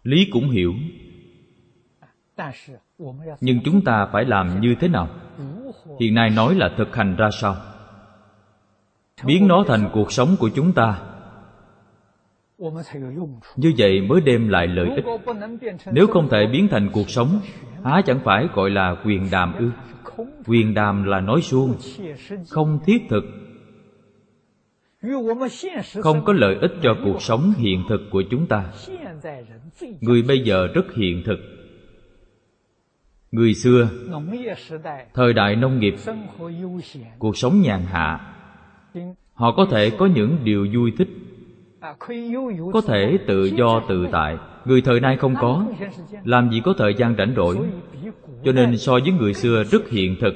Lý 0.03 0.29
cũng 0.33 0.51
hiểu. 0.51 0.75
Nhưng 3.41 3.61
chúng 3.65 3.85
ta 3.85 4.09
phải 4.13 4.25
làm 4.25 4.61
như 4.61 4.75
thế 4.81 4.89
nào? 4.89 5.09
Hiện 6.01 6.15
nay 6.15 6.31
nói 6.31 6.55
là 6.55 6.71
thực 6.77 6.97
hành 6.97 7.17
ra 7.17 7.31
sao? 7.31 7.57
Biến 9.25 9.49
nó 9.49 9.65
thành 9.67 9.91
cuộc 9.93 10.13
sống 10.13 10.37
của 10.39 10.51
chúng 10.55 10.73
ta 10.73 11.10
như 13.57 13.73
vậy 13.79 14.01
mới 14.01 14.21
đem 14.21 14.49
lại 14.49 14.67
lợi 14.67 14.89
ích. 14.97 15.05
Nếu 15.93 16.07
không 16.07 16.29
thể 16.29 16.47
biến 16.53 16.69
thành 16.71 16.89
cuộc 16.93 17.11
sống, 17.11 17.41
há 17.85 18.03
chẳng 18.07 18.21
phải 18.25 18.49
gọi 18.55 18.71
là 18.71 18.97
quyền 19.05 19.29
đàm 19.31 19.55
ư? 19.55 19.71
Quyền 20.47 20.75
đàm 20.75 21.05
là 21.05 21.21
nói 21.21 21.41
suông, 21.43 21.75
không 22.49 22.79
thiết 22.87 23.03
thực. 23.09 23.25
Không 26.03 26.25
có 26.25 26.33
lợi 26.33 26.57
ích 26.61 26.73
cho 26.83 26.97
cuộc 27.05 27.23
sống 27.23 27.53
hiện 27.59 27.85
thực 27.89 28.01
của 28.11 28.23
chúng 28.31 28.47
ta. 28.47 28.65
Người 30.01 30.23
bây 30.23 30.41
giờ 30.41 30.67
rất 30.75 30.95
hiện 30.95 31.23
thực. 31.27 31.39
Người 33.33 33.55
xưa, 33.55 33.89
thời 35.15 35.33
đại 35.33 35.57
nông 35.57 35.81
nghiệp, 35.81 35.95
cuộc 37.19 37.37
sống 37.37 37.61
nhàn 37.61 37.81
hạ. 37.83 38.35
Họ 39.33 39.53
có 39.57 39.67
thể 39.71 39.91
có 39.91 40.07
những 40.07 40.37
điều 40.45 40.67
vui 40.75 40.93
thích 40.99 41.09
có 42.73 42.81
thể 42.87 43.19
tự 43.27 43.45
do 43.45 43.81
tự 43.89 44.07
tại, 44.13 44.37
người 44.65 44.81
thời 44.81 45.01
nay 45.01 45.17
không 45.17 45.35
có. 45.41 45.67
Làm 46.25 46.51
gì 46.51 46.61
có 46.65 46.75
thời 46.79 46.95
gian 46.95 47.15
rảnh 47.19 47.33
rỗi. 47.37 47.59
Cho 48.45 48.53
nên 48.53 48.79
so 48.79 48.93
với 48.93 49.13
người 49.13 49.35
xưa 49.35 49.65
rất 49.65 49.91
hiện 49.91 50.17
thực. 50.21 50.35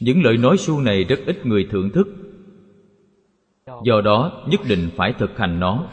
Những 0.00 0.22
lời 0.22 0.36
nói 0.36 0.56
suông 0.56 0.84
này 0.84 1.04
rất 1.04 1.18
ít 1.26 1.46
người 1.46 1.68
thưởng 1.70 1.90
thức. 1.90 2.08
Do 3.84 4.00
đó, 4.00 4.32
nhất 4.48 4.60
định 4.68 4.88
phải 4.96 5.12
thực 5.12 5.38
hành 5.38 5.60
nó. 5.60 5.84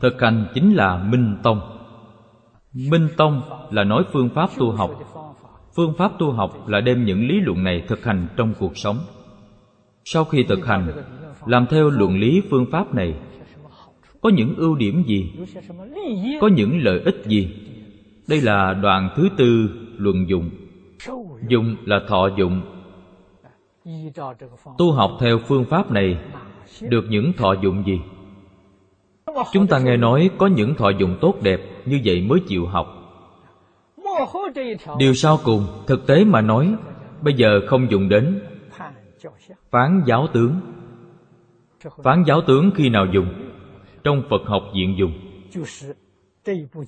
Thực 0.00 0.20
hành 0.20 0.46
chính 0.54 0.74
là 0.74 0.96
minh 0.96 1.36
tông. 1.42 1.60
Minh 2.72 3.08
tông 3.16 3.42
là 3.70 3.84
nói 3.84 4.04
phương 4.12 4.28
pháp 4.34 4.50
tu 4.58 4.70
học. 4.70 4.90
Phương 5.76 5.94
pháp 5.98 6.12
tu 6.18 6.32
học 6.32 6.68
là 6.68 6.80
đem 6.80 7.04
những 7.04 7.28
lý 7.28 7.40
luận 7.40 7.64
này 7.64 7.84
thực 7.88 8.04
hành 8.04 8.26
trong 8.36 8.54
cuộc 8.58 8.76
sống. 8.76 8.98
Sau 10.04 10.24
khi 10.24 10.42
thực 10.42 10.66
hành, 10.66 10.92
làm 11.46 11.66
theo 11.66 11.90
luận 11.90 12.18
lý 12.18 12.42
phương 12.50 12.66
pháp 12.70 12.94
này 12.94 13.14
có 14.20 14.30
những 14.30 14.54
ưu 14.56 14.76
điểm 14.76 15.02
gì? 15.06 15.32
Có 16.40 16.48
những 16.48 16.82
lợi 16.82 17.00
ích 17.04 17.22
gì? 17.26 17.54
Đây 18.28 18.40
là 18.40 18.74
đoạn 18.74 19.08
thứ 19.16 19.28
tư 19.36 19.70
luận 19.96 20.28
dụng. 20.28 20.50
Dụng 21.48 21.76
là 21.84 22.00
thọ 22.08 22.28
dụng. 22.38 22.60
Tu 24.78 24.92
học 24.92 25.10
theo 25.20 25.38
phương 25.38 25.64
pháp 25.64 25.90
này, 25.90 26.18
được 26.80 27.04
những 27.08 27.32
thọ 27.32 27.54
dụng 27.62 27.82
gì? 27.86 28.00
Chúng 29.52 29.66
ta 29.66 29.78
nghe 29.78 29.96
nói 29.96 30.30
có 30.38 30.46
những 30.46 30.74
thọ 30.74 30.90
dụng 30.90 31.16
tốt 31.20 31.34
đẹp 31.42 31.60
như 31.86 32.00
vậy 32.04 32.22
mới 32.22 32.40
chịu 32.48 32.66
học. 32.66 32.96
Điều 34.98 35.14
sau 35.14 35.38
cùng, 35.44 35.66
thực 35.86 36.06
tế 36.06 36.24
mà 36.24 36.40
nói, 36.40 36.74
bây 37.22 37.34
giờ 37.34 37.60
không 37.66 37.90
dùng 37.90 38.08
đến. 38.08 38.40
Phán 39.70 40.02
giáo 40.06 40.26
tướng. 40.32 40.54
Phán 42.02 42.24
giáo 42.26 42.40
tướng 42.46 42.70
khi 42.74 42.88
nào 42.88 43.06
dùng? 43.12 43.26
Trong 44.04 44.22
phật 44.30 44.42
học 44.46 44.62
diện 44.74 44.96
dùng. 44.98 45.12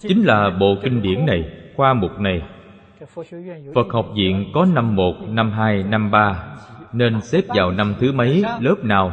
Chính 0.01 0.25
là 0.25 0.57
bộ 0.61 0.77
kinh 0.83 1.03
điển 1.03 1.27
này, 1.27 1.45
khoa 1.77 1.95
mục 1.95 2.19
này. 2.19 2.43
Phật 3.75 3.93
học 3.93 4.09
viện 4.15 4.51
có 4.55 4.65
năm 4.65 4.97
một, 4.97 5.15
năm 5.29 5.51
hai, 5.51 5.83
năm 5.83 6.11
ba. 6.11 6.57
Nên 6.93 7.21
xếp 7.21 7.43
vào 7.49 7.73
năm 7.73 7.95
thứ 8.01 8.13
mấy, 8.13 8.45
lớp 8.61 8.77
nào? 8.83 9.13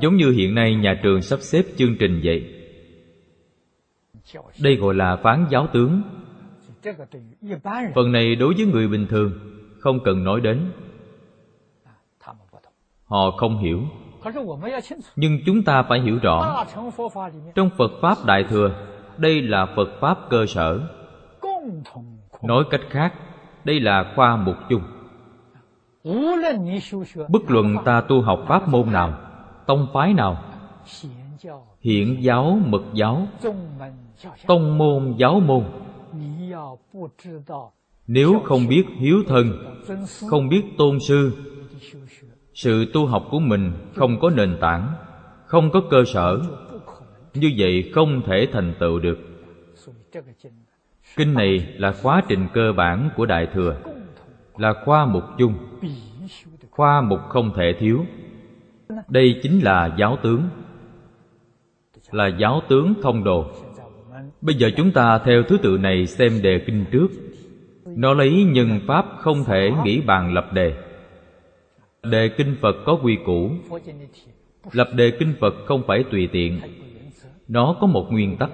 Giống 0.00 0.16
như 0.16 0.30
hiện 0.30 0.54
nay 0.54 0.74
nhà 0.74 1.00
trường 1.02 1.22
sắp 1.22 1.40
xếp 1.40 1.62
chương 1.76 1.96
trình 1.98 2.20
vậy. 2.24 2.66
Đây 4.62 4.76
gọi 4.76 4.94
là 4.94 5.16
phán 5.16 5.46
giáo 5.50 5.66
tướng. 5.72 6.02
Phần 7.94 8.12
này 8.12 8.34
đối 8.34 8.54
với 8.54 8.66
người 8.66 8.88
bình 8.88 9.06
thường, 9.10 9.32
không 9.78 10.00
cần 10.04 10.24
nói 10.24 10.40
đến. 10.40 10.72
Họ 13.04 13.30
không 13.30 13.58
hiểu 13.58 13.82
nhưng 15.16 15.38
chúng 15.46 15.62
ta 15.62 15.82
phải 15.82 16.00
hiểu 16.00 16.18
rõ 16.22 16.64
trong 17.54 17.70
phật 17.78 17.90
pháp 18.02 18.16
đại 18.26 18.44
thừa 18.48 18.70
đây 19.16 19.42
là 19.42 19.66
phật 19.76 19.88
pháp 20.00 20.18
cơ 20.30 20.46
sở. 20.46 20.80
nói 22.42 22.64
cách 22.70 22.80
khác 22.90 23.14
đây 23.64 23.80
là 23.80 24.12
khoa 24.16 24.36
mục 24.36 24.56
chung. 24.68 24.82
bất 27.28 27.42
luận 27.48 27.76
ta 27.84 28.00
tu 28.00 28.22
học 28.22 28.44
pháp 28.48 28.68
môn 28.68 28.92
nào 28.92 29.18
tông 29.66 29.86
phái 29.92 30.14
nào 30.14 30.42
hiện 31.80 32.22
giáo 32.22 32.58
mật 32.66 32.82
giáo 32.94 33.26
tông 34.46 34.78
môn 34.78 35.14
giáo 35.18 35.40
môn 35.40 35.64
nếu 38.06 38.40
không 38.44 38.68
biết 38.68 38.84
hiếu 38.98 39.16
thân 39.28 39.52
không 40.30 40.48
biết 40.48 40.62
tôn 40.78 40.98
sư 41.00 41.49
sự 42.54 42.84
tu 42.92 43.06
học 43.06 43.26
của 43.30 43.40
mình 43.40 43.72
không 43.96 44.20
có 44.20 44.30
nền 44.30 44.56
tảng, 44.60 44.92
không 45.46 45.70
có 45.70 45.82
cơ 45.90 46.04
sở. 46.04 46.40
Như 47.34 47.52
vậy 47.58 47.90
không 47.94 48.22
thể 48.26 48.48
thành 48.52 48.74
tựu 48.78 48.98
được. 48.98 49.18
Kinh 51.16 51.34
này 51.34 51.74
là 51.76 51.92
khóa 51.92 52.22
trình 52.28 52.46
cơ 52.54 52.72
bản 52.76 53.10
của 53.16 53.26
đại 53.26 53.46
thừa, 53.54 53.76
là 54.56 54.74
khoa 54.84 55.06
mục 55.06 55.24
chung, 55.38 55.54
khoa 56.70 57.00
mục 57.00 57.20
không 57.28 57.52
thể 57.56 57.72
thiếu. 57.78 58.04
Đây 59.08 59.40
chính 59.42 59.60
là 59.60 59.94
giáo 59.98 60.18
tướng, 60.22 60.42
là 62.10 62.26
giáo 62.26 62.62
tướng 62.68 62.94
thông 63.02 63.24
đồ. 63.24 63.46
Bây 64.40 64.54
giờ 64.54 64.70
chúng 64.76 64.90
ta 64.92 65.18
theo 65.18 65.42
thứ 65.42 65.58
tự 65.62 65.78
này 65.78 66.06
xem 66.06 66.42
đề 66.42 66.58
kinh 66.66 66.84
trước. 66.90 67.08
Nó 67.86 68.14
lấy 68.14 68.44
nhân 68.44 68.80
pháp 68.86 69.06
không 69.18 69.44
thể 69.44 69.70
nghĩ 69.84 70.00
bàn 70.00 70.34
lập 70.34 70.52
đề 70.52 70.89
đề 72.02 72.28
kinh 72.28 72.56
phật 72.60 72.76
có 72.86 72.98
quy 73.02 73.18
củ. 73.26 73.50
Lập 74.72 74.88
đề 74.94 75.12
kinh 75.18 75.34
phật 75.40 75.54
không 75.66 75.82
phải 75.86 76.04
tùy 76.10 76.28
tiện. 76.32 76.60
Nó 77.48 77.76
có 77.80 77.86
một 77.86 78.06
nguyên 78.10 78.36
tắc. 78.36 78.50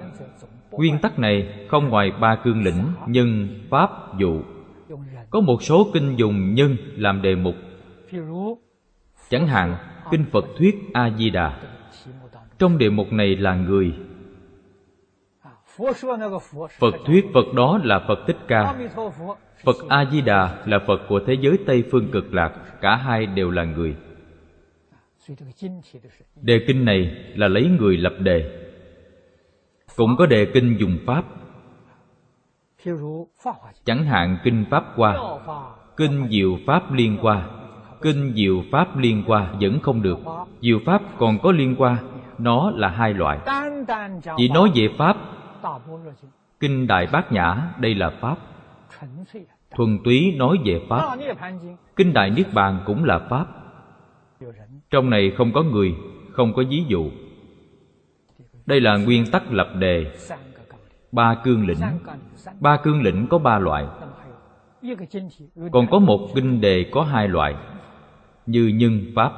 Nguyên 0.71 0.97
tắc 0.99 1.19
này 1.19 1.65
không 1.69 1.89
ngoài 1.89 2.11
ba 2.11 2.35
cương 2.35 2.63
lĩnh, 2.63 2.83
nhân, 3.07 3.47
pháp, 3.69 4.17
dụ. 4.17 4.41
Có 5.29 5.39
một 5.39 5.63
số 5.63 5.87
kinh 5.93 6.15
dùng 6.17 6.53
nhân 6.53 6.77
làm 6.95 7.21
đề 7.21 7.35
mục. 7.35 7.55
Chẳng 9.29 9.47
hạn, 9.47 9.75
kinh 10.11 10.25
phật 10.31 10.45
thuyết 10.57 10.75
a 10.93 11.09
di 11.17 11.29
đà. 11.29 11.59
Trong 12.59 12.77
đề 12.77 12.89
mục 12.89 13.13
này 13.13 13.35
là 13.35 13.55
người. 13.55 13.93
Phật 16.79 16.95
thuyết 17.05 17.25
phật 17.33 17.53
đó 17.55 17.79
là 17.83 17.99
phật 18.07 18.19
thích 18.27 18.37
ca 18.47 18.75
phật 19.63 19.75
a 19.89 20.05
di 20.05 20.21
đà 20.21 20.57
là 20.65 20.79
phật 20.87 21.01
của 21.07 21.19
thế 21.27 21.33
giới 21.41 21.57
tây 21.65 21.83
phương 21.91 22.11
cực 22.11 22.33
lạc 22.33 22.51
cả 22.81 22.95
hai 22.95 23.25
đều 23.25 23.51
là 23.51 23.63
người. 23.63 23.95
Đề 26.41 26.63
kinh 26.67 26.85
này 26.85 27.15
là 27.35 27.47
lấy 27.47 27.69
người 27.79 27.97
lập 27.97 28.13
đề. 28.19 28.67
Cũng 29.95 30.15
có 30.17 30.25
đề 30.25 30.45
kinh 30.53 30.77
dùng 30.79 30.97
pháp. 31.05 31.23
Chẳng 33.85 34.03
hạn 34.03 34.37
kinh 34.43 34.65
pháp 34.69 34.83
qua, 34.95 35.17
kinh 35.97 36.27
diệu 36.29 36.57
pháp 36.67 36.93
liên 36.93 37.17
qua, 37.21 37.49
kinh 38.01 38.33
diệu 38.35 38.63
pháp 38.71 38.97
liên 38.97 39.23
qua 39.27 39.53
vẫn 39.61 39.79
không 39.79 40.01
được. 40.01 40.19
Diệu 40.61 40.79
pháp 40.85 41.01
còn 41.17 41.39
có 41.39 41.51
liên 41.51 41.75
qua, 41.77 41.97
nó 42.37 42.71
là 42.75 42.87
hai 42.87 43.13
loại. 43.13 43.39
Chỉ 44.37 44.49
nói 44.49 44.71
về 44.75 44.89
pháp. 44.97 45.17
Kinh 46.59 46.87
đại 46.87 47.07
bát 47.11 47.31
nhã 47.31 47.71
đây 47.79 47.95
là 47.95 48.09
pháp 48.09 48.37
thuần 49.75 49.99
túy 50.03 50.35
nói 50.37 50.57
về 50.65 50.81
pháp. 50.89 51.17
kinh 51.95 52.13
đại 52.13 52.29
niết 52.29 52.53
bàn 52.53 52.79
cũng 52.85 53.03
là 53.03 53.19
pháp. 53.29 53.47
trong 54.89 55.09
này 55.09 55.31
không 55.37 55.51
có 55.53 55.63
người 55.63 55.95
không 56.31 56.53
có 56.53 56.63
ví 56.69 56.83
dụ. 56.87 57.09
Đây 58.65 58.81
là 58.81 58.97
nguyên 58.97 59.31
tắc 59.31 59.51
lập 59.51 59.67
đề. 59.79 60.05
ba 61.11 61.35
cương 61.43 61.67
lĩnh. 61.67 61.79
ba 62.59 62.77
cương 62.77 63.01
lĩnh 63.01 63.27
có 63.29 63.37
ba 63.37 63.59
loại. 63.59 63.85
còn 65.71 65.87
có 65.91 65.99
một 65.99 66.29
kinh 66.35 66.61
đề 66.61 66.89
có 66.91 67.03
hai 67.03 67.27
loại 67.27 67.55
như 68.45 68.67
nhân 68.67 69.01
pháp. 69.15 69.33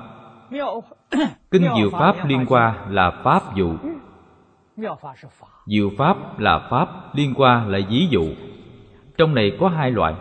kinh 1.52 1.68
diệu 1.78 1.90
pháp 1.90 2.26
liên 2.26 2.46
qua 2.46 2.86
là 2.90 3.22
pháp 3.24 3.56
dụ. 3.56 3.74
Diệu 5.66 5.92
pháp 5.98 6.40
là 6.40 6.68
pháp 6.70 7.16
liên 7.16 7.34
qua 7.36 7.66
là 7.66 7.80
ví 7.90 8.08
dụ 8.10 8.26
trong 9.20 9.36
này 9.36 9.52
có 9.60 9.70
hai 9.70 9.92
loại. 9.92 10.14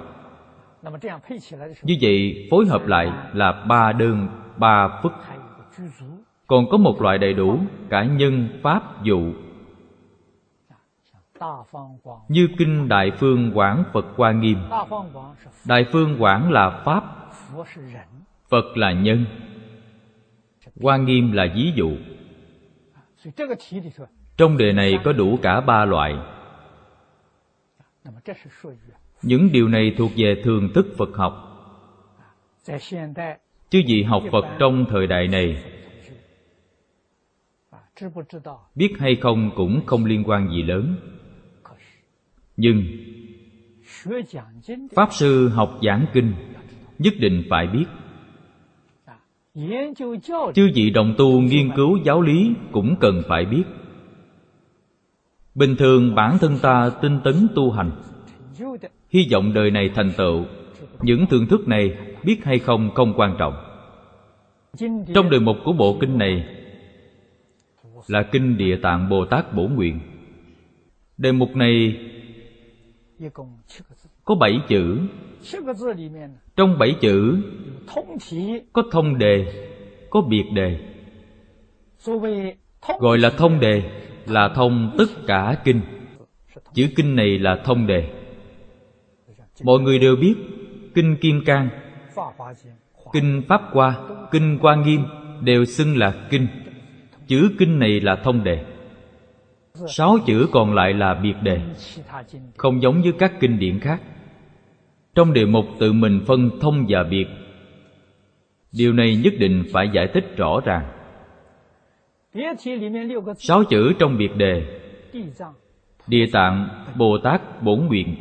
Như 1.83 1.97
vậy, 2.01 2.49
phối 2.51 2.67
hợp 2.67 2.87
lại 2.87 3.13
là 3.33 3.53
ba 3.53 3.93
đơn, 3.93 4.29
ba 4.57 5.01
phức. 5.03 5.13
Còn 6.47 6.71
có 6.71 6.77
một 6.77 7.03
loại 7.03 7.19
đầy 7.19 7.33
đủ 7.33 7.59
cả 7.89 8.05
nhân, 8.05 8.49
pháp, 8.63 9.03
dụ. 9.03 9.33
Như 12.29 12.49
kinh 12.59 12.89
đại 12.89 13.11
phương 13.11 13.53
quảng 13.55 13.85
phật 13.93 14.07
hoa 14.17 14.33
nghiêm. 14.33 14.59
Đại 15.65 15.87
phương 15.93 16.17
quảng 16.23 16.53
là 16.53 16.83
pháp, 16.85 17.05
phật 18.49 18.77
là 18.77 18.93
nhân. 18.93 19.25
Hoa 20.83 20.97
nghiêm 20.97 21.33
là 21.33 21.47
ví 21.55 21.73
dụ. 21.75 21.91
Trong 24.37 24.57
đề 24.57 24.73
này 24.73 24.99
có 25.05 25.13
đủ 25.13 25.39
cả 25.43 25.61
ba 25.61 25.85
loại 25.85 26.15
những 29.23 29.53
điều 29.53 29.69
này 29.69 29.95
thuộc 29.99 30.11
về 30.17 30.41
thường 30.45 30.69
thức 30.75 30.87
phật 30.99 31.11
học. 31.15 31.45
Chứ 33.71 33.83
gì 33.87 34.03
học 34.03 34.23
phật 34.33 34.45
trong 34.59 34.85
thời 34.89 35.07
đại 35.07 35.29
này? 35.29 35.65
Biết 38.75 38.95
hay 38.99 39.17
không 39.21 39.51
cũng 39.57 39.81
không 39.87 40.05
liên 40.05 40.25
quan 40.27 40.49
gì 40.51 40.63
lớn. 40.63 40.95
Nhưng 42.57 42.85
pháp 44.95 45.09
sư 45.13 45.49
học 45.49 45.79
giảng 45.83 46.07
kinh 46.13 46.33
nhất 46.99 47.15
định 47.21 47.43
phải 47.51 47.67
biết. 47.67 47.85
Chứ 50.55 50.71
vị 50.75 50.91
đồng 50.91 51.15
tu 51.19 51.41
nghiên 51.41 51.71
cứu 51.77 51.99
giáo 52.05 52.23
lý 52.23 52.55
cũng 52.73 52.97
cần 53.01 53.23
phải 53.29 53.45
biết 53.45 53.65
bình 55.59 55.77
thường 55.77 56.15
bản 56.15 56.39
thân 56.39 56.59
ta 56.63 56.91
tinh 57.03 57.21
tấn 57.25 57.49
tu 57.55 57.71
hành. 57.71 57.91
Hy 59.11 59.29
vọng 59.33 59.55
đời 59.55 59.71
này 59.71 59.91
thành 59.95 60.13
tựu. 60.17 60.45
Những 61.03 61.27
thưởng 61.27 61.47
thức 61.47 61.69
này 61.69 61.97
biết 62.25 62.45
hay 62.45 62.59
không 62.59 62.91
không 62.95 63.15
quan 63.17 63.37
trọng. 63.39 63.55
Trong 65.15 65.31
đề 65.31 65.39
mục 65.39 65.57
của 65.65 65.73
bộ 65.73 65.97
kinh 66.01 66.19
này 66.19 66.45
là 68.07 68.23
kinh 68.23 68.57
địa 68.57 68.77
tạng 68.83 69.09
bồ 69.09 69.25
tát 69.25 69.55
bổ 69.55 69.63
nguyện. 69.63 70.01
Đề 71.19 71.33
mục 71.33 71.57
này 71.57 71.97
có 74.25 74.35
bảy 74.35 74.61
chữ. 74.69 74.99
Trong 76.57 76.79
bảy 76.79 76.95
chữ 77.01 77.43
có 78.73 78.83
thông 78.91 79.19
đề, 79.19 79.67
có 80.11 80.21
biệt 80.21 80.45
đề, 80.55 80.79
gọi 83.01 83.19
là 83.19 83.31
thông 83.31 83.61
đề 83.61 83.83
là 84.31 84.49
thông 84.49 84.95
tất 84.99 85.09
cả 85.27 85.57
kinh. 85.65 85.81
Chữ 86.75 86.89
kinh 86.97 87.17
này 87.17 87.39
là 87.39 87.61
thông 87.65 87.87
đề. 87.87 88.11
Mọi 89.65 89.81
người 89.81 89.99
đều 89.99 90.17
biết, 90.17 90.35
kinh 90.95 91.17
kim 91.17 91.45
cang, 91.45 91.69
kinh 93.13 93.43
pháp 93.49 93.63
hoa, 93.73 93.97
kinh 94.31 94.59
hoa 94.61 94.77
nghiêm 94.77 95.01
đều 95.41 95.65
xưng 95.65 95.97
là 95.97 96.15
kinh. 96.31 96.47
Chữ 97.27 97.51
kinh 97.59 97.79
này 97.79 98.01
là 98.01 98.17
thông 98.17 98.45
đề. 98.45 98.65
Sáu 99.87 100.19
chữ 100.27 100.47
còn 100.53 100.75
lại 100.75 100.95
là 100.95 101.15
biệt 101.15 101.35
đề, 101.43 101.61
không 102.57 102.83
giống 102.83 103.03
với 103.03 103.13
các 103.19 103.33
kinh 103.41 103.59
điển 103.59 103.81
khác. 103.81 104.01
Trong 105.15 105.33
đề 105.33 105.45
mục 105.45 105.65
tự 105.79 105.93
mình 105.93 106.21
phân 106.27 106.51
thông 106.61 106.87
và 106.89 107.05
biệt, 107.11 107.27
điều 108.73 108.93
này 108.93 109.17
nhất 109.17 109.33
định 109.39 109.65
phải 109.73 109.91
giải 109.93 110.09
thích 110.15 110.37
rõ 110.37 110.61
ràng 110.65 110.98
sáu 113.39 113.65
chữ 113.65 113.93
trong 113.99 114.19
biệt 114.19 114.37
đề. 114.37 114.81
địa 116.07 116.27
tạng 116.33 116.69
bồ 116.97 117.19
tát 117.25 117.63
bổn 117.63 117.87
nguyện. 117.87 118.17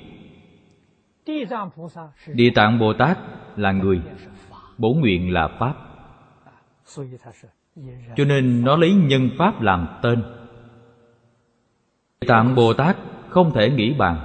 địa 2.27 2.49
tạng 2.55 2.79
bồ 2.79 2.93
tát 2.93 3.17
là 3.55 3.71
người. 3.71 4.01
Bổn 4.77 4.99
nguyện 4.99 5.33
là 5.33 5.47
pháp. 5.47 5.73
Cho 8.15 8.25
nên 8.25 8.63
nó 8.63 8.75
lấy 8.75 8.93
nhân 8.93 9.29
pháp 9.37 9.61
làm 9.61 9.87
tên. 10.01 10.23
Tạng 12.27 12.55
bồ 12.55 12.73
tát 12.73 12.97
không 13.29 13.51
thể 13.53 13.69
nghĩ 13.69 13.93
bàn. 13.93 14.17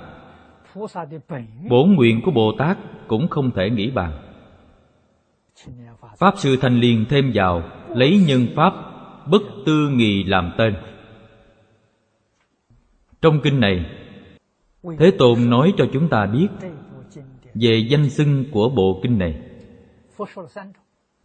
bổn 1.69 1.95
nguyện 1.95 2.21
của 2.25 2.31
bồ 2.31 2.53
tát 2.59 2.79
cũng 3.09 3.29
không 3.29 3.51
thể 3.51 3.71
nghĩ 3.71 3.91
bàn. 3.91 4.13
Pháp 6.19 6.35
sư 6.37 6.57
thanh 6.61 6.81
liên 6.81 7.05
thêm 7.09 7.31
vào 7.35 7.63
lấy 7.89 8.25
nhân 8.27 8.47
pháp 8.57 8.92
bất 9.27 9.43
tư 9.67 9.89
nghì 9.89 10.25
làm 10.25 10.53
tên. 10.59 10.75
Trong 13.23 13.41
kinh 13.43 13.61
này, 13.61 13.87
thế 14.99 15.13
tôn 15.19 15.51
nói 15.51 15.73
cho 15.77 15.87
chúng 15.93 16.09
ta 16.09 16.27
biết 16.27 16.49
về 17.55 17.87
danh 17.91 18.11
xưng 18.11 18.45
của 18.53 18.69
bộ 18.69 19.01
kinh 19.03 19.19
này. 19.19 19.41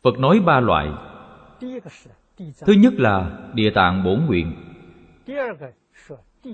Phật 0.01 0.19
nói 0.19 0.39
ba 0.45 0.59
loại. 0.59 0.89
Thứ 2.37 2.73
nhất 2.73 2.93
là 2.97 3.39
địa 3.53 3.69
tạng 3.75 4.03
bổn 4.03 4.25
nguyện. 4.25 4.55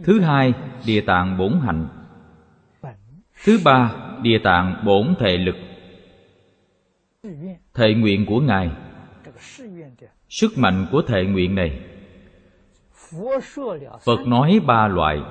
Thứ 0.03 0.19
hai, 0.19 0.53
địa 0.85 1.01
tạng 1.01 1.37
bổn 1.37 1.59
hạnh. 1.61 1.87
Thứ 3.45 3.59
ba, 3.65 3.95
địa 4.21 4.39
tạng 4.43 4.83
bổn 4.85 5.15
thể 5.19 5.37
lực. 5.37 5.55
Thệ 7.73 7.93
nguyện 7.93 8.25
của 8.25 8.39
ngài 8.39 8.71
sức 10.41 10.57
mạnh 10.57 10.87
của 10.91 11.01
thệ 11.01 11.23
nguyện 11.23 11.55
này. 11.55 11.79
Phật 14.05 14.27
nói 14.27 14.59
ba 14.67 14.87
loại. 14.87 15.21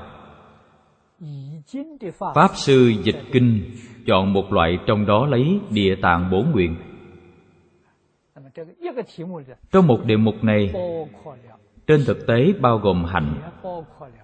Pháp 2.34 2.50
sư 2.54 2.92
dịch 3.02 3.22
kinh 3.32 3.70
chọn 4.06 4.32
một 4.32 4.52
loại 4.52 4.78
trong 4.86 5.06
đó 5.06 5.26
lấy 5.26 5.60
địa 5.70 5.94
tạng 6.02 6.30
bổ 6.30 6.42
nguyện. 6.52 6.76
Trong 9.72 9.86
một 9.86 10.00
đề 10.04 10.16
mục 10.16 10.44
này, 10.44 10.72
trên 11.86 12.00
thực 12.06 12.26
tế 12.26 12.52
bao 12.60 12.78
gồm 12.78 13.04
hạnh 13.04 13.34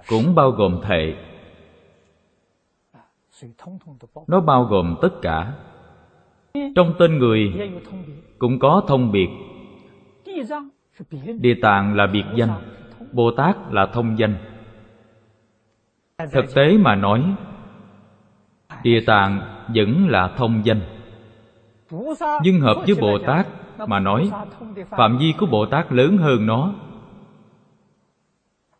cũng 0.09 0.35
bao 0.35 0.51
gồm 0.51 0.81
thệ 0.83 1.15
nó 4.27 4.41
bao 4.41 4.65
gồm 4.65 4.97
tất 5.03 5.11
cả. 5.23 5.53
Trong 6.77 6.95
tên 6.99 7.19
người 7.19 7.53
cũng 8.39 8.59
có 8.59 8.83
thông 8.89 9.13
biệt 9.13 9.29
địa 11.40 11.55
tạng 11.62 11.94
là 11.94 12.06
biệt 12.06 12.24
danh 12.35 12.51
bồ 13.12 13.31
tát 13.31 13.56
là 13.70 13.86
thông 13.86 14.19
danh. 14.19 14.35
Thực 16.32 16.55
tế 16.55 16.78
mà 16.78 16.94
nói, 16.94 17.35
địa 18.82 19.01
tạng 19.06 19.40
vẫn 19.74 20.09
là 20.09 20.28
thông 20.36 20.62
danh. 20.65 20.81
Nhưng 22.43 22.60
hợp 22.60 22.77
với 22.86 22.97
bồ 23.01 23.19
tát 23.27 23.47
mà 23.86 23.98
nói, 23.98 24.31
phạm 24.90 25.19
vi 25.19 25.35
của 25.39 25.47
bồ 25.47 25.66
tát 25.66 25.93
lớn 25.93 26.16
hơn 26.16 26.47
nó. 26.47 26.74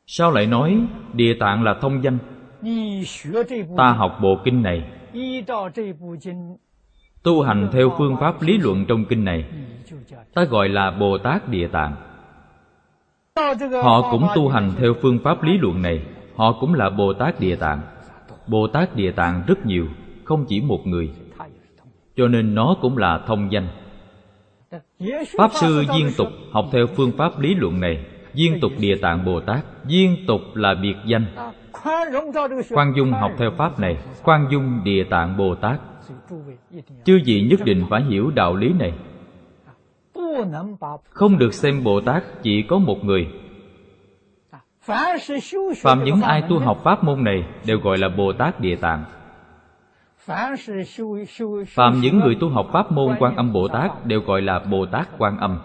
Sao 0.07 0.31
lại 0.31 0.47
nói 0.47 0.87
địa 1.13 1.37
tạng 1.41 1.63
là 1.63 1.75
thông 1.81 2.03
danh? 2.03 2.19
Ta 3.77 3.93
học 3.93 4.19
bộ 4.23 4.39
kinh 4.45 4.63
này. 4.63 4.91
Tu 7.23 7.43
hành 7.43 7.69
theo 7.73 7.95
phương 7.99 8.17
pháp 8.21 8.43
lý 8.43 8.59
luận 8.59 8.85
trong 8.89 9.05
kinh 9.05 9.25
này 9.25 9.45
ta 10.35 10.45
gọi 10.45 10.69
là 10.69 10.91
bồ 10.91 11.19
tát 11.19 11.49
địa 11.49 11.69
tạng. 11.69 11.97
Họ 13.83 14.11
cũng 14.11 14.27
tu 14.35 14.49
hành 14.49 14.73
theo 14.79 14.95
phương 15.03 15.19
pháp 15.25 15.43
lý 15.43 15.59
luận 15.59 15.83
này. 15.83 16.03
Họ 16.37 16.53
cũng 16.61 16.75
là 16.75 16.91
bồ 16.91 17.13
tát 17.13 17.41
địa 17.41 17.57
tạng. 17.57 17.81
Bồ 18.47 18.67
tát 18.67 18.97
địa 18.97 19.11
tạng 19.11 19.43
rất 19.47 19.67
nhiều, 19.67 19.87
không 20.25 20.45
chỉ 20.49 20.61
một 20.61 20.87
người. 20.87 21.11
Cho 22.17 22.29
nên 22.29 22.55
nó 22.55 22.77
cũng 22.81 22.99
là 22.99 23.21
thông 23.27 23.53
danh. 23.53 23.69
Pháp 25.39 25.51
sư 25.55 25.85
viên 25.95 26.13
tục 26.17 26.29
học 26.53 26.67
theo 26.73 26.87
phương 26.87 27.13
pháp 27.13 27.41
lý 27.41 27.55
luận 27.55 27.81
này. 27.81 28.07
Viên 28.33 28.61
tục 28.61 28.73
địa 28.79 28.97
tạng 28.97 29.25
bồ 29.25 29.41
tát 29.41 29.65
viên 29.85 30.17
tục 30.27 30.41
là 30.55 30.75
biệt 30.83 30.97
danh. 31.07 31.27
Khoan 32.75 32.93
dung 32.97 33.13
học 33.13 33.33
theo 33.39 33.51
pháp 33.51 33.81
này. 33.81 33.97
Khoan 34.23 34.47
dung 34.51 34.81
địa 34.85 35.05
tạng 35.05 35.37
bồ 35.37 35.55
tát 35.55 35.81
chư 37.05 37.21
vị 37.25 37.47
nhất 37.51 37.61
định 37.65 37.85
phải 37.91 38.03
hiểu 38.03 38.31
đạo 38.31 38.57
lý 38.57 38.73
này 38.73 38.93
không 41.11 41.39
được 41.39 41.55
xem 41.55 41.85
bồ 41.85 42.01
tát, 42.01 42.23
chỉ 42.43 42.63
có 42.63 42.79
một 42.79 43.05
người. 43.05 43.29
Phạm 45.77 46.05
những 46.05 46.21
ai 46.23 46.43
tu 46.49 46.59
học 46.59 46.81
pháp 46.85 47.05
môn 47.05 47.25
này 47.25 47.45
đều 47.67 47.79
gọi 47.79 47.99
là 47.99 48.09
bồ 48.09 48.33
tát 48.33 48.61
địa 48.61 48.77
tạng. 48.77 49.05
Phạm 51.67 52.01
những 52.01 52.19
người 52.19 52.37
tu 52.41 52.49
học 52.49 52.67
pháp 52.73 52.93
môn 52.93 53.17
quan 53.19 53.37
âm 53.37 53.53
bồ 53.53 53.69
tát 53.69 54.07
đều 54.07 54.21
gọi 54.21 54.43
là 54.43 54.59
bồ 54.59 54.87
tát 54.87 55.09
quan 55.19 55.39
âm. 55.39 55.59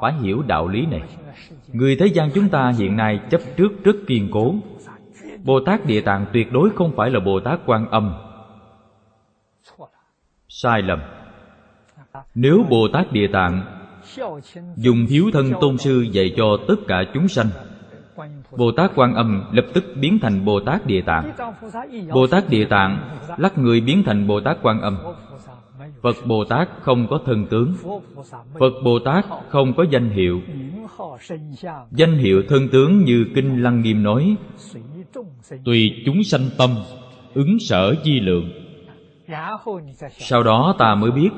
Phải 0.00 0.12
hiểu 0.12 0.42
đạo 0.46 0.68
lý 0.68 0.86
này. 0.86 1.02
Người 1.72 1.96
thế 2.00 2.06
gian 2.06 2.30
chúng 2.34 2.48
ta 2.48 2.72
hiện 2.78 2.96
nay 2.96 3.20
chấp 3.30 3.40
trước 3.56 3.84
rất 3.84 3.96
kiên 4.06 4.28
cố. 4.32 4.54
Bồ 5.44 5.60
tát 5.66 5.86
địa 5.86 6.00
tạng 6.00 6.26
tuyệt 6.32 6.52
đối 6.52 6.70
không 6.70 6.92
phải 6.96 7.10
là 7.10 7.20
bồ 7.20 7.40
tát 7.40 7.60
quan 7.66 7.90
âm. 7.90 8.14
Sai 10.48 10.82
lầm 10.82 11.00
nếu 12.34 12.66
bồ 12.70 12.88
tát 12.92 13.12
địa 13.12 13.26
tạng 13.32 13.62
dùng 14.76 15.06
hiếu 15.08 15.30
thân 15.32 15.52
tôn 15.60 15.78
sư 15.78 16.06
dạy 16.12 16.34
cho 16.36 16.58
tất 16.68 16.76
cả 16.86 17.04
chúng 17.14 17.28
sanh 17.28 17.46
bồ 18.56 18.72
tát 18.72 18.90
quan 18.94 19.14
âm 19.14 19.44
lập 19.52 19.66
tức 19.74 19.84
biến 20.00 20.18
thành 20.22 20.44
bồ 20.44 20.60
tát 20.60 20.86
địa 20.86 21.02
tạng. 21.02 21.32
Bồ 22.12 22.26
tát 22.26 22.48
địa 22.48 22.64
tạng 22.64 23.18
lắc 23.36 23.58
người 23.58 23.80
biến 23.80 24.02
thành 24.06 24.26
bồ 24.26 24.40
tát 24.40 24.58
quan 24.62 24.80
âm. 24.80 24.96
Phật 26.02 26.16
bồ 26.26 26.44
tát 26.44 26.68
không 26.80 27.06
có 27.10 27.20
thân 27.26 27.46
tướng. 27.46 27.74
Phật 28.60 28.72
bồ 28.84 28.98
tát 28.98 29.24
không 29.48 29.74
có 29.76 29.84
danh 29.90 30.10
hiệu. 30.10 30.40
Danh 31.90 32.18
hiệu 32.18 32.42
thân 32.48 32.68
tướng 32.68 33.04
như 33.04 33.26
kinh 33.34 33.62
lăng 33.62 33.82
nghiêm 33.82 34.02
nói, 34.02 34.36
tùy 35.64 36.02
chúng 36.06 36.24
sanh 36.24 36.42
tâm, 36.58 36.70
ứng 37.34 37.58
sở 37.60 37.94
di 38.04 38.20
lượng. 38.20 38.50
Sau 40.18 40.42
đó 40.42 40.74
ta 40.78 40.94
mới 40.94 41.10
biết 41.10 41.30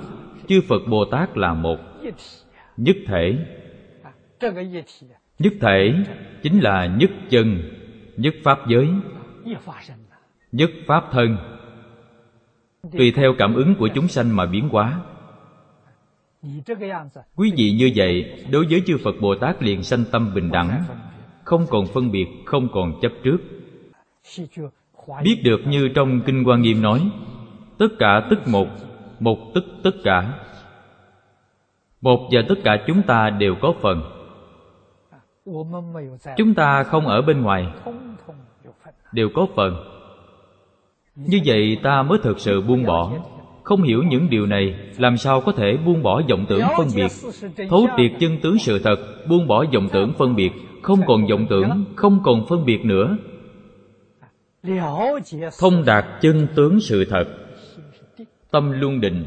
chư 0.48 0.60
phật 0.68 0.82
bồ 0.88 1.04
tát 1.04 1.36
là 1.36 1.54
một. 1.54 1.76
Nhất 2.76 2.96
thể. 3.06 3.38
Nhất 5.38 5.52
thể 5.60 5.94
chính 6.42 6.60
là 6.60 6.86
nhất 6.86 7.10
chân, 7.30 7.62
nhất 8.16 8.34
pháp 8.44 8.58
giới, 8.68 8.88
nhất 10.52 10.70
pháp 10.86 11.04
thân. 11.12 11.36
Tùy 12.92 13.12
theo 13.16 13.34
cảm 13.38 13.54
ứng 13.54 13.74
của 13.74 13.88
chúng 13.94 14.08
sanh 14.08 14.36
mà 14.36 14.46
biến 14.46 14.68
hóa. 14.68 15.00
Quý 17.36 17.52
vị 17.56 17.70
như 17.78 17.92
vậy, 17.96 18.44
đối 18.50 18.66
với 18.70 18.82
chư 18.86 18.96
phật 19.04 19.14
bồ 19.20 19.34
tát 19.34 19.62
liền 19.62 19.82
sanh 19.82 20.04
tâm 20.12 20.34
bình 20.34 20.50
đẳng, 20.52 20.82
không 21.44 21.66
còn 21.70 21.86
phân 21.86 22.10
biệt, 22.10 22.26
không 22.44 22.68
còn 22.72 23.00
chấp 23.02 23.12
trước. 23.22 23.38
Biết 25.22 25.40
được 25.44 25.60
như 25.66 25.88
trong 25.94 26.20
kinh 26.26 26.44
hoa 26.44 26.56
nghiêm 26.56 26.82
nói, 26.82 27.10
tất 27.78 27.88
cả 27.98 28.26
tức 28.30 28.48
một 28.48 28.68
một 29.20 29.38
tức 29.54 29.64
tất 29.82 29.90
cả. 30.04 30.38
Một 32.00 32.28
và 32.32 32.40
tất 32.48 32.54
cả 32.64 32.76
chúng 32.86 33.02
ta 33.02 33.30
đều 33.30 33.54
có 33.60 33.74
phần. 33.80 34.02
Chúng 36.36 36.54
ta 36.54 36.82
không 36.82 37.06
ở 37.06 37.22
bên 37.22 37.42
ngoài, 37.42 37.66
đều 39.12 39.28
có 39.34 39.46
phần. 39.56 39.76
Như 41.16 41.40
vậy 41.44 41.78
ta 41.82 42.02
mới 42.02 42.18
thực 42.22 42.40
sự 42.40 42.60
buông 42.60 42.84
bỏ. 42.84 43.12
Không 43.62 43.82
hiểu 43.82 44.02
những 44.02 44.30
điều 44.30 44.46
này, 44.46 44.74
làm 44.98 45.16
sao 45.16 45.40
có 45.40 45.52
thể 45.52 45.76
buông 45.76 46.02
bỏ 46.02 46.22
vọng 46.30 46.46
tưởng 46.48 46.62
phân 46.76 46.86
biệt? 46.96 47.10
Thấu 47.70 47.86
triệt 47.96 48.12
chân 48.20 48.38
tướng 48.42 48.58
sự 48.58 48.78
thật, 48.78 48.96
buông 49.28 49.46
bỏ 49.46 49.64
vọng 49.74 49.88
tưởng 49.92 50.12
phân 50.18 50.36
biệt. 50.36 50.52
Không 50.82 51.00
còn 51.06 51.26
vọng 51.26 51.46
tưởng, 51.50 51.84
không 51.96 52.20
còn 52.24 52.46
phân 52.48 52.64
biệt 52.64 52.84
nữa. 52.84 53.16
Thông 55.60 55.84
đạt 55.86 56.04
chân 56.20 56.46
tướng 56.54 56.80
sự 56.80 57.04
thật 57.04 57.45
tâm 58.50 58.80
luôn 58.80 59.00
định. 59.00 59.26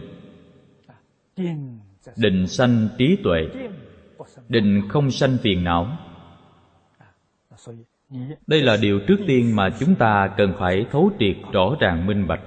Định 2.18 2.48
sanh 2.48 2.88
trí 2.98 3.18
tuệ. 3.24 3.48
Định 4.50 4.82
không 4.90 5.12
sanh 5.12 5.38
phiền 5.42 5.64
não. 5.64 5.98
Đây 8.48 8.62
là 8.62 8.78
điều 8.82 9.00
trước 9.08 9.18
tiên 9.28 9.56
mà 9.56 9.70
chúng 9.80 9.96
ta 9.96 10.34
cần 10.38 10.54
phải 10.60 10.86
thấu 10.92 11.12
triệt 11.20 11.38
rõ 11.52 11.76
ràng 11.80 12.06
minh 12.08 12.28
bạch. 12.28 12.42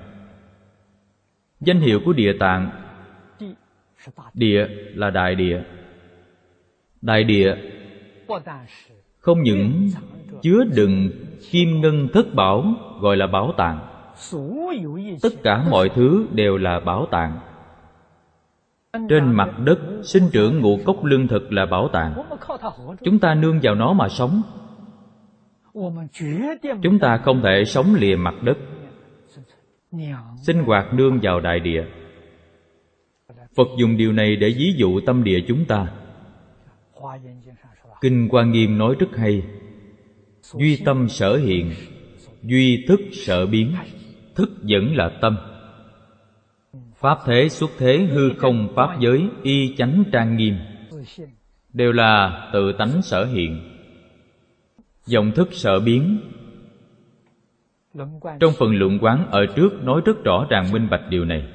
Danh 1.60 1.80
hiệu 1.80 2.00
của 2.04 2.12
địa 2.12 2.32
tạng, 2.40 2.70
địa 4.34 4.66
là 4.94 5.10
đại 5.10 5.34
địa. 5.34 5.62
Đại 7.00 7.24
địa 7.24 7.56
không 9.18 9.42
những 9.42 9.90
chứa 10.42 10.64
đựng 10.64 11.10
kim 11.50 11.80
ngân 11.80 12.08
thất 12.12 12.34
bảo, 12.34 12.74
gọi 13.00 13.16
là 13.16 13.26
bảo 13.26 13.54
tàng 13.56 13.91
tất 15.22 15.32
cả 15.42 15.64
mọi 15.70 15.88
thứ 15.88 16.26
đều 16.32 16.56
là 16.56 16.80
bảo 16.80 17.06
tàng. 17.10 17.38
Trên 19.08 19.32
mặt 19.32 19.50
đất 19.64 19.78
sinh 20.02 20.22
trưởng 20.32 20.60
ngũ 20.60 20.78
cốc 20.84 21.04
lương 21.04 21.28
thực 21.28 21.52
là 21.52 21.66
bảo 21.66 21.88
tàng. 21.92 22.14
Chúng 23.04 23.18
ta 23.18 23.34
nương 23.34 23.60
vào 23.62 23.74
nó 23.74 23.92
mà 23.92 24.08
sống. 24.08 24.42
Chúng 26.82 26.98
ta 27.00 27.16
không 27.16 27.42
thể 27.42 27.64
sống 27.64 27.94
lìa 27.94 28.16
mặt 28.16 28.34
đất. 28.42 28.58
Sinh 30.42 30.62
hoạt 30.64 30.94
nương 30.94 31.18
vào 31.22 31.40
đại 31.40 31.60
địa. 31.60 31.84
Phật 33.56 33.68
dùng 33.78 33.96
điều 33.96 34.12
này 34.12 34.36
để 34.36 34.54
ví 34.56 34.74
dụ 34.76 35.00
tâm 35.00 35.24
địa 35.24 35.38
chúng 35.48 35.64
ta. 35.64 35.86
Kinh 38.00 38.28
quan 38.30 38.50
nghiêm 38.50 38.78
nói 38.78 38.94
rất 38.98 39.16
hay. 39.16 39.42
Duy 40.42 40.82
tâm 40.84 41.08
sở 41.08 41.36
hiện 41.36 41.72
duy 42.42 42.84
thức 42.88 43.00
sở 43.12 43.46
biến 43.46 43.74
thức 44.34 44.50
vẫn 44.62 44.96
là 44.96 45.08
tâm. 45.20 45.36
Pháp 47.00 47.18
thế 47.24 47.48
xuất 47.48 47.70
thế 47.78 47.98
hư 47.98 48.30
không 48.38 48.68
pháp 48.76 49.00
giới, 49.00 49.28
y 49.42 49.76
chánh 49.76 50.04
trang 50.12 50.36
nghiêm. 50.36 50.54
Đều 51.72 51.92
là 51.92 52.48
tự 52.52 52.72
tánh 52.72 53.02
sở 53.02 53.24
hiện. 53.24 53.60
Dòng 55.06 55.32
thức 55.32 55.48
sở 55.52 55.80
biến. 55.80 56.20
Trong 58.40 58.52
phần 58.58 58.74
luận 58.74 58.98
quán 59.00 59.26
ở 59.30 59.46
trước 59.46 59.84
nói 59.84 60.00
rất 60.04 60.24
rõ 60.24 60.46
ràng 60.50 60.72
minh 60.72 60.88
bạch 60.90 61.08
điều 61.08 61.24
này. 61.24 61.48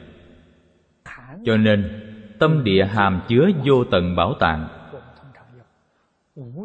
Cho 1.46 1.58
nên, 1.58 2.04
tâm 2.40 2.64
địa 2.64 2.86
hàm 2.86 3.22
chứa 3.28 3.50
vô 3.66 3.84
tận 3.84 4.16
bảo 4.16 4.34
tàng 4.40 4.68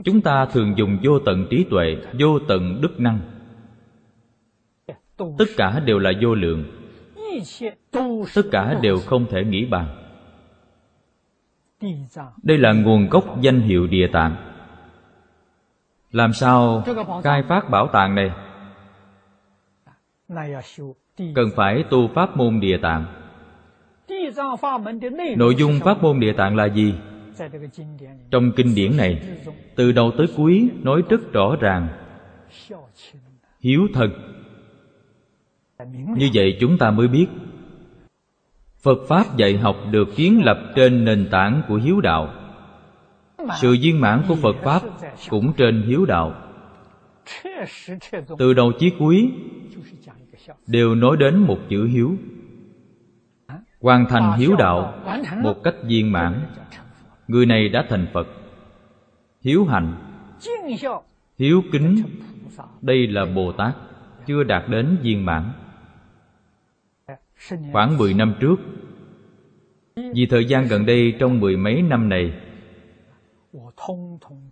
chúng 0.05 0.21
ta 0.21 0.47
thường 0.47 0.75
dùng 0.77 0.99
vô 1.03 1.19
tận 1.19 1.47
trí 1.51 1.65
tuệ, 1.71 1.97
vô 2.21 2.39
tận 2.49 2.81
đức 2.81 3.01
năng 3.01 3.21
tất 5.39 5.45
cả 5.57 5.81
đều 5.81 5.99
là 5.99 6.13
vô 6.23 6.35
lượng. 6.35 6.65
Tất 8.35 8.43
cả 8.51 8.79
đều 8.83 8.99
không 9.07 9.27
thể 9.31 9.45
nghĩ 9.45 9.65
bàn. 9.65 9.87
Đây 12.43 12.59
là 12.59 12.73
nguồn 12.73 13.09
gốc 13.09 13.41
danh 13.41 13.61
hiệu 13.61 13.87
địa 13.87 14.07
tạng. 14.13 14.37
Làm 16.13 16.33
sao 16.33 16.85
khai 17.25 17.43
phát 17.43 17.71
bảo 17.71 17.87
tàng 17.87 18.15
này? 18.15 18.31
Cần 21.35 21.51
phải 21.57 21.85
tu 21.91 22.09
pháp 22.15 22.37
môn 22.37 22.61
địa 22.61 22.79
tạng. 22.83 23.07
Nội 25.37 25.55
dung 25.55 25.81
pháp 25.81 26.03
môn 26.03 26.21
địa 26.21 26.33
tạng 26.33 26.57
là 26.57 26.65
gì? 26.65 26.95
Trong 28.31 28.53
kinh 28.57 28.75
điển 28.75 28.97
này, 28.97 29.23
từ 29.77 29.93
đầu 29.93 30.13
tới 30.19 30.27
cuối 30.37 30.71
nói 30.83 31.03
rất 31.09 31.33
rõ 31.33 31.57
ràng. 31.61 31.89
Hiếu 33.61 33.87
thần 33.95 34.32
như 36.17 36.31
vậy 36.35 36.57
chúng 36.61 36.79
ta 36.79 36.91
mới 36.91 37.09
biết 37.09 37.27
phật 38.83 38.99
pháp 39.09 39.37
dạy 39.37 39.57
học 39.57 39.77
được 39.91 40.09
kiến 40.17 40.45
lập 40.45 40.59
trên 40.77 41.05
nền 41.05 41.29
tảng 41.31 41.63
của 41.69 41.75
hiếu 41.77 42.01
đạo. 42.01 42.35
Sự 43.61 43.77
viên 43.81 44.01
mãn 44.01 44.23
của 44.29 44.35
phật 44.35 44.57
pháp 44.63 44.83
cũng 45.29 45.53
trên 45.53 45.83
hiếu 45.83 46.05
đạo. 46.05 46.35
Từ 48.39 48.55
đầu 48.55 48.73
chí 48.79 48.93
cuối 48.99 49.33
đều 50.67 50.95
nói 50.95 51.17
đến 51.17 51.39
một 51.39 51.59
chữ 51.69 51.87
hiếu. 51.87 52.17
Hoàn 53.81 54.07
thành 54.09 54.39
hiếu 54.39 54.57
đạo 54.59 54.95
một 55.43 55.63
cách 55.63 55.75
viên 55.85 56.13
mãn. 56.13 56.41
Người 57.29 57.47
này 57.47 57.69
đã 57.69 57.85
thành 57.89 58.07
phật. 58.13 58.29
Hiếu 59.41 59.65
hạnh 59.65 59.95
hiếu 61.39 61.63
kính 61.73 62.03
đây 62.83 63.07
là 63.07 63.25
bồ 63.25 63.53
tát 63.53 63.75
chưa 64.27 64.43
đạt 64.43 64.69
đến 64.69 64.97
viên 65.03 65.25
mãn 65.25 65.51
khoảng 67.73 67.99
mười 67.99 68.15
năm 68.15 68.35
trước, 68.41 68.57
vì 69.97 70.27
thời 70.31 70.45
gian 70.45 70.67
gần 70.67 70.87
đây 70.87 71.15
trong 71.19 71.41
mười 71.41 71.57
mấy 71.57 71.83
năm 71.83 72.09
này, 72.09 72.33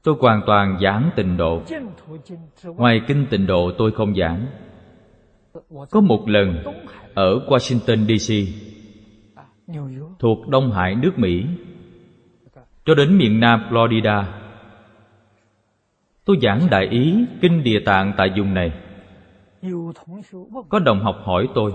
tôi 0.03 0.15
hoàn 0.21 0.43
toàn 0.47 0.79
giảng 0.83 1.11
tịnh 1.17 1.37
độ. 1.37 1.63
Ngoài 2.65 3.01
kinh 3.07 3.27
tịnh 3.31 3.47
độ 3.47 3.73
tôi 3.79 3.93
không 3.93 4.15
giảng. 4.15 4.47
Có 5.91 6.01
một 6.01 6.29
lần 6.29 6.65
ở 7.15 7.47
washington 7.47 8.19
dc 8.19 8.35
thuộc 10.19 10.49
đông 10.49 10.73
hải 10.73 10.95
nước 10.95 11.19
mỹ, 11.19 11.45
cho 12.85 12.95
đến 12.95 13.19
miền 13.19 13.41
nam 13.41 13.61
florida, 13.71 14.25
tôi 16.25 16.37
giảng 16.43 16.61
đại 16.71 16.89
ý 16.91 17.25
kinh 17.41 17.63
địa 17.63 17.81
tạng 17.85 18.13
tại 18.17 18.29
vùng 18.37 18.55
này. 18.55 18.73
Có 20.69 20.79
đồng 20.79 21.01
học 21.01 21.17
hỏi 21.25 21.49
tôi 21.55 21.73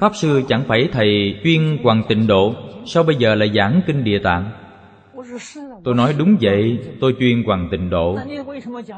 pháp 0.00 0.16
sư 0.16 0.42
chẳng 0.48 0.64
phải 0.68 0.88
thầy 0.92 1.40
chuyên 1.44 1.78
hoàng 1.82 2.02
tịnh 2.08 2.26
độ, 2.26 2.54
sao 2.86 3.02
bây 3.02 3.16
giờ 3.16 3.34
lại 3.34 3.50
giảng 3.54 3.80
kinh 3.86 4.04
địa 4.04 4.18
tạng? 4.18 4.50
Tôi 5.84 5.94
nói 5.94 6.14
đúng 6.18 6.36
vậy, 6.40 6.78
tôi 7.00 7.14
chuyên 7.18 7.42
hoàng 7.42 7.68
tịnh 7.70 7.90
độ. 7.90 8.18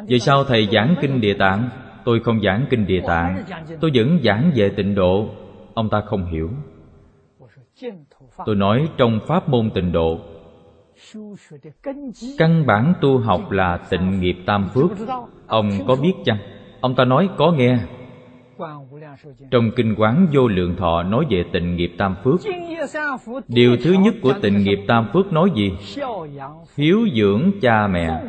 Vậy 0.08 0.18
sao 0.18 0.44
thầy 0.44 0.68
giảng 0.72 0.94
kinh 1.00 1.20
địa 1.20 1.34
tạng? 1.34 1.68
Tôi 2.04 2.20
không 2.20 2.40
giảng 2.40 2.66
kinh 2.70 2.86
địa 2.86 3.00
tạng, 3.06 3.44
tôi 3.80 3.90
vẫn 3.94 4.18
giảng 4.24 4.50
về 4.54 4.68
tịnh 4.68 4.94
độ. 4.94 5.28
Ông 5.74 5.88
ta 5.90 6.00
không 6.06 6.26
hiểu. 6.26 6.50
Tôi 8.46 8.56
nói 8.56 8.88
trong 8.96 9.20
pháp 9.26 9.48
môn 9.48 9.70
tịnh 9.70 9.92
độ. 9.92 10.18
Căn 12.38 12.66
bản 12.66 12.92
tu 13.00 13.18
học 13.18 13.50
là 13.50 13.78
tịnh 13.90 14.20
nghiệp 14.20 14.36
tam 14.46 14.68
phước. 14.74 14.90
Ông 15.46 15.70
có 15.88 15.96
biết 16.02 16.12
chăng? 16.24 16.38
Ông 16.80 16.94
ta 16.94 17.04
nói 17.04 17.28
có 17.36 17.52
nghe 17.52 17.78
trong 19.50 19.70
kinh 19.76 19.94
quán 19.98 20.26
vô 20.32 20.48
lượng 20.48 20.76
thọ 20.76 21.02
nói 21.02 21.24
về 21.30 21.44
tịnh 21.52 21.76
nghiệp 21.76 21.92
tam 21.98 22.14
phước. 22.24 22.40
Điều 23.48 23.76
thứ 23.76 23.92
nhất 23.92 24.14
của 24.22 24.32
tịnh 24.42 24.64
nghiệp 24.64 24.78
tam 24.88 25.06
phước 25.12 25.32
nói 25.32 25.50
gì? 25.54 25.72
Hiếu 26.76 27.08
dưỡng 27.14 27.50
cha 27.60 27.86
mẹ. 27.86 28.22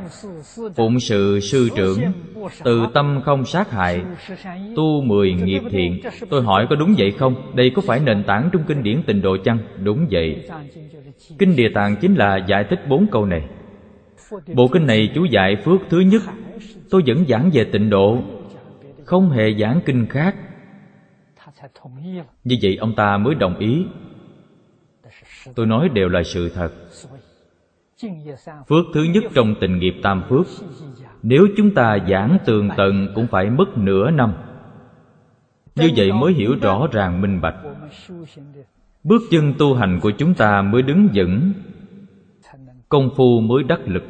Phụng 0.75 0.99
sự 0.99 1.39
sư 1.39 1.69
trưởng. 1.75 1.99
Từ 2.63 2.85
tâm 2.93 3.21
không 3.25 3.45
sát 3.45 3.71
hại. 3.71 4.01
Tu 4.75 5.01
mười 5.01 5.33
nghiệp 5.33 5.61
thiện. 5.69 6.01
Tôi 6.29 6.43
hỏi 6.43 6.67
có 6.69 6.75
đúng 6.75 6.95
vậy 6.97 7.11
không? 7.11 7.35
Đây 7.55 7.71
có 7.75 7.81
phải 7.85 7.99
nền 7.99 8.23
tảng 8.23 8.49
trong 8.53 8.63
kinh 8.67 8.83
điển 8.83 9.03
tịnh 9.03 9.21
độ 9.21 9.37
chăng? 9.43 9.57
Đúng 9.83 10.07
vậy. 10.11 10.49
Kinh 11.39 11.55
địa 11.55 11.69
tạng 11.73 11.95
chính 11.95 12.15
là 12.15 12.37
giải 12.47 12.63
thích 12.69 12.87
bốn 12.89 13.07
câu 13.11 13.25
này. 13.25 13.43
Bộ 14.53 14.67
kinh 14.67 14.87
này 14.87 15.09
chú 15.15 15.25
dạy 15.25 15.55
phước 15.65 15.81
thứ 15.89 15.99
nhất. 15.99 16.21
Tôi 16.89 17.03
vẫn 17.05 17.25
giảng 17.27 17.49
về 17.53 17.63
tịnh 17.63 17.89
độ 17.89 18.17
không 19.07 19.29
hề 19.29 19.53
giảng 19.59 19.81
kinh 19.85 20.07
khác. 20.09 20.35
Như 22.43 22.55
vậy 22.61 22.75
ông 22.75 22.95
ta 22.95 23.17
mới 23.17 23.35
đồng 23.35 23.57
ý. 23.57 23.85
Tôi 25.55 25.65
nói 25.65 25.89
đều 25.89 26.09
là 26.09 26.23
sự 26.23 26.49
thật. 26.49 26.71
phước 28.67 28.85
thứ 28.93 29.03
nhất 29.03 29.23
trong 29.33 29.55
tình 29.61 29.79
nghiệp 29.79 29.93
tam 30.03 30.23
phước. 30.29 30.45
Nếu 31.23 31.47
chúng 31.57 31.73
ta 31.73 31.97
giảng 32.09 32.37
tường 32.45 32.69
tận 32.77 33.07
cũng 33.15 33.27
phải 33.27 33.49
mất 33.49 33.77
nửa 33.77 34.11
năm. 34.11 34.33
Như 35.75 35.89
vậy 35.95 36.11
mới 36.11 36.33
hiểu 36.33 36.55
rõ 36.61 36.87
ràng 36.91 37.21
minh 37.21 37.41
bạch. 37.41 37.55
bước 39.03 39.21
chân 39.31 39.53
tu 39.57 39.75
hành 39.75 39.99
của 40.01 40.11
chúng 40.11 40.33
ta 40.33 40.61
mới 40.61 40.81
đứng 40.81 41.07
vững. 41.13 41.51
Công 42.89 43.09
phu 43.15 43.39
mới 43.39 43.63
đắc 43.63 43.79
lực. 43.85 44.03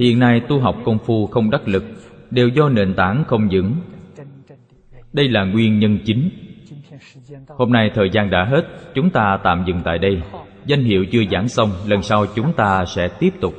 Hiện 0.00 0.18
nay 0.18 0.40
tu 0.48 0.60
học 0.60 0.76
công 0.84 0.98
phu 0.98 1.26
không 1.26 1.50
đắc 1.50 1.68
lực 1.68 1.84
đều 2.30 2.48
do 2.48 2.68
nền 2.68 2.94
tảng 2.94 3.24
không 3.26 3.48
vững. 3.52 3.74
Đây 5.12 5.28
là 5.28 5.44
nguyên 5.44 5.78
nhân 5.78 5.98
chính. 6.04 6.30
Hôm 7.48 7.72
nay 7.72 7.90
thời 7.94 8.10
gian 8.12 8.30
đã 8.30 8.44
hết, 8.44 8.62
chúng 8.94 9.10
ta 9.10 9.38
tạm 9.44 9.64
dừng 9.66 9.80
tại 9.84 9.98
đây. 9.98 10.22
Danh 10.66 10.84
hiệu 10.84 11.04
chưa 11.12 11.22
giảng 11.30 11.48
xong, 11.48 11.70
lần 11.86 12.02
sau 12.02 12.26
chúng 12.34 12.52
ta 12.52 12.84
sẽ 12.84 13.08
tiếp 13.08 13.34
tục. 13.40 13.54